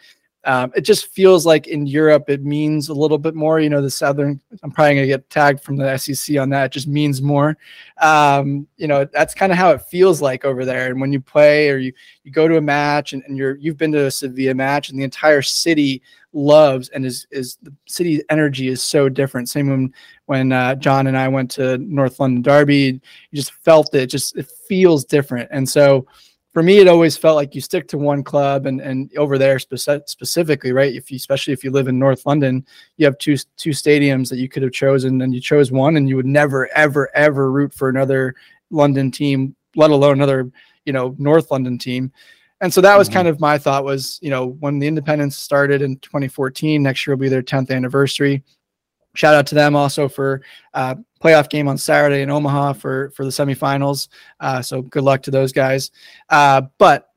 um, 0.47 0.71
it 0.77 0.81
just 0.81 1.07
feels 1.07 1.45
like 1.45 1.67
in 1.67 1.85
Europe 1.85 2.29
it 2.29 2.41
means 2.41 2.87
a 2.87 2.93
little 2.93 3.17
bit 3.17 3.35
more. 3.35 3.59
You 3.59 3.69
know, 3.69 3.81
the 3.81 3.91
Southern. 3.91 4.39
I'm 4.63 4.71
probably 4.71 4.95
gonna 4.95 5.05
get 5.05 5.29
tagged 5.29 5.59
from 5.59 5.75
the 5.75 5.97
SEC 5.97 6.37
on 6.37 6.49
that. 6.49 6.67
It 6.67 6.71
just 6.71 6.87
means 6.87 7.21
more. 7.21 7.57
Um, 8.01 8.65
you 8.77 8.87
know, 8.87 9.05
that's 9.11 9.33
kind 9.33 9.51
of 9.51 9.57
how 9.57 9.71
it 9.71 9.81
feels 9.81 10.21
like 10.21 10.45
over 10.45 10.63
there. 10.63 10.89
And 10.89 11.01
when 11.01 11.11
you 11.11 11.19
play 11.19 11.69
or 11.69 11.77
you 11.77 11.91
you 12.23 12.31
go 12.31 12.47
to 12.47 12.55
a 12.55 12.61
match 12.61 13.11
and, 13.11 13.23
and 13.23 13.37
you're 13.37 13.57
you've 13.57 13.77
been 13.77 13.91
to 13.91 14.05
a 14.05 14.11
Sevilla 14.11 14.53
match 14.53 14.89
and 14.89 14.97
the 14.97 15.03
entire 15.03 15.41
city 15.41 16.01
loves 16.31 16.87
and 16.89 17.05
is 17.05 17.27
is 17.29 17.57
the 17.61 17.73
city's 17.85 18.23
energy 18.29 18.69
is 18.69 18.81
so 18.81 19.09
different. 19.09 19.49
Same 19.49 19.69
when 19.69 19.93
when 20.27 20.53
uh, 20.53 20.75
John 20.75 21.07
and 21.07 21.17
I 21.17 21.27
went 21.27 21.51
to 21.51 21.77
North 21.79 22.21
London 22.21 22.41
Derby, 22.41 23.01
you 23.31 23.35
just 23.35 23.51
felt 23.51 23.93
it. 23.93 24.07
Just 24.07 24.37
it 24.37 24.49
feels 24.69 25.03
different. 25.03 25.49
And 25.51 25.67
so 25.67 26.07
for 26.57 26.63
me, 26.63 26.79
it 26.79 26.87
always 26.87 27.15
felt 27.15 27.35
like 27.35 27.53
you 27.53 27.61
stick 27.61 27.87
to 27.87 27.99
one 27.99 28.23
club 28.23 28.65
and, 28.65 28.81
and 28.81 29.15
over 29.15 29.37
there 29.37 29.57
speci- 29.57 30.09
specifically, 30.09 30.71
right? 30.71 30.95
If 30.95 31.11
you, 31.11 31.15
especially 31.17 31.53
if 31.53 31.63
you 31.63 31.69
live 31.69 31.87
in 31.87 31.99
North 31.99 32.25
London, 32.25 32.65
you 32.95 33.05
have 33.05 33.15
two, 33.19 33.37
two 33.57 33.69
stadiums 33.69 34.27
that 34.29 34.39
you 34.39 34.49
could 34.49 34.63
have 34.63 34.71
chosen 34.71 35.21
and 35.21 35.35
you 35.35 35.39
chose 35.39 35.71
one 35.71 35.97
and 35.97 36.09
you 36.09 36.15
would 36.15 36.25
never, 36.25 36.67
ever, 36.73 37.15
ever 37.15 37.51
root 37.51 37.75
for 37.75 37.89
another 37.89 38.33
London 38.71 39.11
team, 39.11 39.55
let 39.75 39.91
alone 39.91 40.13
another, 40.13 40.51
you 40.83 40.93
know, 40.93 41.13
North 41.19 41.51
London 41.51 41.77
team. 41.77 42.11
And 42.59 42.73
so 42.73 42.81
that 42.81 42.97
was 42.97 43.07
mm-hmm. 43.07 43.17
kind 43.17 43.27
of 43.27 43.39
my 43.39 43.59
thought 43.59 43.83
was, 43.83 44.17
you 44.23 44.31
know, 44.31 44.47
when 44.59 44.79
the 44.79 44.87
independence 44.87 45.37
started 45.37 45.83
in 45.83 45.97
2014, 45.97 46.81
next 46.81 47.05
year 47.05 47.15
will 47.15 47.21
be 47.21 47.29
their 47.29 47.43
10th 47.43 47.69
anniversary 47.69 48.43
shout 49.17 49.33
out 49.33 49.47
to 49.47 49.55
them 49.55 49.75
also 49.75 50.07
for 50.07 50.41
uh, 50.73 50.95
playoff 51.23 51.49
game 51.49 51.67
on 51.67 51.77
Saturday 51.77 52.21
in 52.21 52.29
Omaha 52.29 52.73
for 52.73 53.09
for 53.11 53.25
the 53.25 53.31
semifinals. 53.31 54.07
Uh, 54.39 54.61
so 54.61 54.81
good 54.81 55.03
luck 55.03 55.21
to 55.23 55.31
those 55.31 55.51
guys. 55.51 55.91
Uh, 56.29 56.61
but 56.77 57.09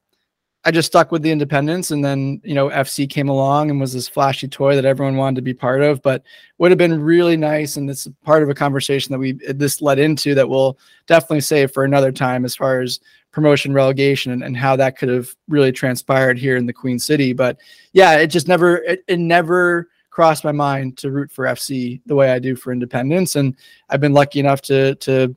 I 0.63 0.71
just 0.71 0.89
stuck 0.89 1.11
with 1.11 1.23
the 1.23 1.31
Independence, 1.31 1.91
and 1.91 2.05
then 2.05 2.41
you 2.45 2.55
know 2.55 2.69
FC 2.69 3.09
came 3.09 3.31
along 3.31 3.71
and 3.71 3.81
was 3.81 3.95
this 3.95 4.09
flashy 4.09 4.47
toy 4.47 4.75
that 4.75 4.85
everyone 4.85 5.17
wanted 5.17 5.37
to 5.37 5.43
be 5.43 5.55
part 5.55 5.81
of. 5.81 6.03
But 6.03 6.23
would 6.59 6.71
have 6.71 6.79
been 6.79 7.03
really 7.03 7.37
nice, 7.37 7.77
and 7.77 7.89
it's 7.89 8.07
part 8.25 8.43
of 8.43 8.51
a 8.51 8.55
conversation 8.55 9.13
that 9.13 9.19
we 9.19 9.33
this 9.49 9.81
led 9.81 9.99
into 9.99 10.35
that 10.35 10.49
we'll 10.49 10.79
definitely 11.07 11.41
save 11.41 11.73
for 11.73 11.85
another 11.85 12.13
time 12.13 12.45
as 12.45 12.55
far 12.55 12.81
as 12.81 13.01
promotion 13.33 13.73
relegation 13.73 14.33
and, 14.33 14.43
and 14.43 14.57
how 14.57 14.77
that 14.77 14.99
could 14.99 15.09
have 15.09 15.35
really 15.49 15.73
transpired 15.73 16.37
here 16.37 16.57
in 16.57 16.67
the 16.67 16.73
Queen 16.73 16.99
City. 16.99 17.33
But 17.33 17.59
yeah, 17.93 18.17
it 18.17 18.27
just 18.27 18.49
never 18.49 18.77
it, 18.79 19.03
it 19.09 19.19
never 19.19 19.89
crossed 20.21 20.45
my 20.45 20.53
mind 20.53 20.99
to 20.99 21.11
root 21.11 21.33
for 21.33 21.47
FC 21.47 21.99
the 22.05 22.15
way 22.15 22.31
I 22.31 22.39
do 22.39 22.55
for 22.55 22.73
Independence, 22.75 23.37
and 23.37 23.57
I've 23.89 24.03
been 24.03 24.13
lucky 24.13 24.39
enough 24.39 24.61
to 24.63 24.95
to 24.97 25.35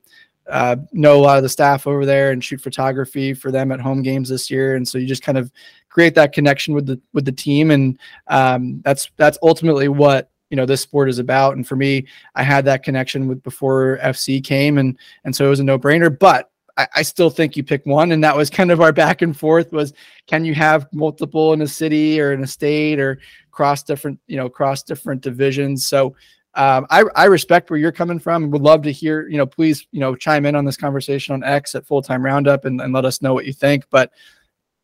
uh, 0.49 0.75
know 0.91 1.17
a 1.17 1.23
lot 1.23 1.37
of 1.37 1.43
the 1.43 1.47
staff 1.47 1.87
over 1.87 2.05
there 2.05 2.31
and 2.31 2.43
shoot 2.43 2.59
photography 2.59 3.33
for 3.33 3.49
them 3.49 3.71
at 3.71 3.79
home 3.79 4.01
games 4.01 4.27
this 4.27 4.51
year. 4.51 4.75
And 4.75 4.85
so 4.85 4.97
you 4.97 5.07
just 5.07 5.23
kind 5.23 5.37
of 5.37 5.49
create 5.87 6.15
that 6.15 6.33
connection 6.33 6.73
with 6.73 6.85
the 6.85 6.99
with 7.13 7.23
the 7.23 7.31
team, 7.31 7.71
and 7.71 7.97
um, 8.27 8.81
that's 8.83 9.09
that's 9.15 9.37
ultimately 9.41 9.87
what 9.87 10.29
you 10.49 10.57
know 10.57 10.65
this 10.65 10.81
sport 10.81 11.07
is 11.07 11.17
about. 11.17 11.55
And 11.55 11.65
for 11.65 11.77
me, 11.77 12.05
I 12.35 12.43
had 12.43 12.65
that 12.65 12.83
connection 12.83 13.29
with 13.29 13.41
before 13.41 13.99
FC 14.03 14.43
came, 14.43 14.79
and 14.79 14.99
and 15.23 15.33
so 15.33 15.45
it 15.45 15.49
was 15.49 15.61
a 15.61 15.63
no 15.63 15.79
brainer. 15.79 16.19
But 16.19 16.51
I, 16.75 16.87
I, 16.95 17.01
still 17.03 17.29
think 17.29 17.55
you 17.55 17.63
pick 17.63 17.85
one, 17.85 18.11
and 18.11 18.23
that 18.23 18.35
was 18.35 18.49
kind 18.49 18.71
of 18.71 18.81
our 18.81 18.91
back 18.91 19.21
and 19.21 19.37
forth. 19.37 19.71
Was 19.71 19.93
can 20.27 20.43
you 20.43 20.53
have 20.55 20.87
multiple 20.91 21.53
in 21.53 21.61
a 21.61 21.67
city 21.67 22.19
or 22.19 22.33
in 22.33 22.43
a 22.43 22.47
state 22.47 22.99
or 22.99 23.19
cross 23.53 23.83
different, 23.83 24.19
you 24.27 24.35
know, 24.35 24.47
across 24.47 24.83
different 24.83 25.21
divisions? 25.21 25.85
So 25.85 26.15
um, 26.55 26.85
I, 26.89 27.03
I 27.15 27.25
respect 27.25 27.69
where 27.69 27.79
you're 27.79 27.91
coming 27.91 28.19
from. 28.19 28.51
Would 28.51 28.61
love 28.61 28.81
to 28.83 28.91
hear, 28.91 29.27
you 29.27 29.37
know, 29.37 29.45
please, 29.45 29.87
you 29.91 29.99
know, 29.99 30.15
chime 30.15 30.45
in 30.45 30.55
on 30.55 30.65
this 30.65 30.77
conversation 30.77 31.33
on 31.33 31.43
X 31.43 31.73
at 31.75 31.85
Full 31.85 32.01
Time 32.01 32.23
Roundup 32.23 32.65
and, 32.65 32.81
and 32.81 32.93
let 32.93 33.05
us 33.05 33.21
know 33.21 33.33
what 33.33 33.45
you 33.45 33.53
think. 33.53 33.85
But 33.89 34.11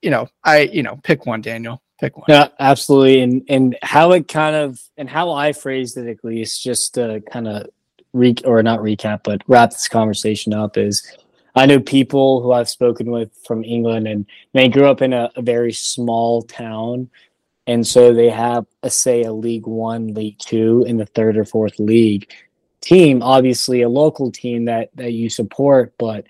you 0.01 0.09
know, 0.09 0.29
I 0.43 0.61
you 0.61 0.83
know, 0.83 0.99
pick 1.03 1.25
one, 1.25 1.41
Daniel. 1.41 1.81
Pick 1.99 2.17
one. 2.17 2.25
Yeah, 2.29 2.47
absolutely. 2.59 3.21
And 3.21 3.43
and 3.49 3.77
how 3.81 4.13
it 4.13 4.27
kind 4.27 4.55
of 4.55 4.81
and 4.97 5.09
how 5.09 5.31
I 5.31 5.51
phrased 5.51 5.97
it 5.97 6.07
at 6.07 6.23
least, 6.23 6.63
just 6.63 6.93
to 6.95 7.21
kind 7.31 7.47
of 7.47 7.67
re 8.13 8.35
or 8.45 8.63
not 8.63 8.79
recap, 8.79 9.21
but 9.23 9.41
wrap 9.47 9.71
this 9.71 9.87
conversation 9.87 10.53
up 10.53 10.77
is 10.77 11.17
I 11.55 11.65
know 11.65 11.79
people 11.79 12.41
who 12.41 12.51
I've 12.53 12.69
spoken 12.69 13.11
with 13.11 13.31
from 13.45 13.63
England, 13.63 14.07
and 14.07 14.25
they 14.53 14.69
grew 14.69 14.85
up 14.85 15.01
in 15.01 15.13
a, 15.13 15.29
a 15.35 15.41
very 15.41 15.73
small 15.73 16.41
town, 16.43 17.09
and 17.67 17.85
so 17.85 18.13
they 18.13 18.29
have 18.29 18.65
a 18.83 18.89
say 18.89 19.23
a 19.23 19.33
League 19.33 19.67
One, 19.67 20.13
League 20.13 20.39
Two, 20.39 20.83
in 20.87 20.97
the 20.97 21.05
third 21.05 21.37
or 21.37 21.45
fourth 21.45 21.79
league 21.79 22.31
team. 22.81 23.21
Obviously, 23.21 23.81
a 23.81 23.89
local 23.89 24.31
team 24.31 24.65
that 24.65 24.89
that 24.95 25.13
you 25.13 25.29
support, 25.29 25.93
but 25.97 26.25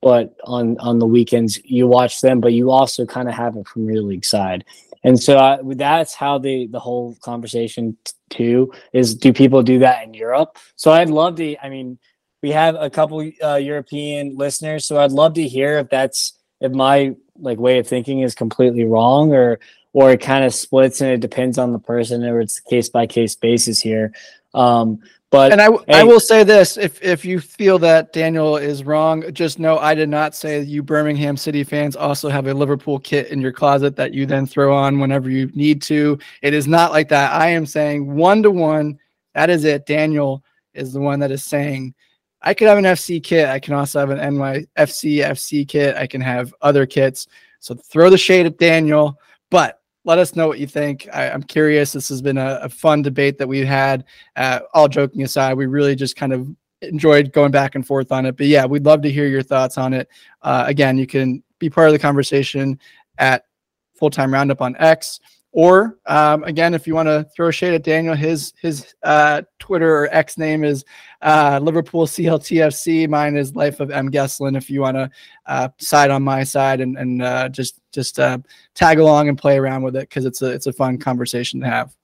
but 0.00 0.34
on 0.44 0.78
on 0.78 0.98
the 0.98 1.06
weekends 1.06 1.60
you 1.64 1.86
watch 1.86 2.20
them, 2.20 2.40
but 2.40 2.52
you 2.52 2.70
also 2.70 3.06
kind 3.06 3.28
of 3.28 3.34
have 3.34 3.56
a 3.56 3.62
Premier 3.62 4.02
League 4.02 4.24
side, 4.24 4.64
and 5.04 5.20
so 5.20 5.38
uh, 5.38 5.58
that's 5.74 6.14
how 6.14 6.38
the 6.38 6.66
the 6.66 6.80
whole 6.80 7.16
conversation 7.22 7.96
t- 8.04 8.12
too 8.30 8.72
is. 8.92 9.14
Do 9.14 9.32
people 9.32 9.62
do 9.62 9.78
that 9.80 10.04
in 10.04 10.14
Europe? 10.14 10.58
So 10.76 10.90
I'd 10.92 11.10
love 11.10 11.36
to. 11.36 11.56
I 11.64 11.68
mean 11.68 11.98
we 12.42 12.50
have 12.50 12.74
a 12.74 12.90
couple 12.90 13.30
uh, 13.42 13.54
European 13.54 14.36
listeners, 14.36 14.84
so 14.84 14.98
I'd 14.98 15.12
love 15.12 15.34
to 15.34 15.46
hear 15.46 15.78
if 15.78 15.88
that's 15.88 16.38
if 16.60 16.72
my 16.72 17.14
like 17.38 17.58
way 17.58 17.78
of 17.78 17.86
thinking 17.86 18.20
is 18.20 18.34
completely 18.34 18.84
wrong 18.84 19.32
or 19.32 19.60
or 19.92 20.10
it 20.10 20.20
kind 20.20 20.44
of 20.44 20.54
splits 20.54 21.00
and 21.00 21.10
it 21.10 21.20
depends 21.20 21.58
on 21.58 21.72
the 21.72 21.78
person 21.78 22.24
or 22.24 22.40
it's 22.40 22.60
case 22.60 22.88
by 22.88 23.06
case 23.06 23.34
basis 23.34 23.80
here. 23.80 24.12
Um, 24.54 25.00
but 25.30 25.50
and 25.50 25.62
I, 25.62 25.70
hey, 25.70 26.00
I 26.00 26.02
will 26.02 26.20
say 26.20 26.44
this: 26.44 26.76
if 26.76 27.02
if 27.02 27.24
you 27.24 27.40
feel 27.40 27.78
that 27.78 28.12
Daniel 28.12 28.58
is 28.58 28.84
wrong, 28.84 29.32
just 29.32 29.58
know 29.58 29.78
I 29.78 29.94
did 29.94 30.10
not 30.10 30.34
say 30.34 30.60
you 30.60 30.82
Birmingham 30.82 31.38
City 31.38 31.64
fans 31.64 31.96
also 31.96 32.28
have 32.28 32.46
a 32.46 32.52
Liverpool 32.52 32.98
kit 32.98 33.28
in 33.28 33.40
your 33.40 33.52
closet 33.52 33.96
that 33.96 34.12
you 34.12 34.26
then 34.26 34.44
throw 34.44 34.76
on 34.76 35.00
whenever 35.00 35.30
you 35.30 35.50
need 35.54 35.80
to. 35.82 36.18
It 36.42 36.52
is 36.52 36.66
not 36.68 36.92
like 36.92 37.08
that. 37.08 37.32
I 37.32 37.48
am 37.48 37.64
saying 37.64 38.14
one 38.14 38.42
to 38.42 38.50
one. 38.50 38.98
That 39.34 39.48
is 39.48 39.64
it. 39.64 39.86
Daniel 39.86 40.44
is 40.74 40.92
the 40.92 41.00
one 41.00 41.18
that 41.20 41.30
is 41.30 41.44
saying 41.44 41.94
I 42.42 42.54
could 42.54 42.68
have 42.68 42.78
an 42.78 42.84
FC 42.84 43.22
kit. 43.22 43.48
I 43.48 43.58
can 43.58 43.74
also 43.74 44.00
have 44.00 44.10
an 44.10 44.18
NYFC 44.18 45.24
FC 45.24 45.66
kit. 45.66 45.96
I 45.96 46.06
can 46.06 46.20
have 46.20 46.52
other 46.60 46.86
kits. 46.86 47.28
So 47.60 47.74
throw 47.74 48.10
the 48.10 48.18
shade 48.18 48.46
at 48.46 48.58
Daniel, 48.58 49.18
but 49.50 49.80
let 50.04 50.18
us 50.18 50.34
know 50.34 50.48
what 50.48 50.58
you 50.58 50.66
think. 50.66 51.08
I, 51.12 51.26
am 51.26 51.42
curious. 51.42 51.92
This 51.92 52.08
has 52.08 52.20
been 52.20 52.38
a, 52.38 52.60
a, 52.62 52.68
fun 52.68 53.02
debate 53.02 53.38
that 53.38 53.46
we've 53.46 53.66
had. 53.66 54.04
Uh, 54.34 54.60
all 54.74 54.88
joking 54.88 55.22
aside, 55.22 55.54
we 55.54 55.66
really 55.66 55.94
just 55.94 56.16
kind 56.16 56.32
of 56.32 56.48
enjoyed 56.80 57.32
going 57.32 57.52
back 57.52 57.74
and 57.74 57.86
forth 57.86 58.10
on 58.10 58.26
it. 58.26 58.36
But 58.36 58.46
yeah, 58.46 58.66
we'd 58.66 58.84
love 58.84 59.02
to 59.02 59.10
hear 59.10 59.26
your 59.26 59.42
thoughts 59.42 59.78
on 59.78 59.92
it. 59.92 60.08
Uh, 60.42 60.64
again, 60.66 60.98
you 60.98 61.06
can 61.06 61.42
be 61.58 61.70
part 61.70 61.88
of 61.88 61.92
the 61.92 61.98
conversation 61.98 62.78
at 63.18 63.46
Full 63.94 64.10
Time 64.10 64.32
Roundup 64.32 64.60
on 64.60 64.74
X. 64.78 65.20
Or 65.52 65.98
um, 66.06 66.44
again, 66.44 66.72
if 66.72 66.86
you 66.86 66.94
want 66.94 67.08
to 67.08 67.26
throw 67.36 67.48
a 67.48 67.52
shade 67.52 67.74
at 67.74 67.82
Daniel, 67.82 68.14
his 68.14 68.54
his 68.60 68.94
uh, 69.02 69.42
Twitter 69.58 69.94
or 69.94 70.08
X 70.10 70.38
name 70.38 70.64
is 70.64 70.82
uh, 71.20 71.60
Liverpool 71.62 72.06
CLTFC. 72.06 73.06
Mine 73.06 73.36
is 73.36 73.54
Life 73.54 73.78
of 73.78 73.90
M 73.90 74.10
Gesslin. 74.10 74.56
If 74.56 74.70
you 74.70 74.80
want 74.80 74.96
to 74.96 75.10
uh, 75.44 75.68
side 75.78 76.10
on 76.10 76.22
my 76.22 76.42
side 76.42 76.80
and 76.80 76.96
and 76.96 77.22
uh, 77.22 77.50
just 77.50 77.80
just 77.92 78.18
uh, 78.18 78.38
tag 78.74 78.98
along 78.98 79.28
and 79.28 79.36
play 79.36 79.58
around 79.58 79.82
with 79.82 79.94
it 79.94 80.08
because 80.08 80.24
it's 80.24 80.40
a 80.40 80.46
it's 80.46 80.66
a 80.66 80.72
fun 80.72 80.96
conversation 80.96 81.60
to 81.60 81.66
have. 81.66 81.94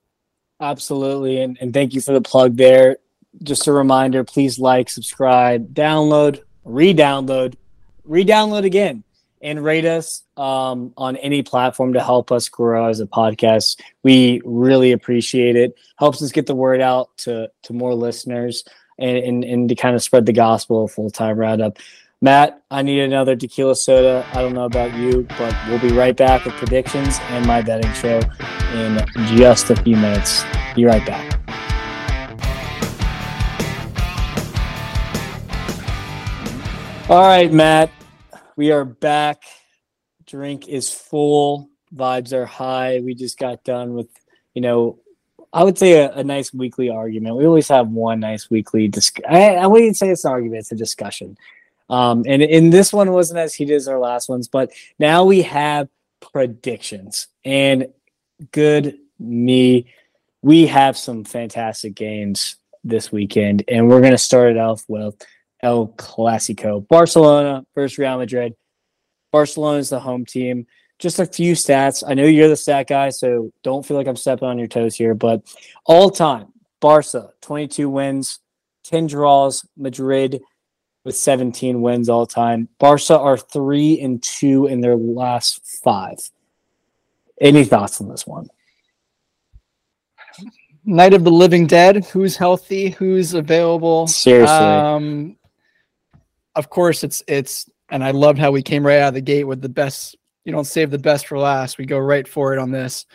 Absolutely, 0.61 1.41
and 1.41 1.57
and 1.63 1.73
thank 1.73 1.95
you 1.95 2.03
for 2.03 2.13
the 2.13 2.21
plug 2.21 2.55
there. 2.55 2.99
Just 3.45 3.67
a 3.67 3.73
reminder: 3.73 4.25
please 4.25 4.59
like, 4.59 4.91
subscribe, 4.91 5.73
download, 5.73 6.43
re-download, 6.65 7.55
re-download 8.05 8.65
again 8.65 9.05
and 9.43 9.63
rate 9.63 9.85
us 9.85 10.23
um, 10.37 10.93
on 10.97 11.17
any 11.17 11.43
platform 11.43 11.93
to 11.95 12.03
help 12.03 12.33
us 12.33 12.49
grow 12.49 12.89
as 12.89 13.01
a 13.01 13.07
podcast. 13.07 13.81
We 14.03 14.41
really 14.45 14.93
appreciate 14.93 15.57
it. 15.57 15.75
Helps 15.99 16.23
us 16.23 16.33
get 16.33 16.47
the 16.47 16.55
word 16.55 16.81
out 16.81 17.17
to 17.19 17.51
to 17.65 17.73
more 17.73 17.95
listeners 17.95 18.65
and 18.99 19.17
and, 19.17 19.45
and 19.45 19.69
to 19.69 19.75
kind 19.75 19.95
of 19.95 20.03
spread 20.03 20.27
the 20.27 20.33
gospel 20.33 20.89
full 20.89 21.11
time 21.11 21.39
roundup. 21.39 21.79
Matt, 22.21 22.63
I 22.69 22.83
need 22.83 22.99
another 23.01 23.37
tequila 23.37 23.77
soda. 23.77 24.27
I 24.33 24.43
don't 24.43 24.53
know 24.53 24.65
about 24.65 24.93
you, 24.95 25.25
but 25.39 25.55
we'll 25.69 25.79
be 25.79 25.93
right 25.93 26.17
back 26.17 26.45
with 26.45 26.55
predictions 26.55 27.17
and 27.29 27.47
my 27.47 27.63
betting 27.63 27.93
show 27.93 28.21
in 28.75 29.07
just 29.37 29.71
a 29.71 29.77
few 29.77 29.97
minutes. 29.97 30.43
Be 30.75 30.85
right 30.85 31.07
back. 31.07 31.39
All 37.09 37.23
right, 37.23 37.51
Matt, 37.51 37.91
we 38.59 38.73
are 38.73 38.85
back. 38.85 39.45
Drink 40.27 40.67
is 40.67 40.93
full. 40.93 41.71
Vibes 41.95 42.33
are 42.33 42.45
high. 42.45 42.99
We 42.99 43.15
just 43.15 43.39
got 43.39 43.63
done 43.63 43.95
with, 43.95 44.09
you 44.53 44.61
know, 44.61 44.99
I 45.53 45.63
would 45.63 45.79
say 45.79 45.93
a, 45.93 46.11
a 46.11 46.25
nice 46.25 46.53
weekly 46.53 46.91
argument. 46.91 47.37
We 47.37 47.47
always 47.47 47.69
have 47.69 47.87
one 47.89 48.19
nice 48.19 48.51
weekly 48.51 48.89
disc. 48.89 49.21
I, 49.27 49.55
I 49.55 49.67
wouldn't 49.69 49.97
say 49.97 50.11
it's 50.11 50.25
an 50.25 50.33
argument; 50.33 50.63
it's 50.63 50.73
a 50.73 50.77
discussion. 50.77 51.39
Um, 51.89 52.25
and 52.27 52.43
in 52.43 52.71
this 52.71 52.93
one 52.93 53.13
wasn't 53.13 53.39
as 53.39 53.55
heated 53.55 53.77
as 53.77 53.87
our 53.87 54.01
last 54.01 54.29
ones, 54.29 54.49
but 54.49 54.73
now 54.99 55.25
we 55.25 55.43
have 55.43 55.89
predictions. 56.21 57.29
And 57.45 57.87
good 58.51 58.99
me, 59.21 59.87
we 60.43 60.67
have 60.67 60.99
some 60.99 61.23
fantastic 61.23 61.95
games 61.95 62.57
this 62.83 63.13
weekend, 63.13 63.63
and 63.69 63.89
we're 63.89 64.01
going 64.01 64.13
to 64.13 64.19
start 64.19 64.51
it 64.51 64.59
off 64.59 64.85
with 64.89 65.15
El 65.63 65.89
Clasico. 65.89 66.87
Barcelona 66.87 67.65
versus 67.75 67.99
Real 67.99 68.19
Madrid. 68.19 68.55
Barcelona 69.33 69.79
is 69.79 69.91
the 69.91 70.01
home 70.01 70.25
team. 70.25 70.67
Just 70.99 71.19
a 71.19 71.27
few 71.27 71.55
stats. 71.55 72.03
I 72.07 72.15
know 72.15 72.25
you're 72.25 72.49
the 72.49 72.57
stat 72.57 72.89
guy, 72.89 73.11
so 73.11 73.53
don't 73.63 73.87
feel 73.87 73.97
like 73.97 74.09
I'm 74.09 74.17
stepping 74.17 74.49
on 74.49 74.59
your 74.59 74.67
toes 74.67 74.97
here, 74.97 75.15
but 75.15 75.43
all 75.85 76.11
time, 76.11 76.49
Barca, 76.81 77.31
22 77.41 77.89
wins, 77.89 78.41
10 78.85 79.07
draws, 79.07 79.67
Madrid 79.77 80.41
with 81.09 81.17
17 81.17 81.81
wins 81.81 82.11
all 82.11 82.27
time. 82.27 82.69
Barca 82.79 83.19
are 83.19 83.39
three 83.39 83.99
and 83.99 84.23
two 84.23 84.67
in 84.67 84.83
their 84.83 84.95
last 84.95 85.65
five. 85.83 86.19
Any 87.41 87.65
thoughts 87.65 87.99
on 88.03 88.09
this 88.09 88.27
one? 88.27 88.51
Night 90.85 91.15
of 91.15 91.25
the 91.25 91.31
Living 91.31 91.67
Dead. 91.67 92.05
Who's 92.05 92.37
healthy? 92.37 92.91
Who's 92.91 93.33
available? 93.33 94.07
Seriously. 94.07 94.55
Um, 94.55 95.37
of 96.59 96.69
course, 96.69 97.05
it's 97.05 97.23
it's, 97.29 97.71
and 97.89 98.03
I 98.03 98.11
loved 98.11 98.39
how 98.39 98.51
we 98.51 98.63
came 98.63 98.85
right 98.85 98.99
out 98.99 99.09
of 99.09 99.15
the 99.15 99.21
gate 99.21 99.45
with 99.45 99.63
the 99.63 99.69
best. 99.69 100.17
You 100.45 100.53
don't 100.53 100.67
save 100.67 100.91
the 100.91 100.99
best 100.99 101.29
for 101.29 101.39
last. 101.39 101.79
We 101.79 101.87
go 101.87 101.99
right 101.99 102.27
for 102.27 102.53
it 102.53 102.59
on 102.59 102.73
this. 102.73 103.07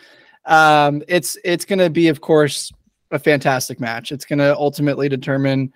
Um, 0.46 1.02
it's 1.08 1.36
it's 1.44 1.66
going 1.66 1.78
to 1.78 1.90
be, 1.90 2.08
of 2.08 2.22
course, 2.22 2.72
a 3.10 3.18
fantastic 3.18 3.80
match. 3.80 4.12
It's 4.12 4.24
going 4.24 4.38
to 4.38 4.56
ultimately 4.56 5.10
determine 5.10 5.74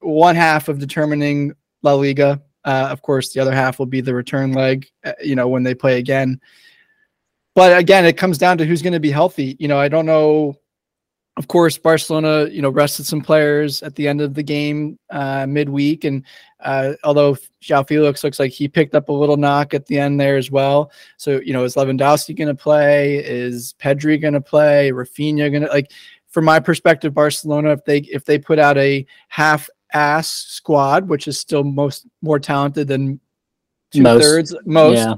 one 0.00 0.36
half 0.36 0.68
of 0.68 0.78
determining 0.78 1.54
La 1.82 1.94
Liga. 1.94 2.42
Uh, 2.66 2.88
of 2.90 3.00
course, 3.00 3.32
the 3.32 3.40
other 3.40 3.54
half 3.54 3.78
will 3.78 3.86
be 3.86 4.02
the 4.02 4.14
return 4.14 4.52
leg, 4.52 4.86
uh, 5.04 5.12
you 5.22 5.36
know, 5.36 5.48
when 5.48 5.62
they 5.62 5.74
play 5.74 5.98
again. 5.98 6.38
But 7.54 7.78
again, 7.78 8.04
it 8.04 8.18
comes 8.18 8.36
down 8.36 8.58
to 8.58 8.66
who's 8.66 8.82
going 8.82 8.92
to 8.92 9.00
be 9.00 9.10
healthy. 9.10 9.56
You 9.58 9.68
know, 9.68 9.78
I 9.78 9.88
don't 9.88 10.04
know. 10.04 10.58
Of 11.36 11.48
course, 11.48 11.76
Barcelona, 11.76 12.48
you 12.48 12.62
know, 12.62 12.70
rested 12.70 13.04
some 13.04 13.20
players 13.20 13.82
at 13.82 13.94
the 13.94 14.08
end 14.08 14.22
of 14.22 14.32
the 14.32 14.42
game 14.42 14.98
uh, 15.10 15.44
midweek, 15.46 16.04
and 16.04 16.24
uh, 16.60 16.94
although 17.04 17.36
João 17.62 17.86
Felix 17.86 18.24
looks 18.24 18.38
like 18.38 18.52
he 18.52 18.68
picked 18.68 18.94
up 18.94 19.10
a 19.10 19.12
little 19.12 19.36
knock 19.36 19.74
at 19.74 19.84
the 19.84 19.98
end 19.98 20.18
there 20.18 20.38
as 20.38 20.50
well. 20.50 20.90
So, 21.18 21.40
you 21.44 21.52
know, 21.52 21.64
is 21.64 21.74
Lewandowski 21.74 22.34
going 22.34 22.48
to 22.48 22.54
play? 22.54 23.16
Is 23.16 23.74
Pedri 23.78 24.20
going 24.20 24.32
to 24.32 24.40
play? 24.40 24.90
Raphinha 24.90 25.50
going 25.50 25.64
to 25.64 25.68
like? 25.68 25.90
From 26.28 26.46
my 26.46 26.58
perspective, 26.58 27.12
Barcelona, 27.12 27.72
if 27.72 27.84
they 27.84 27.98
if 27.98 28.24
they 28.24 28.38
put 28.38 28.58
out 28.58 28.78
a 28.78 29.06
half 29.28 29.68
ass 29.92 30.28
squad, 30.28 31.08
which 31.08 31.28
is 31.28 31.38
still 31.38 31.64
most 31.64 32.06
more 32.22 32.38
talented 32.38 32.88
than 32.88 33.20
two 33.92 34.02
most. 34.02 34.22
thirds 34.22 34.54
most. 34.64 34.96
Yeah. 34.96 35.14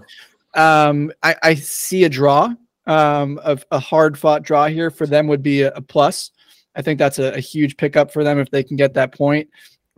Um, 0.54 1.12
I, 1.22 1.36
I 1.42 1.54
see 1.54 2.04
a 2.04 2.08
draw, 2.08 2.54
um, 2.88 3.38
of 3.44 3.64
a 3.70 3.78
hard 3.78 4.18
fought 4.18 4.42
draw 4.42 4.66
here 4.66 4.90
for 4.90 5.06
them 5.06 5.28
would 5.28 5.42
be 5.42 5.62
a, 5.62 5.72
a 5.74 5.82
plus. 5.82 6.32
I 6.74 6.82
think 6.82 6.98
that's 6.98 7.18
a, 7.18 7.34
a, 7.34 7.40
huge 7.40 7.76
pickup 7.76 8.10
for 8.10 8.24
them 8.24 8.38
if 8.38 8.50
they 8.50 8.64
can 8.64 8.76
get 8.76 8.94
that 8.94 9.12
point. 9.12 9.48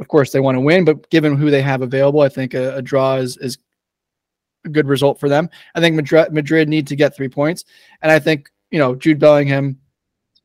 Of 0.01 0.09
course, 0.09 0.33
they 0.33 0.41
want 0.41 0.57
to 0.57 0.61
win, 0.61 0.85
but 0.85 1.09
given 1.11 1.37
who 1.37 1.51
they 1.51 1.63
have 1.63 1.83
available, 1.83 2.21
I 2.21 2.29
think 2.29 2.53
a, 2.55 2.77
a 2.77 2.83
draw 2.83 3.17
is 3.17 3.37
is 3.39 3.59
a 4.65 4.69
good 4.69 4.89
result 4.89 5.21
for 5.21 5.29
them. 5.29 5.49
I 5.75 5.81
think 5.81 5.95
Madrid, 5.95 6.33
Madrid 6.33 6.69
need 6.69 6.87
to 6.89 6.97
get 6.97 7.15
three 7.15 7.29
points, 7.29 7.65
and 8.03 8.11
I 8.11 8.19
think 8.19 8.51
you 8.71 8.79
know 8.79 8.95
Jude 8.95 9.21
Bellingham 9.21 9.79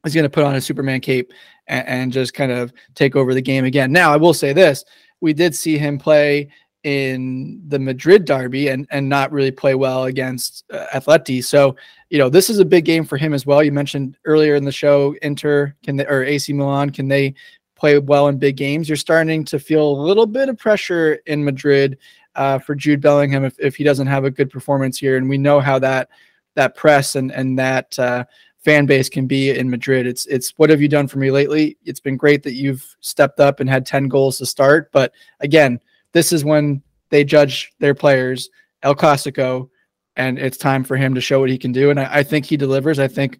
is 0.06 0.14
going 0.14 0.24
to 0.24 0.30
put 0.30 0.44
on 0.44 0.56
a 0.56 0.62
Superman 0.62 1.00
cape 1.00 1.32
and, 1.68 1.88
and 1.88 2.14
just 2.14 2.34
kind 2.34 2.52
of 2.52 2.72
take 2.94 3.16
over 3.16 3.34
the 3.34 3.42
game 3.42 3.66
again. 3.66 3.92
Now, 3.92 4.14
I 4.14 4.18
will 4.18 4.34
say 4.34 4.54
this: 4.54 4.84
we 5.22 5.34
did 5.34 5.56
see 5.56 5.78
him 5.78 5.98
play 5.98 6.50
in 6.86 7.60
the 7.68 7.80
Madrid 7.80 8.26
derby 8.26 8.68
and 8.68 8.88
and 8.92 9.10
not 9.10 9.32
really 9.32 9.50
play 9.50 9.74
well 9.74 10.06
against 10.06 10.64
uh, 10.72 10.86
Atleti. 10.94 11.44
So, 11.44 11.76
you 12.12 12.20
know, 12.20 12.30
this 12.30 12.48
is 12.48 12.60
a 12.60 12.66
big 12.66 12.86
game 12.86 13.06
for 13.06 13.18
him 13.18 13.34
as 13.34 13.44
well. 13.44 13.64
You 13.64 13.72
mentioned 13.72 14.18
earlier 14.26 14.54
in 14.54 14.64
the 14.64 14.72
show 14.72 15.16
Inter 15.24 15.76
can 15.84 15.98
they 15.98 16.06
or 16.06 16.24
AC 16.24 16.54
Milan 16.54 16.92
can 16.92 17.08
they 17.08 17.34
play 17.74 17.98
well 17.98 18.28
in 18.28 18.38
big 18.38 18.56
games? 18.56 18.88
You're 18.88 18.98
starting 18.98 19.44
to 19.46 19.58
feel 19.58 19.84
a 19.84 20.02
little 20.04 20.28
bit 20.28 20.48
of 20.48 20.60
pressure 20.60 21.16
in 21.26 21.44
Madrid 21.44 21.98
uh, 22.36 22.60
for 22.60 22.76
Jude 22.76 23.02
Bellingham 23.02 23.44
if, 23.46 23.60
if 23.60 23.76
he 23.76 23.84
doesn't 23.84 24.08
have 24.08 24.24
a 24.24 24.32
good 24.32 24.52
performance 24.52 25.00
here 25.00 25.18
and 25.18 25.28
we 25.28 25.40
know 25.40 25.60
how 25.60 25.80
that 25.80 26.10
that 26.54 26.76
press 26.76 27.16
and 27.16 27.32
and 27.32 27.58
that 27.58 27.98
uh, 27.98 28.26
fan 28.64 28.86
base 28.86 29.10
can 29.10 29.26
be 29.26 29.50
in 29.50 29.72
Madrid. 29.72 30.06
It's 30.06 30.28
it's 30.28 30.54
what 30.58 30.70
have 30.70 30.84
you 30.84 30.88
done 30.88 31.08
for 31.08 31.18
me 31.18 31.32
lately? 31.32 31.78
It's 31.84 32.00
been 32.00 32.16
great 32.16 32.44
that 32.44 32.54
you've 32.54 32.96
stepped 33.00 33.40
up 33.40 33.60
and 33.60 33.68
had 33.68 33.88
10 33.88 34.08
goals 34.08 34.38
to 34.38 34.46
start, 34.46 34.92
but 34.92 35.14
again, 35.40 35.80
this 36.16 36.32
is 36.32 36.46
when 36.46 36.82
they 37.10 37.26
judge 37.26 37.74
their 37.80 37.94
players, 37.94 38.50
El 38.84 38.96
Clasico, 38.96 39.70
and 40.16 40.40
it's 40.40 40.58
time 40.58 40.86
for 40.86 40.96
him 40.96 41.14
to 41.14 41.20
show 41.20 41.42
what 41.42 41.50
he 41.50 41.58
can 41.58 41.74
do. 41.74 41.90
And 41.90 42.00
I, 42.00 42.20
I 42.20 42.24
think 42.24 42.46
he 42.46 42.56
delivers. 42.56 43.00
I 43.00 43.10
think 43.10 43.38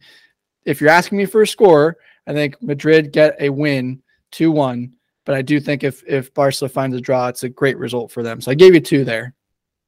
if 0.66 0.82
you're 0.82 0.90
asking 0.90 1.18
me 1.18 1.26
for 1.26 1.42
a 1.42 1.48
score, 1.48 1.96
I 2.28 2.34
think 2.34 2.62
Madrid 2.62 3.14
get 3.14 3.38
a 3.40 3.50
win 3.50 4.04
2-1, 4.34 4.92
but 5.24 5.36
I 5.36 5.42
do 5.42 5.62
think 5.62 5.86
if 5.86 6.04
if 6.06 6.34
Barca 6.34 6.68
finds 6.68 6.98
a 6.98 7.02
draw, 7.02 7.30
it's 7.30 7.44
a 7.44 7.50
great 7.50 7.78
result 7.78 8.12
for 8.12 8.24
them. 8.24 8.42
So 8.42 8.52
I 8.52 8.56
gave 8.56 8.74
you 8.74 8.82
two 8.82 9.06
there. 9.06 9.34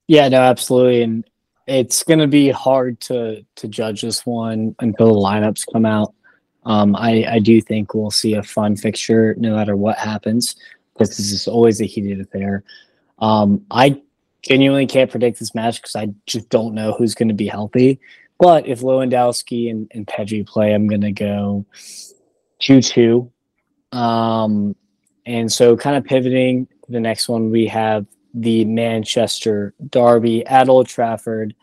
Yeah, 0.06 0.26
no, 0.28 0.40
absolutely. 0.40 1.02
And 1.02 1.28
it's 1.66 2.02
going 2.02 2.20
to 2.20 2.26
be 2.26 2.48
hard 2.48 3.00
to 3.02 3.44
to 3.56 3.68
judge 3.68 4.00
this 4.00 4.24
one 4.24 4.74
until 4.80 5.08
the 5.08 5.20
lineups 5.20 5.70
come 5.70 5.84
out. 5.84 6.14
Um, 6.64 6.96
I 6.96 7.26
I 7.28 7.38
do 7.38 7.60
think 7.60 7.92
we'll 7.92 8.10
see 8.10 8.34
a 8.34 8.42
fun 8.42 8.76
fixture 8.76 9.34
no 9.38 9.54
matter 9.54 9.76
what 9.76 9.98
happens 9.98 10.56
because 10.98 11.16
this 11.16 11.32
is 11.32 11.48
always 11.48 11.80
a 11.80 11.84
heated 11.84 12.20
affair. 12.20 12.64
Um, 13.18 13.64
I 13.70 14.02
genuinely 14.42 14.86
can't 14.86 15.10
predict 15.10 15.38
this 15.38 15.54
match 15.54 15.80
because 15.80 15.96
I 15.96 16.08
just 16.26 16.48
don't 16.48 16.74
know 16.74 16.92
who's 16.92 17.14
going 17.14 17.28
to 17.28 17.34
be 17.34 17.46
healthy. 17.46 18.00
But 18.38 18.66
if 18.66 18.80
Lewandowski 18.80 19.70
and, 19.70 19.90
and 19.92 20.06
Pedri 20.06 20.46
play, 20.46 20.72
I'm 20.72 20.86
going 20.86 21.00
to 21.00 21.12
go 21.12 21.66
2 22.60 22.80
2. 22.80 23.30
Um, 23.92 24.76
and 25.26 25.50
so, 25.50 25.76
kind 25.76 25.96
of 25.96 26.04
pivoting 26.04 26.66
to 26.86 26.92
the 26.92 27.00
next 27.00 27.28
one, 27.28 27.50
we 27.50 27.66
have 27.66 28.06
the 28.34 28.64
Manchester 28.64 29.74
Derby 29.90 30.46
at 30.46 30.68
Old 30.68 30.86
Trafford. 30.86 31.54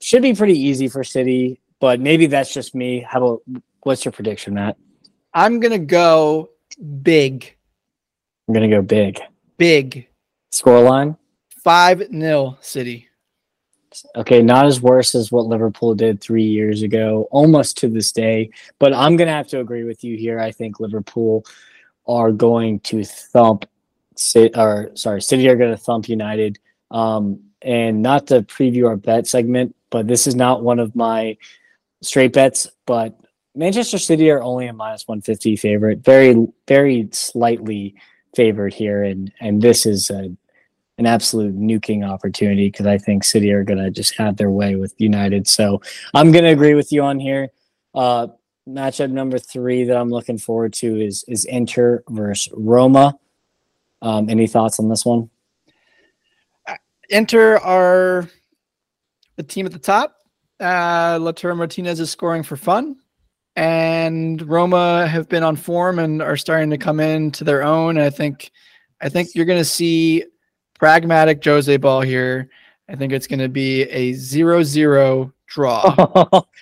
Should 0.00 0.22
be 0.22 0.34
pretty 0.34 0.58
easy 0.58 0.88
for 0.88 1.02
City, 1.02 1.60
but 1.80 2.00
maybe 2.00 2.26
that's 2.26 2.52
just 2.52 2.74
me. 2.74 3.00
How 3.00 3.18
about 3.18 3.42
what's 3.82 4.04
your 4.04 4.12
prediction, 4.12 4.54
Matt? 4.54 4.76
I'm 5.34 5.60
gonna 5.60 5.78
go 5.78 6.50
big. 7.02 7.56
I'm 8.48 8.54
gonna 8.54 8.68
go 8.68 8.82
big. 8.82 9.20
Big. 9.58 10.08
Scoreline? 10.50 11.16
Five 11.62 12.08
0 12.10 12.58
City. 12.62 13.08
Okay, 14.16 14.42
not 14.42 14.66
as 14.66 14.80
worse 14.80 15.14
as 15.14 15.30
what 15.30 15.46
Liverpool 15.46 15.94
did 15.94 16.20
three 16.20 16.44
years 16.44 16.82
ago, 16.82 17.28
almost 17.30 17.76
to 17.78 17.88
this 17.88 18.10
day. 18.12 18.50
But 18.78 18.94
I'm 18.94 19.16
gonna 19.16 19.32
have 19.32 19.48
to 19.48 19.60
agree 19.60 19.84
with 19.84 20.02
you 20.02 20.16
here. 20.16 20.40
I 20.40 20.50
think 20.50 20.80
Liverpool 20.80 21.44
are 22.06 22.32
going 22.32 22.80
to 22.80 23.04
thump 23.04 23.66
or 24.56 24.90
sorry, 24.94 25.22
City 25.22 25.48
are 25.48 25.56
going 25.56 25.70
to 25.70 25.76
thump 25.76 26.08
United. 26.08 26.58
Um, 26.90 27.40
and 27.62 28.02
not 28.02 28.26
to 28.28 28.42
preview 28.42 28.88
our 28.88 28.96
bet 28.96 29.26
segment, 29.26 29.74
but 29.90 30.06
this 30.06 30.26
is 30.26 30.34
not 30.34 30.62
one 30.62 30.78
of 30.78 30.94
my 30.94 31.36
straight 32.02 32.32
bets. 32.32 32.68
But 32.86 33.18
Manchester 33.54 33.98
City 33.98 34.30
are 34.30 34.42
only 34.42 34.66
a 34.66 34.72
minus 34.72 35.06
150 35.06 35.56
favorite, 35.56 35.98
very, 35.98 36.46
very 36.66 37.08
slightly 37.12 37.94
favored 38.38 38.72
here. 38.72 39.02
And, 39.02 39.32
and 39.40 39.60
this 39.60 39.84
is 39.84 40.10
a, 40.10 40.30
an 40.98 41.06
absolute 41.06 41.58
nuking 41.58 42.08
opportunity 42.08 42.68
because 42.68 42.86
I 42.86 42.96
think 42.96 43.24
City 43.24 43.50
are 43.50 43.64
going 43.64 43.82
to 43.82 43.90
just 43.90 44.16
have 44.16 44.36
their 44.36 44.50
way 44.50 44.76
with 44.76 44.94
United. 44.98 45.48
So 45.48 45.82
I'm 46.14 46.30
going 46.30 46.44
to 46.44 46.50
agree 46.50 46.74
with 46.74 46.92
you 46.92 47.02
on 47.02 47.18
here. 47.18 47.48
Uh, 47.96 48.28
matchup 48.68 49.10
number 49.10 49.40
three 49.40 49.82
that 49.82 49.96
I'm 49.96 50.10
looking 50.10 50.38
forward 50.38 50.72
to 50.74 51.00
is 51.00 51.24
is 51.26 51.44
Inter 51.46 52.04
versus 52.08 52.52
Roma. 52.54 53.18
Um, 54.02 54.30
any 54.30 54.46
thoughts 54.46 54.78
on 54.78 54.88
this 54.88 55.04
one? 55.04 55.30
Inter 57.10 57.56
are 57.56 58.28
the 59.34 59.42
team 59.42 59.66
at 59.66 59.72
the 59.72 59.80
top. 59.80 60.14
Uh, 60.60 61.18
Martinez 61.42 61.98
is 61.98 62.10
scoring 62.10 62.44
for 62.44 62.56
fun, 62.56 62.96
and 63.58 64.40
Roma 64.48 65.08
have 65.08 65.28
been 65.28 65.42
on 65.42 65.56
form 65.56 65.98
and 65.98 66.22
are 66.22 66.36
starting 66.36 66.70
to 66.70 66.78
come 66.78 67.00
into 67.00 67.42
their 67.42 67.64
own. 67.64 67.98
I 67.98 68.08
think, 68.08 68.52
I 69.00 69.08
think 69.08 69.34
you're 69.34 69.46
going 69.46 69.58
to 69.58 69.64
see 69.64 70.24
pragmatic 70.78 71.44
Jose 71.44 71.76
ball 71.78 72.00
here. 72.00 72.50
I 72.88 72.94
think 72.94 73.12
it's 73.12 73.26
going 73.26 73.40
to 73.40 73.48
be 73.48 73.82
a 73.82 74.12
zero-zero 74.12 75.32
draw. 75.48 75.82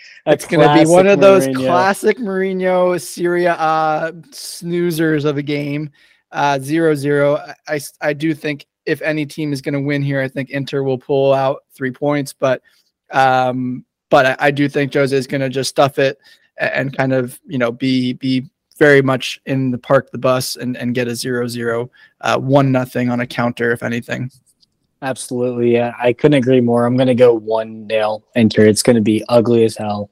it's 0.27 0.47
going 0.47 0.67
to 0.67 0.83
be 0.83 0.91
one 0.91 1.07
of 1.07 1.21
those 1.21 1.47
Mourinho. 1.49 1.67
classic 1.67 2.17
Mourinho 2.17 2.99
Serie 2.99 3.45
A 3.45 4.15
snoozers 4.31 5.27
of 5.27 5.37
a 5.37 5.43
game. 5.43 5.91
Uh, 6.33 6.59
zero 6.59 6.95
zero. 6.95 7.45
I, 7.69 7.79
I 8.01 8.15
do 8.15 8.33
think 8.33 8.65
if 8.87 9.03
any 9.03 9.27
team 9.27 9.53
is 9.53 9.61
going 9.61 9.75
to 9.75 9.81
win 9.81 10.01
here, 10.01 10.23
I 10.23 10.29
think 10.29 10.49
Inter 10.49 10.83
will 10.83 10.99
pull 10.99 11.35
out 11.35 11.65
three 11.75 11.91
points, 11.91 12.33
but 12.33 12.63
um, 13.11 13.85
but 14.09 14.25
I, 14.25 14.37
I 14.47 14.51
do 14.51 14.67
think 14.67 14.95
Jose 14.95 15.15
is 15.15 15.27
going 15.27 15.43
to 15.43 15.51
just 15.51 15.69
stuff 15.69 15.99
it 15.99 16.19
and 16.59 16.97
kind 16.97 17.13
of 17.13 17.41
you 17.47 17.59
know 17.59 17.73
be 17.73 18.15
be 18.15 18.49
very 18.79 19.03
much 19.03 19.41
in 19.47 19.71
the 19.71 19.79
park 19.79 20.11
the 20.11 20.19
bus 20.19 20.57
and 20.57 20.77
and 20.77 20.95
get 20.95 21.09
a 21.09 21.15
zero 21.15 21.47
zero 21.47 21.91
uh, 22.23 22.39
one 22.39 22.73
nothing 22.73 23.11
on 23.11 23.21
a 23.21 23.27
counter 23.27 23.73
if 23.73 23.83
anything. 23.83 24.31
Absolutely, 25.03 25.73
yeah, 25.73 25.93
I 26.01 26.13
couldn't 26.13 26.39
agree 26.39 26.61
more. 26.61 26.87
I'm 26.87 26.97
to 27.09 27.15
go 27.15 27.35
one 27.35 27.87
nil 27.87 28.25
Inter. 28.35 28.67
It's 28.67 28.83
to 28.97 29.03
be 29.03 29.25
ugly 29.29 29.65
as 29.65 29.77
hell. 29.77 30.11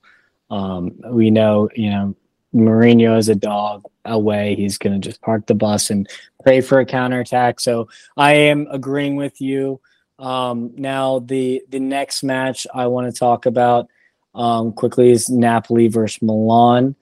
Um, 0.51 0.93
we 1.11 1.31
know, 1.31 1.69
you 1.75 1.91
know, 1.91 2.15
Mourinho 2.55 3.19
is 3.19 3.29
a 3.29 3.35
dog 3.35 3.83
away. 4.05 4.55
He's 4.55 4.79
to 5.01 5.09
just 5.09 5.21
park 5.21 5.47
the 5.47 5.55
bus 5.55 5.91
and 5.91 6.09
pray 6.43 6.61
for 6.61 6.81
a 6.81 6.87
counterattack. 6.87 7.61
So 7.61 7.89
I 8.17 8.33
am 8.35 8.67
agreeing 8.71 9.17
with 9.17 9.41
you. 9.41 9.81
Um, 10.19 10.73
now 10.77 11.19
the 11.21 11.63
the 11.71 11.81
next 11.81 12.23
match 12.23 12.67
I 12.73 12.87
want 12.87 13.13
to 13.13 13.19
talk 13.19 13.47
about 13.47 13.89
um, 14.35 14.73
quickly 14.73 15.11
is 15.11 15.29
Napoli 15.29 15.89
versus 15.89 16.21
Milan. 16.23 16.97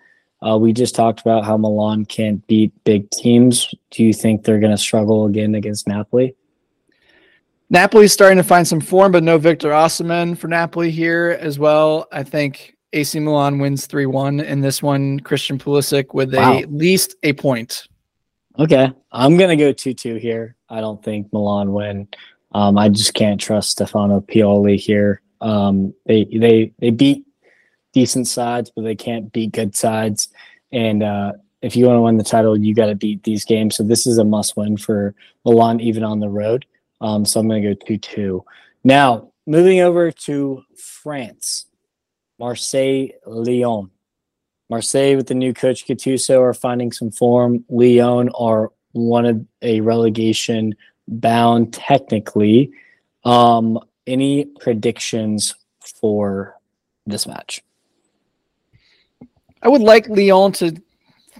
Uh, 0.45 0.59
we 0.59 0.73
just 0.73 0.95
talked 0.95 1.21
about 1.21 1.45
how 1.45 1.57
Milan 1.57 2.05
can't 2.05 2.45
beat 2.47 2.73
big 2.85 3.09
teams. 3.11 3.73
Do 3.91 4.03
you 4.03 4.13
think 4.13 4.45
they're 4.45 4.59
going 4.59 4.73
to 4.73 4.79
struggle 4.79 5.27
again 5.27 5.55
against 5.55 5.87
Napoli? 5.87 6.35
Napoli's 7.71 8.13
starting 8.13 8.37
to 8.37 8.45
find 8.45 8.69
some 8.69 8.81
form, 8.81 9.13
but 9.13 9.23
no 9.23 9.39
Victor 9.39 9.71
Osimhen 9.71 10.37
for 10.37 10.49
Napoli 10.49 10.91
here 10.91 11.39
as 11.41 11.59
well. 11.59 12.07
I 12.13 12.23
think 12.23 12.77
AC 12.93 13.19
Milan 13.19 13.61
wins 13.61 13.87
3 13.87 14.05
1 14.07 14.41
in 14.41 14.61
this 14.61 14.83
one. 14.83 15.21
Christian 15.21 15.59
Pulisic 15.59 16.13
with 16.13 16.35
wow. 16.35 16.53
a, 16.53 16.59
at 16.59 16.73
least 16.73 17.15
a 17.23 17.33
point. 17.33 17.89
Okay. 18.59 18.93
I'm 19.11 19.39
going 19.39 19.57
to 19.57 19.57
go 19.57 19.73
2 19.73 19.95
2 19.95 20.17
here. 20.17 20.57
I 20.69 20.81
don't 20.81 21.03
think 21.03 21.33
Milan 21.33 21.73
win. 21.73 22.09
Um, 22.55 22.77
I 22.77 22.91
just 22.91 23.15
can't 23.15 23.41
trust 23.41 23.71
Stefano 23.71 24.21
Pioli 24.21 24.79
here. 24.79 25.22
Um, 25.43 25.93
they, 26.07 26.25
they, 26.25 26.73
they 26.79 26.91
beat 26.91 27.27
decent 27.93 28.27
sides, 28.29 28.71
but 28.75 28.83
they 28.83 28.95
can't 28.95 29.33
beat 29.33 29.53
good 29.53 29.77
sides. 29.77 30.29
And 30.73 31.03
uh, 31.03 31.33
if 31.61 31.77
you 31.77 31.87
want 31.87 31.99
to 31.99 32.03
win 32.03 32.17
the 32.17 32.25
title, 32.25 32.59
you 32.59 32.75
got 32.75 32.87
to 32.87 32.95
beat 32.95 33.23
these 33.25 33.45
games. 33.45 33.77
So 33.77 33.83
this 33.83 34.07
is 34.07 34.19
a 34.19 34.25
must 34.25 34.57
win 34.57 34.77
for 34.77 35.15
Milan, 35.45 35.81
even 35.81 36.03
on 36.03 36.21
the 36.21 36.29
road. 36.29 36.65
Um, 37.01 37.25
so 37.25 37.41
I'm 37.41 37.49
going 37.49 37.63
to 37.63 37.75
go 37.75 37.87
2 37.87 37.99
2. 37.99 38.45
Now, 38.85 39.33
moving 39.47 39.81
over 39.81 40.11
to 40.11 40.63
France. 40.77 41.67
Marseille, 42.39 43.09
Lyon. 43.27 43.91
Marseille 44.69 45.17
with 45.17 45.27
the 45.27 45.35
new 45.35 45.53
coach 45.53 45.87
Gattuso 45.87 46.41
are 46.41 46.55
finding 46.55 46.91
some 46.91 47.11
form. 47.11 47.65
Lyon 47.69 48.31
are 48.31 48.73
one 48.93 49.27
of 49.27 49.45
a 49.61 49.81
relegation 49.81 50.75
bound 51.07 51.73
technically. 51.73 52.73
Um, 53.25 53.79
any 54.07 54.45
predictions 54.45 55.55
for 56.01 56.57
this 57.07 57.27
match? 57.27 57.63
I 59.63 59.69
would 59.69 59.83
like 59.83 60.09
Lyon 60.09 60.53
to 60.53 60.75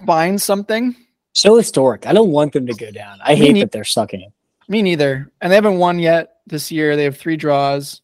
find 0.05 0.41
something. 0.41 0.95
So 1.33 1.57
historic. 1.57 2.05
I 2.05 2.13
don't 2.13 2.31
want 2.31 2.53
them 2.53 2.67
to 2.67 2.73
go 2.73 2.91
down. 2.91 3.19
I 3.23 3.33
Me 3.33 3.39
hate 3.39 3.53
ne- 3.53 3.59
that 3.61 3.71
they're 3.71 3.83
sucking. 3.83 4.31
Me 4.67 4.81
neither. 4.81 5.31
And 5.41 5.51
they 5.51 5.55
haven't 5.55 5.77
won 5.77 5.99
yet 5.99 6.37
this 6.47 6.71
year. 6.71 6.95
They 6.95 7.03
have 7.03 7.17
three 7.17 7.37
draws. 7.37 8.01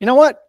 You 0.00 0.06
know 0.06 0.14
what? 0.14 0.42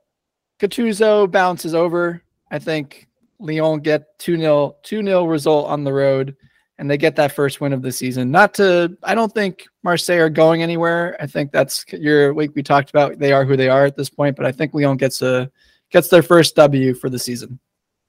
Gattuso 0.60 1.32
bounces 1.32 1.74
over. 1.74 2.22
I 2.52 2.60
think 2.60 3.08
Lyon 3.40 3.80
get 3.80 4.18
2 4.20 4.38
0 4.38 4.76
2 4.84 5.04
0 5.04 5.26
result 5.26 5.68
on 5.68 5.84
the 5.84 5.94
road 5.94 6.36
and 6.80 6.90
they 6.90 6.98
get 6.98 7.16
that 7.16 7.32
first 7.32 7.60
win 7.60 7.74
of 7.74 7.82
the 7.82 7.92
season. 7.92 8.30
Not 8.30 8.54
to, 8.56 8.96
I 9.04 9.16
don't 9.16 9.34
think 9.34 9.66
Marseille 9.84 10.20
are 10.20 10.30
going 10.30 10.62
anywhere. 10.62 11.18
I 11.20 11.28
think 11.28 11.52
that's 11.52 11.86
your 11.92 12.34
week 12.34 12.52
we 12.56 12.64
talked 12.64 12.90
about. 12.90 13.18
They 13.18 13.32
are 13.34 13.46
who 13.46 13.58
they 13.58 13.70
are 13.70 13.86
at 13.86 13.96
this 13.96 14.10
point, 14.10 14.36
but 14.36 14.46
I 14.46 14.52
think 14.52 14.74
Lyon 14.74 14.98
gets 14.98 15.22
a 15.22 15.50
gets 15.90 16.10
their 16.10 16.22
first 16.24 16.56
W 16.56 16.94
for 16.94 17.10
the 17.10 17.20
season. 17.20 17.60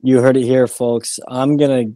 You 0.03 0.21
heard 0.21 0.37
it 0.37 0.45
here, 0.45 0.67
folks. 0.67 1.19
I'm 1.29 1.57
gonna 1.57 1.87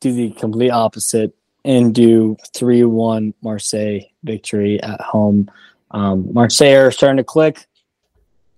do 0.00 0.12
the 0.12 0.30
complete 0.30 0.70
opposite 0.70 1.34
and 1.64 1.94
do 1.94 2.36
three 2.54 2.84
one 2.84 3.34
Marseille 3.42 4.00
victory 4.22 4.82
at 4.82 5.00
home. 5.00 5.50
Um, 5.90 6.32
Marseille 6.32 6.76
are 6.76 6.90
starting 6.90 7.18
to 7.18 7.24
click. 7.24 7.66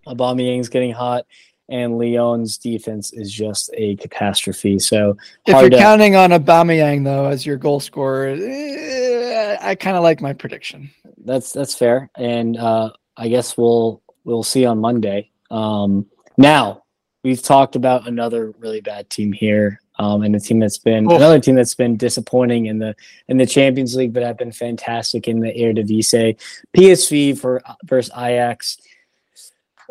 Aubameyang's 0.06 0.68
getting 0.68 0.92
hot, 0.92 1.26
and 1.68 1.98
Lyon's 1.98 2.58
defense 2.58 3.12
is 3.12 3.32
just 3.32 3.70
a 3.74 3.96
catastrophe. 3.96 4.78
So 4.78 5.16
if 5.46 5.60
you're 5.60 5.70
to, 5.70 5.76
counting 5.76 6.16
on 6.16 6.30
Aubameyang 6.30 7.04
though 7.04 7.26
as 7.26 7.44
your 7.44 7.56
goal 7.56 7.80
scorer, 7.80 8.28
eh, 8.28 9.56
I 9.60 9.74
kind 9.74 9.96
of 9.96 10.02
like 10.02 10.20
my 10.20 10.32
prediction. 10.32 10.90
That's 11.24 11.52
that's 11.52 11.74
fair, 11.74 12.10
and 12.16 12.56
uh, 12.56 12.90
I 13.16 13.28
guess 13.28 13.56
we'll 13.56 14.02
we'll 14.24 14.44
see 14.44 14.64
on 14.64 14.78
Monday. 14.78 15.30
Um, 15.50 16.06
now 16.36 16.84
we've 17.22 17.42
talked 17.42 17.74
about 17.74 18.06
another 18.06 18.52
really 18.58 18.80
bad 18.80 19.10
team 19.10 19.32
here. 19.32 19.80
Um, 19.98 20.22
and 20.22 20.36
a 20.36 20.40
team 20.40 20.60
that's 20.60 20.76
been 20.76 21.10
oh. 21.10 21.16
another 21.16 21.40
team 21.40 21.54
that's 21.54 21.74
been 21.74 21.96
disappointing 21.96 22.66
in 22.66 22.78
the 22.78 22.94
in 23.28 23.38
the 23.38 23.46
Champions 23.46 23.96
League, 23.96 24.12
but 24.12 24.22
have 24.22 24.36
been 24.36 24.52
fantastic 24.52 25.26
in 25.26 25.40
the 25.40 25.50
Eredivisie. 25.50 26.36
PSV 26.76 27.38
for 27.38 27.62
versus 27.84 28.12
Ajax. 28.14 28.76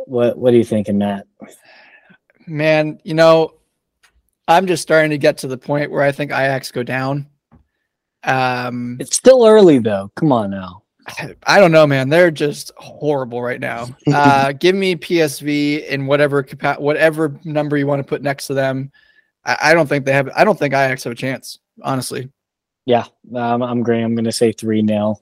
What 0.06 0.38
What 0.38 0.54
are 0.54 0.58
you 0.58 0.64
thinking, 0.64 1.00
Matt? 1.00 1.26
Man, 2.48 3.00
you 3.04 3.14
know, 3.14 3.56
I'm 4.48 4.68
just 4.68 4.84
starting 4.84 5.12
to 5.12 5.18
get 5.18 5.38
to 5.40 5.48
the 5.48 5.58
point 5.58 5.92
where 5.92 6.04
I 6.04 6.12
think 6.12 6.32
Ajax 6.32 6.72
go 6.72 6.84
down. 6.84 7.28
Um, 8.24 8.98
it's 9.00 9.16
still 9.16 9.46
early 9.46 9.80
though. 9.80 10.12
Come 10.16 10.32
on 10.32 10.52
now. 10.52 10.84
I 11.46 11.60
don't 11.60 11.72
know, 11.72 11.86
man. 11.86 12.10
They're 12.10 12.32
just 12.32 12.72
horrible 12.78 13.42
right 13.42 13.60
now. 13.60 13.88
Uh, 14.08 14.54
give 14.54 14.76
me 14.76 14.96
PSV 14.96 15.88
in 15.88 16.08
whatever 16.08 16.42
capa- 16.42 16.78
whatever 16.80 17.38
number 17.44 17.78
you 17.78 17.86
want 17.86 18.00
to 18.00 18.08
put 18.08 18.22
next 18.22 18.48
to 18.48 18.54
them. 18.54 18.92
I, 19.44 19.58
I, 19.62 19.74
don't 19.74 19.88
think 19.88 20.06
they 20.06 20.14
have. 20.14 20.30
I 20.36 20.44
don't 20.44 20.58
think 20.58 20.74
Ajax 20.74 21.04
have 21.04 21.14
a 21.14 21.16
chance, 21.16 21.60
honestly. 21.84 22.32
Yeah, 22.86 23.06
um, 23.36 23.62
I'm 23.62 23.82
agreeing. 23.82 24.06
I'm 24.06 24.16
going 24.16 24.26
to 24.26 24.32
say 24.32 24.52
three 24.52 24.82
nil 24.82 25.22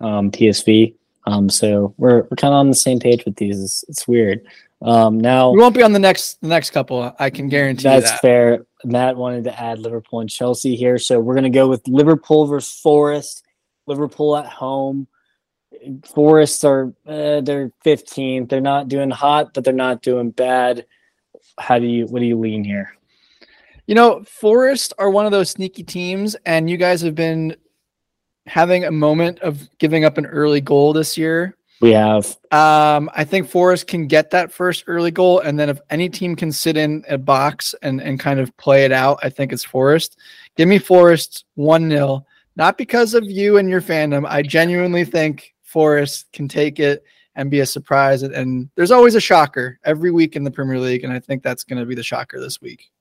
um, 0.00 0.30
PSV. 0.30 0.94
Um, 1.26 1.48
so 1.48 1.94
we're 1.98 2.22
we're 2.22 2.36
kind 2.36 2.52
of 2.52 2.58
on 2.58 2.68
the 2.68 2.74
same 2.74 2.98
page 2.98 3.24
with 3.24 3.36
these. 3.36 3.62
It's, 3.62 3.84
it's 3.88 4.08
weird. 4.08 4.44
Um, 4.84 5.20
now 5.20 5.50
we 5.50 5.58
won't 5.58 5.76
be 5.76 5.82
on 5.82 5.92
the 5.92 5.98
next 5.98 6.40
the 6.40 6.48
next 6.48 6.70
couple. 6.70 7.14
I 7.18 7.30
can 7.30 7.48
guarantee 7.48 7.84
that's 7.84 8.10
that. 8.10 8.20
fair. 8.20 8.66
Matt 8.84 9.16
wanted 9.16 9.44
to 9.44 9.60
add 9.60 9.78
Liverpool 9.78 10.20
and 10.20 10.28
Chelsea 10.28 10.74
here, 10.74 10.98
so 10.98 11.20
we're 11.20 11.34
gonna 11.34 11.50
go 11.50 11.68
with 11.68 11.86
Liverpool 11.86 12.46
versus 12.46 12.80
Forest. 12.80 13.44
Liverpool 13.86 14.36
at 14.36 14.46
home. 14.46 15.06
Forest 16.04 16.64
are 16.64 16.92
uh, 17.06 17.40
they're 17.40 17.72
15th. 17.84 18.48
They're 18.48 18.60
not 18.60 18.88
doing 18.88 19.10
hot, 19.10 19.54
but 19.54 19.64
they're 19.64 19.72
not 19.72 20.02
doing 20.02 20.30
bad. 20.30 20.86
How 21.58 21.78
do 21.78 21.86
you 21.86 22.06
what 22.06 22.20
do 22.20 22.26
you 22.26 22.38
lean 22.38 22.64
here? 22.64 22.96
You 23.86 23.94
know, 23.94 24.22
Forest 24.24 24.94
are 24.98 25.10
one 25.10 25.26
of 25.26 25.32
those 25.32 25.50
sneaky 25.50 25.82
teams, 25.84 26.34
and 26.46 26.68
you 26.68 26.76
guys 26.76 27.00
have 27.02 27.14
been 27.14 27.56
having 28.46 28.84
a 28.84 28.90
moment 28.90 29.38
of 29.40 29.68
giving 29.78 30.04
up 30.04 30.18
an 30.18 30.26
early 30.26 30.60
goal 30.60 30.92
this 30.92 31.16
year. 31.16 31.56
We 31.82 31.90
have. 31.90 32.26
Um, 32.52 33.10
I 33.12 33.24
think 33.24 33.48
Forest 33.48 33.88
can 33.88 34.06
get 34.06 34.30
that 34.30 34.52
first 34.52 34.84
early 34.86 35.10
goal, 35.10 35.40
and 35.40 35.58
then 35.58 35.68
if 35.68 35.80
any 35.90 36.08
team 36.08 36.36
can 36.36 36.52
sit 36.52 36.76
in 36.76 37.04
a 37.08 37.18
box 37.18 37.74
and 37.82 38.00
and 38.00 38.20
kind 38.20 38.38
of 38.38 38.56
play 38.56 38.84
it 38.84 38.92
out, 38.92 39.18
I 39.22 39.28
think 39.28 39.52
it's 39.52 39.64
Forest. 39.64 40.16
Give 40.56 40.68
me 40.68 40.78
Forest 40.78 41.44
one 41.56 41.90
0 41.90 42.24
Not 42.54 42.78
because 42.78 43.14
of 43.14 43.24
you 43.24 43.58
and 43.58 43.68
your 43.68 43.82
fandom. 43.82 44.24
I 44.28 44.42
genuinely 44.42 45.04
think 45.04 45.54
Forest 45.64 46.30
can 46.32 46.46
take 46.46 46.78
it 46.78 47.02
and 47.34 47.50
be 47.50 47.60
a 47.60 47.66
surprise. 47.66 48.22
And, 48.22 48.32
and 48.32 48.70
there's 48.76 48.92
always 48.92 49.16
a 49.16 49.20
shocker 49.20 49.80
every 49.84 50.12
week 50.12 50.36
in 50.36 50.44
the 50.44 50.50
Premier 50.52 50.78
League, 50.78 51.02
and 51.02 51.12
I 51.12 51.18
think 51.18 51.42
that's 51.42 51.64
going 51.64 51.80
to 51.80 51.86
be 51.86 51.96
the 51.96 52.02
shocker 52.04 52.38
this 52.38 52.60
week. 52.60 52.92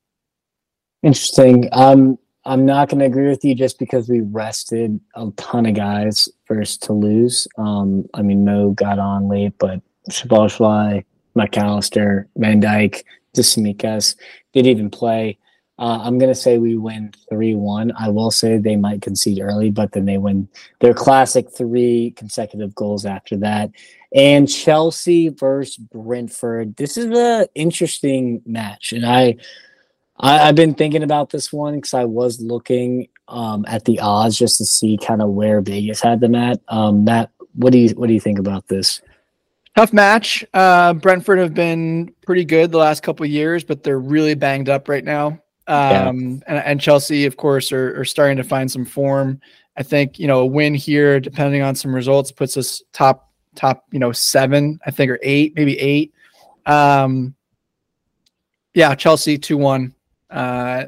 Interesting. 1.04 1.70
Um, 1.72 2.18
I'm 2.44 2.66
not 2.66 2.90
going 2.90 3.00
to 3.00 3.06
agree 3.06 3.28
with 3.28 3.46
you 3.46 3.54
just 3.54 3.78
because 3.78 4.10
we 4.10 4.22
rested 4.22 5.00
a 5.16 5.30
ton 5.38 5.68
of 5.68 5.76
guys 5.76 6.28
first 6.46 6.82
to 6.84 6.94
lose. 6.94 7.48
Um, 7.58 8.08
I 8.16 8.24
mean, 8.24 8.44
Mo 8.44 8.72
got 8.72 8.98
on 8.98 9.28
late, 9.28 9.54
but 9.60 9.82
Szoboszlai, 10.10 11.06
Mac 11.36 11.58
Allister, 11.58 12.28
Van 12.38 12.60
Dijk, 12.60 13.04
Tsimikas 13.36 14.16
did 14.54 14.66
even 14.66 14.90
play. 14.90 15.38
Uh, 15.78 16.00
I'm 16.04 16.20
going 16.20 16.32
to 16.32 16.40
say 16.40 16.58
we 16.58 16.76
win 16.76 17.14
3 17.30 17.56
1. 17.56 17.92
I 17.98 18.10
will 18.10 18.32
say 18.32 18.58
they 18.58 18.76
might 18.76 19.02
concede 19.02 19.40
early, 19.40 19.72
but 19.72 19.94
then 19.94 20.06
they 20.06 20.18
win 20.18 20.48
their 20.80 20.94
classic 20.94 21.52
three 21.52 22.14
consecutive 22.18 22.76
goals 22.76 23.06
after 23.06 23.38
that. 23.38 23.72
And 24.14 24.48
Chelsea 24.48 25.30
versus 25.30 25.78
Brentford. 25.78 26.76
This 26.76 26.98
is 26.98 27.18
an 27.18 27.48
interesting 27.56 28.42
match. 28.46 28.92
And 28.94 29.06
I, 29.06 29.38
I, 30.22 30.38
have 30.38 30.56
been 30.56 30.76
thinking 30.76 31.04
about 31.04 31.32
this 31.32 31.52
one 31.52 31.76
because 31.76 31.94
I 31.94 32.06
was 32.06 32.40
looking 32.40 33.08
um, 33.28 33.66
at 33.68 33.86
the 33.86 34.00
odds 34.00 34.38
just 34.38 34.58
to 34.60 34.66
see 34.66 34.98
kind 34.98 35.22
of 35.22 35.30
where 35.30 35.62
Vegas 35.62 36.00
had 36.00 36.20
them 36.20 36.36
at. 36.36 36.62
Um, 36.68 37.04
Matt, 37.04 37.32
what 37.54 37.74
do 37.74 37.80
you 37.80 37.90
what 37.90 38.08
do 38.08 38.14
you 38.14 38.20
think 38.20 38.40
about 38.40 38.68
this? 38.68 39.02
Tough 39.76 39.94
match. 39.94 40.46
Uh, 40.54 40.94
Brentford 40.94 41.40
have 41.40 41.54
been 41.54 42.14
pretty 42.26 42.46
good 42.46 42.72
the 42.72 42.78
last 42.78 43.04
couple 43.04 43.26
years, 43.26 43.64
but 43.64 43.84
they're 43.84 44.00
really 44.00 44.36
banged 44.36 44.70
up 44.70 44.88
right 44.88 45.04
now. 45.04 45.40
Um, 45.68 45.80
yeah. 45.90 46.10
and, 46.10 46.44
and, 46.48 46.82
Chelsea, 46.82 47.26
of 47.26 47.38
course, 47.38 47.72
are, 47.72 48.00
are 48.00 48.04
starting 48.04 48.36
to 48.38 48.44
find 48.44 48.70
some 48.70 48.84
form. 48.84 49.40
I 49.78 49.84
think 49.84 50.20
you 50.20 50.28
know 50.28 50.40
a 50.40 50.46
win 50.46 50.76
here, 50.76 51.20
depending 51.20 51.62
on 51.62 51.76
some 51.76 51.96
results, 51.96 52.32
puts 52.32 52.58
us 52.58 52.84
top 52.94 53.32
top 53.56 53.86
you 53.92 54.00
know 54.00 54.12
seven, 54.12 54.80
I 54.86 54.92
think, 54.92 55.10
or 55.10 55.20
eight, 55.24 55.56
maybe 55.56 55.80
eight. 55.80 56.14
Um, 56.66 57.34
yeah, 58.74 58.94
Chelsea 58.96 59.38
two 59.38 59.58
one. 59.58 59.96
Uh, 60.32 60.86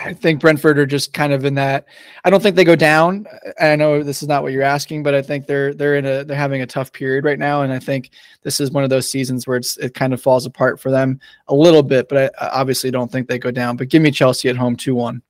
I 0.00 0.14
think 0.14 0.40
Brentford 0.40 0.78
are 0.78 0.86
just 0.86 1.12
kind 1.12 1.32
of 1.32 1.44
in 1.44 1.54
that. 1.56 1.84
I 2.24 2.30
don't 2.30 2.42
think 2.42 2.56
they 2.56 2.64
go 2.64 2.76
down. 2.76 3.26
I 3.60 3.76
know 3.76 4.02
this 4.02 4.22
is 4.22 4.28
not 4.28 4.42
what 4.42 4.52
you're 4.52 4.62
asking, 4.62 5.02
but 5.02 5.14
I 5.14 5.20
think 5.20 5.46
they're 5.46 5.74
they're 5.74 5.96
in 5.96 6.06
a 6.06 6.24
they're 6.24 6.36
having 6.36 6.62
a 6.62 6.66
tough 6.66 6.92
period 6.92 7.24
right 7.24 7.38
now, 7.38 7.62
and 7.62 7.72
I 7.72 7.78
think 7.78 8.10
this 8.42 8.58
is 8.58 8.70
one 8.70 8.84
of 8.84 8.90
those 8.90 9.10
seasons 9.10 9.46
where 9.46 9.58
it's 9.58 9.76
it 9.76 9.94
kind 9.94 10.14
of 10.14 10.22
falls 10.22 10.46
apart 10.46 10.80
for 10.80 10.90
them 10.90 11.20
a 11.48 11.54
little 11.54 11.82
bit. 11.82 12.08
But 12.08 12.34
I, 12.40 12.48
obviously 12.48 12.90
don't 12.90 13.12
think 13.12 13.28
they 13.28 13.38
go 13.38 13.50
down. 13.50 13.76
But 13.76 13.88
give 13.88 14.02
me 14.02 14.10
Chelsea 14.10 14.48
at 14.48 14.56
home 14.56 14.76
two 14.76 14.94
one. 14.94 15.20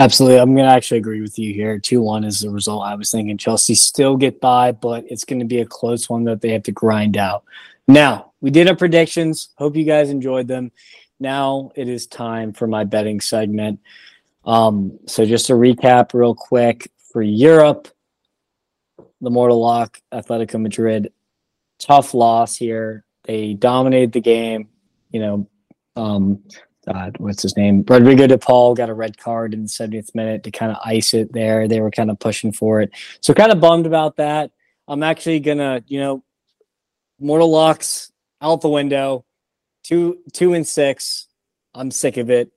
Absolutely, 0.00 0.40
I'm 0.40 0.54
going 0.54 0.66
to 0.66 0.72
actually 0.72 0.98
agree 0.98 1.22
with 1.22 1.38
you 1.38 1.54
here. 1.54 1.78
Two 1.78 2.02
one 2.02 2.24
is 2.24 2.40
the 2.40 2.50
result. 2.50 2.84
I 2.84 2.96
was 2.96 3.10
thinking 3.10 3.38
Chelsea 3.38 3.74
still 3.74 4.16
get 4.16 4.40
by, 4.40 4.72
but 4.72 5.04
it's 5.08 5.24
going 5.24 5.38
to 5.38 5.46
be 5.46 5.60
a 5.60 5.66
close 5.66 6.10
one 6.10 6.24
that 6.24 6.42
they 6.42 6.50
have 6.50 6.64
to 6.64 6.72
grind 6.72 7.16
out. 7.16 7.44
Now 7.88 8.32
we 8.42 8.50
did 8.50 8.68
our 8.68 8.76
predictions. 8.76 9.50
Hope 9.56 9.76
you 9.76 9.84
guys 9.84 10.10
enjoyed 10.10 10.46
them 10.46 10.72
now 11.20 11.70
it 11.74 11.88
is 11.88 12.06
time 12.06 12.52
for 12.52 12.66
my 12.66 12.84
betting 12.84 13.20
segment. 13.20 13.80
Um, 14.44 14.98
so 15.06 15.24
just 15.24 15.46
to 15.46 15.54
recap 15.54 16.12
real 16.12 16.34
quick 16.34 16.90
for 17.12 17.22
Europe, 17.22 17.88
the 19.20 19.30
Mortal 19.30 19.60
Lock, 19.60 20.00
Atletico 20.12 20.60
Madrid, 20.60 21.12
tough 21.78 22.14
loss 22.14 22.56
here. 22.56 23.04
They 23.24 23.54
dominated 23.54 24.12
the 24.12 24.20
game. 24.20 24.68
You 25.10 25.20
know, 25.20 25.48
um, 25.96 26.42
God, 26.86 27.16
what's 27.18 27.42
his 27.42 27.56
name? 27.56 27.84
Rodrigo 27.86 28.26
De 28.26 28.36
Paul 28.36 28.74
got 28.74 28.90
a 28.90 28.94
red 28.94 29.16
card 29.16 29.54
in 29.54 29.62
the 29.62 29.68
70th 29.68 30.14
minute 30.14 30.42
to 30.42 30.50
kind 30.50 30.70
of 30.70 30.78
ice 30.84 31.14
it 31.14 31.32
there. 31.32 31.66
They 31.66 31.80
were 31.80 31.90
kind 31.90 32.10
of 32.10 32.18
pushing 32.18 32.52
for 32.52 32.82
it. 32.82 32.90
So 33.20 33.32
kind 33.32 33.52
of 33.52 33.60
bummed 33.60 33.86
about 33.86 34.16
that. 34.16 34.50
I'm 34.86 35.02
actually 35.02 35.40
gonna, 35.40 35.82
you 35.86 36.00
know, 36.00 36.24
Mortal 37.18 37.50
Locks 37.50 38.12
out 38.42 38.60
the 38.60 38.68
window 38.68 39.24
two 39.84 40.18
two 40.32 40.54
and 40.54 40.66
six. 40.66 41.28
I'm 41.74 41.92
sick 41.92 42.16
of 42.16 42.30
it. 42.30 42.50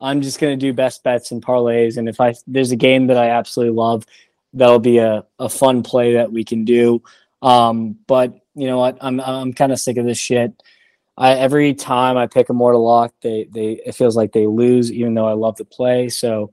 I'm 0.00 0.22
just 0.22 0.40
gonna 0.40 0.56
do 0.56 0.72
best 0.72 1.04
bets 1.04 1.30
and 1.30 1.44
parlays, 1.44 1.96
and 1.96 2.08
if 2.08 2.20
I 2.20 2.34
there's 2.46 2.72
a 2.72 2.76
game 2.76 3.06
that 3.08 3.16
I 3.16 3.30
absolutely 3.30 3.76
love, 3.76 4.04
that'll 4.54 4.80
be 4.80 4.98
a, 4.98 5.24
a 5.38 5.48
fun 5.48 5.82
play 5.82 6.14
that 6.14 6.32
we 6.32 6.42
can 6.42 6.64
do. 6.64 7.02
Um, 7.42 7.96
but 8.06 8.34
you 8.54 8.66
know 8.66 8.78
what? 8.78 8.98
I'm 9.00 9.20
I'm 9.20 9.52
kind 9.52 9.70
of 9.70 9.78
sick 9.78 9.98
of 9.98 10.06
this 10.06 10.18
shit. 10.18 10.52
I 11.16 11.34
every 11.34 11.74
time 11.74 12.16
I 12.16 12.26
pick 12.26 12.48
a 12.48 12.54
mortal 12.54 12.84
lock, 12.84 13.12
they 13.20 13.44
they 13.52 13.72
it 13.84 13.94
feels 13.94 14.16
like 14.16 14.32
they 14.32 14.46
lose, 14.46 14.90
even 14.90 15.14
though 15.14 15.28
I 15.28 15.34
love 15.34 15.56
the 15.56 15.64
play. 15.66 16.08
So 16.08 16.50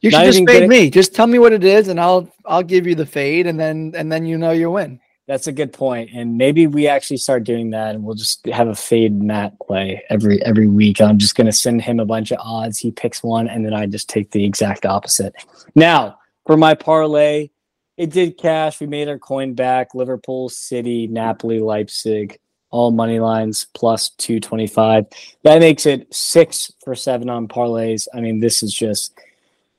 you 0.00 0.10
should 0.10 0.24
just 0.24 0.46
fade 0.46 0.68
me. 0.68 0.90
Just 0.90 1.14
tell 1.14 1.26
me 1.26 1.38
what 1.38 1.52
it 1.52 1.64
is, 1.64 1.88
and 1.88 2.00
I'll 2.00 2.32
I'll 2.44 2.62
give 2.62 2.86
you 2.86 2.94
the 2.94 3.06
fade, 3.06 3.46
and 3.46 3.60
then 3.60 3.92
and 3.94 4.10
then 4.10 4.24
you 4.24 4.38
know 4.38 4.52
you 4.52 4.70
win. 4.70 5.00
That's 5.26 5.48
a 5.48 5.52
good 5.52 5.72
point, 5.72 6.10
and 6.14 6.38
maybe 6.38 6.68
we 6.68 6.86
actually 6.86 7.16
start 7.16 7.42
doing 7.42 7.70
that, 7.70 7.96
and 7.96 8.04
we'll 8.04 8.14
just 8.14 8.46
have 8.46 8.68
a 8.68 8.76
fade 8.76 9.20
Matt 9.20 9.58
play 9.58 10.04
every 10.08 10.40
every 10.44 10.68
week. 10.68 11.00
I'm 11.00 11.18
just 11.18 11.34
going 11.34 11.48
to 11.48 11.52
send 11.52 11.82
him 11.82 11.98
a 11.98 12.04
bunch 12.04 12.30
of 12.30 12.38
odds. 12.40 12.78
He 12.78 12.92
picks 12.92 13.24
one, 13.24 13.48
and 13.48 13.66
then 13.66 13.74
I 13.74 13.86
just 13.86 14.08
take 14.08 14.30
the 14.30 14.44
exact 14.44 14.86
opposite. 14.86 15.34
Now 15.74 16.18
for 16.46 16.56
my 16.56 16.74
parlay, 16.74 17.50
it 17.96 18.10
did 18.10 18.38
cash. 18.38 18.80
We 18.80 18.86
made 18.86 19.08
our 19.08 19.18
coin 19.18 19.54
back. 19.54 19.96
Liverpool, 19.96 20.48
City, 20.48 21.08
Napoli, 21.08 21.58
Leipzig, 21.58 22.38
all 22.70 22.92
money 22.92 23.18
lines 23.18 23.66
plus 23.74 24.10
two 24.10 24.38
twenty 24.38 24.68
five. 24.68 25.06
That 25.42 25.58
makes 25.58 25.86
it 25.86 26.06
six 26.14 26.72
for 26.84 26.94
seven 26.94 27.28
on 27.28 27.48
parlays. 27.48 28.06
I 28.14 28.20
mean, 28.20 28.38
this 28.38 28.62
is 28.62 28.72
just 28.72 29.18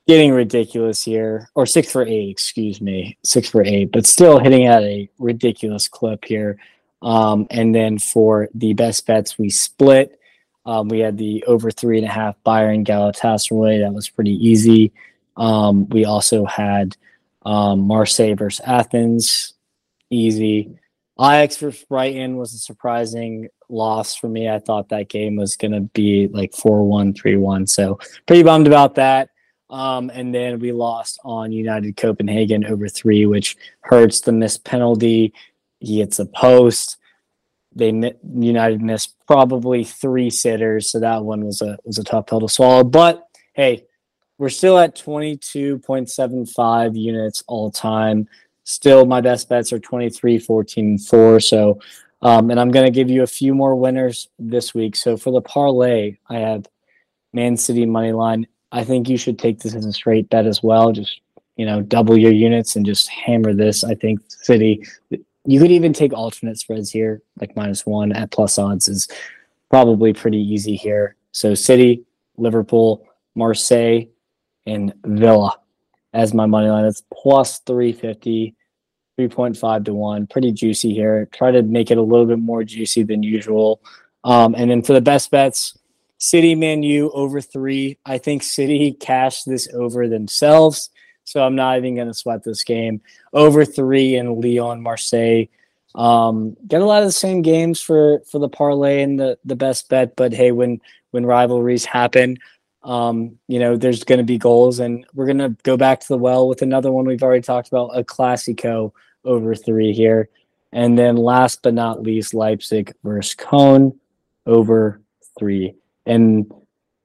getting 0.08 0.32
ridiculous 0.32 1.02
here, 1.02 1.50
or 1.54 1.66
six 1.66 1.92
for 1.92 2.02
eight, 2.02 2.30
excuse 2.30 2.80
me, 2.80 3.18
six 3.22 3.50
for 3.50 3.62
eight, 3.62 3.92
but 3.92 4.06
still 4.06 4.38
hitting 4.38 4.64
at 4.64 4.82
a 4.82 5.08
ridiculous 5.18 5.86
clip 5.86 6.24
here. 6.24 6.58
Um, 7.02 7.46
and 7.50 7.74
then 7.74 7.98
for 7.98 8.48
the 8.54 8.72
best 8.72 9.06
bets, 9.06 9.38
we 9.38 9.50
split. 9.50 10.18
Um, 10.64 10.88
we 10.88 11.00
had 11.00 11.18
the 11.18 11.44
over 11.44 11.70
three 11.70 11.98
and 11.98 12.06
a 12.06 12.10
half 12.10 12.36
Bayern 12.44 12.86
Galatasaray. 12.86 13.80
That 13.80 13.92
was 13.92 14.08
pretty 14.08 14.32
easy. 14.32 14.92
Um, 15.36 15.86
we 15.90 16.06
also 16.06 16.46
had 16.46 16.96
um, 17.44 17.80
Marseille 17.80 18.34
versus 18.34 18.64
Athens, 18.66 19.52
easy. 20.10 20.78
Ajax 21.20 21.58
versus 21.58 21.84
Brighton 21.84 22.36
was 22.36 22.54
a 22.54 22.58
surprising 22.58 23.48
loss 23.68 24.14
for 24.14 24.28
me. 24.28 24.48
I 24.48 24.58
thought 24.58 24.88
that 24.88 25.10
game 25.10 25.36
was 25.36 25.56
going 25.56 25.72
to 25.72 25.80
be 25.80 26.28
like 26.28 26.54
4 26.54 26.86
1, 26.88 27.12
3 27.12 27.36
1. 27.36 27.66
So 27.66 27.98
pretty 28.26 28.42
bummed 28.42 28.66
about 28.66 28.94
that. 28.94 29.30
Um, 29.70 30.10
and 30.14 30.34
then 30.34 30.58
we 30.60 30.72
lost 30.72 31.20
on 31.24 31.52
United 31.52 31.96
Copenhagen 31.96 32.64
over 32.64 32.88
three, 32.88 33.26
which 33.26 33.56
hurts 33.80 34.20
the 34.20 34.32
missed 34.32 34.64
penalty. 34.64 35.34
He 35.80 35.98
gets 35.98 36.18
a 36.18 36.26
post. 36.26 36.96
They 37.74 38.14
United 38.34 38.80
missed 38.80 39.14
probably 39.26 39.84
three 39.84 40.30
sitters, 40.30 40.90
so 40.90 41.00
that 41.00 41.24
one 41.24 41.44
was 41.44 41.60
a 41.60 41.78
was 41.84 41.98
a 41.98 42.04
tough 42.04 42.26
pill 42.26 42.40
to 42.40 42.48
swallow. 42.48 42.82
But 42.82 43.28
hey, 43.52 43.84
we're 44.38 44.48
still 44.48 44.78
at 44.78 44.96
twenty 44.96 45.36
two 45.36 45.78
point 45.80 46.10
seven 46.10 46.46
five 46.46 46.96
units 46.96 47.44
all 47.46 47.70
time. 47.70 48.26
Still, 48.64 49.06
my 49.06 49.22
best 49.22 49.48
bets 49.48 49.72
are 49.72 49.78
23, 49.78 50.38
14, 50.38 50.98
4. 50.98 51.40
So, 51.40 51.80
um, 52.20 52.50
and 52.50 52.60
I'm 52.60 52.70
going 52.70 52.84
to 52.84 52.90
give 52.90 53.08
you 53.08 53.22
a 53.22 53.26
few 53.26 53.54
more 53.54 53.74
winners 53.74 54.28
this 54.38 54.74
week. 54.74 54.94
So 54.94 55.16
for 55.16 55.30
the 55.30 55.40
parlay, 55.40 56.18
I 56.28 56.40
have 56.40 56.66
Man 57.32 57.56
City 57.56 57.86
money 57.86 58.12
line 58.12 58.46
I 58.72 58.84
think 58.84 59.08
you 59.08 59.16
should 59.16 59.38
take 59.38 59.60
this 59.60 59.74
as 59.74 59.86
a 59.86 59.92
straight 59.92 60.28
bet 60.28 60.46
as 60.46 60.62
well. 60.62 60.92
Just 60.92 61.20
you 61.56 61.66
know, 61.66 61.82
double 61.82 62.16
your 62.16 62.32
units 62.32 62.76
and 62.76 62.86
just 62.86 63.08
hammer 63.08 63.52
this. 63.52 63.84
I 63.84 63.94
think 63.94 64.20
City. 64.28 64.86
You 65.44 65.60
could 65.60 65.70
even 65.70 65.92
take 65.92 66.12
alternate 66.12 66.58
spreads 66.58 66.90
here, 66.90 67.22
like 67.40 67.56
minus 67.56 67.84
one 67.84 68.12
at 68.12 68.30
plus 68.30 68.58
odds 68.58 68.88
is 68.88 69.08
probably 69.70 70.12
pretty 70.12 70.38
easy 70.38 70.76
here. 70.76 71.16
So 71.32 71.54
City, 71.54 72.04
Liverpool, 72.36 73.06
Marseille, 73.34 74.02
and 74.66 74.92
Villa 75.04 75.58
as 76.12 76.34
my 76.34 76.46
money 76.46 76.68
line. 76.68 76.84
It's 76.84 77.02
plus 77.12 77.60
350, 77.60 78.54
3.5 79.18 79.84
to 79.86 79.94
1. 79.94 80.26
Pretty 80.26 80.52
juicy 80.52 80.92
here. 80.94 81.28
Try 81.32 81.50
to 81.50 81.62
make 81.62 81.90
it 81.90 81.98
a 81.98 82.02
little 82.02 82.26
bit 82.26 82.38
more 82.38 82.62
juicy 82.62 83.02
than 83.02 83.22
usual. 83.22 83.80
Um, 84.24 84.54
and 84.54 84.70
then 84.70 84.82
for 84.82 84.92
the 84.92 85.00
best 85.00 85.30
bets, 85.30 85.76
City 86.18 86.54
Man 86.54 86.82
U 86.82 87.10
over 87.12 87.40
three. 87.40 87.98
I 88.04 88.18
think 88.18 88.42
City 88.42 88.92
cashed 88.92 89.46
this 89.46 89.68
over 89.72 90.08
themselves. 90.08 90.90
So 91.24 91.44
I'm 91.44 91.54
not 91.54 91.76
even 91.76 91.94
going 91.94 92.08
to 92.08 92.14
sweat 92.14 92.42
this 92.42 92.64
game. 92.64 93.00
Over 93.32 93.64
three 93.64 94.16
in 94.16 94.40
Lyon, 94.40 94.80
Marseille. 94.80 95.44
Um, 95.94 96.56
get 96.66 96.80
a 96.80 96.86
lot 96.86 97.02
of 97.02 97.08
the 97.08 97.12
same 97.12 97.42
games 97.42 97.80
for 97.80 98.20
for 98.30 98.38
the 98.38 98.48
parlay 98.48 99.02
and 99.02 99.18
the 99.18 99.38
the 99.44 99.56
best 99.56 99.88
bet. 99.88 100.16
But 100.16 100.32
hey, 100.32 100.52
when 100.52 100.80
when 101.10 101.26
rivalries 101.26 101.84
happen, 101.84 102.38
um, 102.82 103.38
you 103.46 103.58
know 103.58 103.76
there's 103.76 104.04
going 104.04 104.18
to 104.18 104.24
be 104.24 104.38
goals, 104.38 104.80
and 104.80 105.06
we're 105.14 105.26
going 105.26 105.38
to 105.38 105.56
go 105.62 105.76
back 105.76 106.00
to 106.00 106.08
the 106.08 106.18
well 106.18 106.48
with 106.48 106.62
another 106.62 106.92
one 106.92 107.06
we've 107.06 107.22
already 107.22 107.42
talked 107.42 107.68
about, 107.68 107.96
a 107.96 108.04
Classico 108.04 108.92
over 109.24 109.54
three 109.54 109.92
here, 109.92 110.28
and 110.72 110.98
then 110.98 111.16
last 111.16 111.62
but 111.62 111.74
not 111.74 112.02
least, 112.02 112.34
Leipzig 112.34 112.94
versus 113.02 113.34
Cologne 113.34 113.98
over 114.46 115.00
three. 115.38 115.74
And 116.08 116.50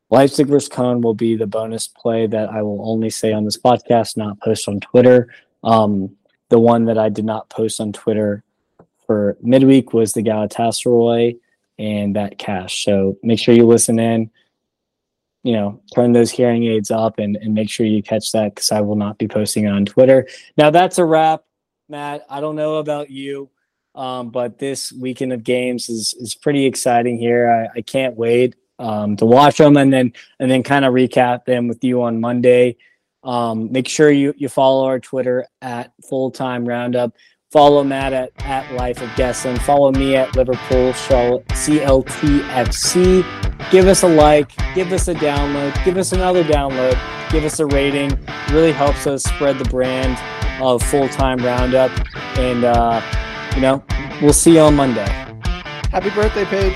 Leipzig 0.10 0.48
versus 0.48 0.70
Cologne 0.70 1.02
will 1.02 1.14
be 1.14 1.36
the 1.36 1.46
bonus 1.46 1.88
play 1.88 2.26
that 2.28 2.50
I 2.50 2.62
will 2.62 2.90
only 2.90 3.10
say 3.10 3.34
on 3.34 3.46
this 3.46 3.58
podcast, 3.58 4.16
not 4.16 4.40
post 4.40 4.68
on 4.68 4.80
Twitter. 4.80 5.34
Um, 5.64 6.16
the 6.50 6.60
one 6.60 6.86
that 6.86 6.98
I 6.98 7.10
did 7.10 7.26
not 7.26 7.50
post 7.50 7.82
on 7.82 7.94
Twitter 7.94 8.44
for 9.06 9.38
midweek 9.42 9.94
was 9.94 10.14
the 10.14 10.24
Galatasaray 10.24 11.38
and 11.80 12.16
that 12.16 12.38
cash. 12.38 12.86
So 12.86 13.18
make 13.24 13.40
sure 13.40 13.54
you 13.54 13.66
listen 13.66 14.00
in. 14.00 14.32
You 15.42 15.54
know, 15.54 15.82
turn 15.94 16.14
those 16.14 16.32
hearing 16.32 16.64
aids 16.66 16.90
up 16.90 17.20
and, 17.20 17.36
and 17.36 17.54
make 17.54 17.70
sure 17.70 17.86
you 17.86 18.02
catch 18.02 18.32
that 18.32 18.56
because 18.56 18.72
I 18.72 18.80
will 18.80 18.96
not 18.96 19.18
be 19.18 19.28
posting 19.28 19.66
it 19.66 19.72
on 19.72 19.84
Twitter. 19.84 20.28
Now 20.58 20.70
that's 20.70 21.00
a 21.00 21.06
wrap, 21.06 21.44
Matt. 21.90 22.26
I 22.30 22.40
don't 22.40 22.56
know 22.56 22.76
about 22.76 23.10
you, 23.10 23.50
um, 23.94 24.30
but 24.30 24.60
this 24.60 24.94
weekend 24.94 25.34
of 25.34 25.44
games 25.44 25.90
is 25.90 26.14
is 26.14 26.34
pretty 26.34 26.66
exciting 26.66 27.18
here. 27.18 27.70
I, 27.76 27.80
I 27.80 27.82
can't 27.82 28.16
wait. 28.16 28.56
Um, 28.84 29.16
to 29.16 29.26
watch 29.26 29.58
them 29.58 29.78
and 29.78 29.92
then 29.94 30.12
and 30.40 30.52
then 30.52 30.62
kind 30.62 30.86
of 30.86 30.94
recap 30.94 31.46
them 31.46 31.68
with 31.68 31.84
you 31.84 32.04
on 32.04 32.20
Monday. 32.20 32.76
Um, 33.24 33.72
make 33.72 33.88
sure 33.88 34.12
you 34.12 34.34
you 34.38 34.50
follow 34.50 34.86
our 34.86 35.00
Twitter 35.00 35.48
at 35.62 35.94
Full 36.10 36.30
Time 36.32 36.68
Roundup. 36.68 37.16
Follow 37.52 37.84
Matt 37.84 38.14
at, 38.14 38.32
at 38.40 38.74
Life 38.74 39.00
of 39.02 39.10
Gesslin. 39.10 39.62
Follow 39.62 39.92
me 39.92 40.16
at 40.16 40.36
Liverpool 40.36 40.92
CLTFC. 40.94 41.72
Give 43.72 43.88
us 43.88 44.02
a 44.02 44.08
like. 44.08 44.52
Give 44.74 44.92
us 44.92 45.08
a 45.08 45.14
download. 45.14 45.86
Give 45.86 45.98
us 45.98 46.12
another 46.14 46.44
download. 46.44 47.00
Give 47.32 47.46
us 47.46 47.60
a 47.60 47.68
rating. 47.68 48.12
It 48.12 48.52
really 48.52 48.72
helps 48.72 49.06
us 49.06 49.24
spread 49.24 49.60
the 49.60 49.66
brand 49.66 50.18
of 50.62 50.82
Full 50.84 51.08
Time 51.10 51.38
Roundup. 51.38 51.92
And 52.38 52.66
uh, 52.66 53.02
you 53.56 53.62
know, 53.62 53.84
we'll 54.22 54.34
see 54.34 54.56
you 54.56 54.62
on 54.62 54.76
Monday. 54.76 55.08
Happy 55.92 56.10
birthday, 56.10 56.46
Paige. 56.46 56.76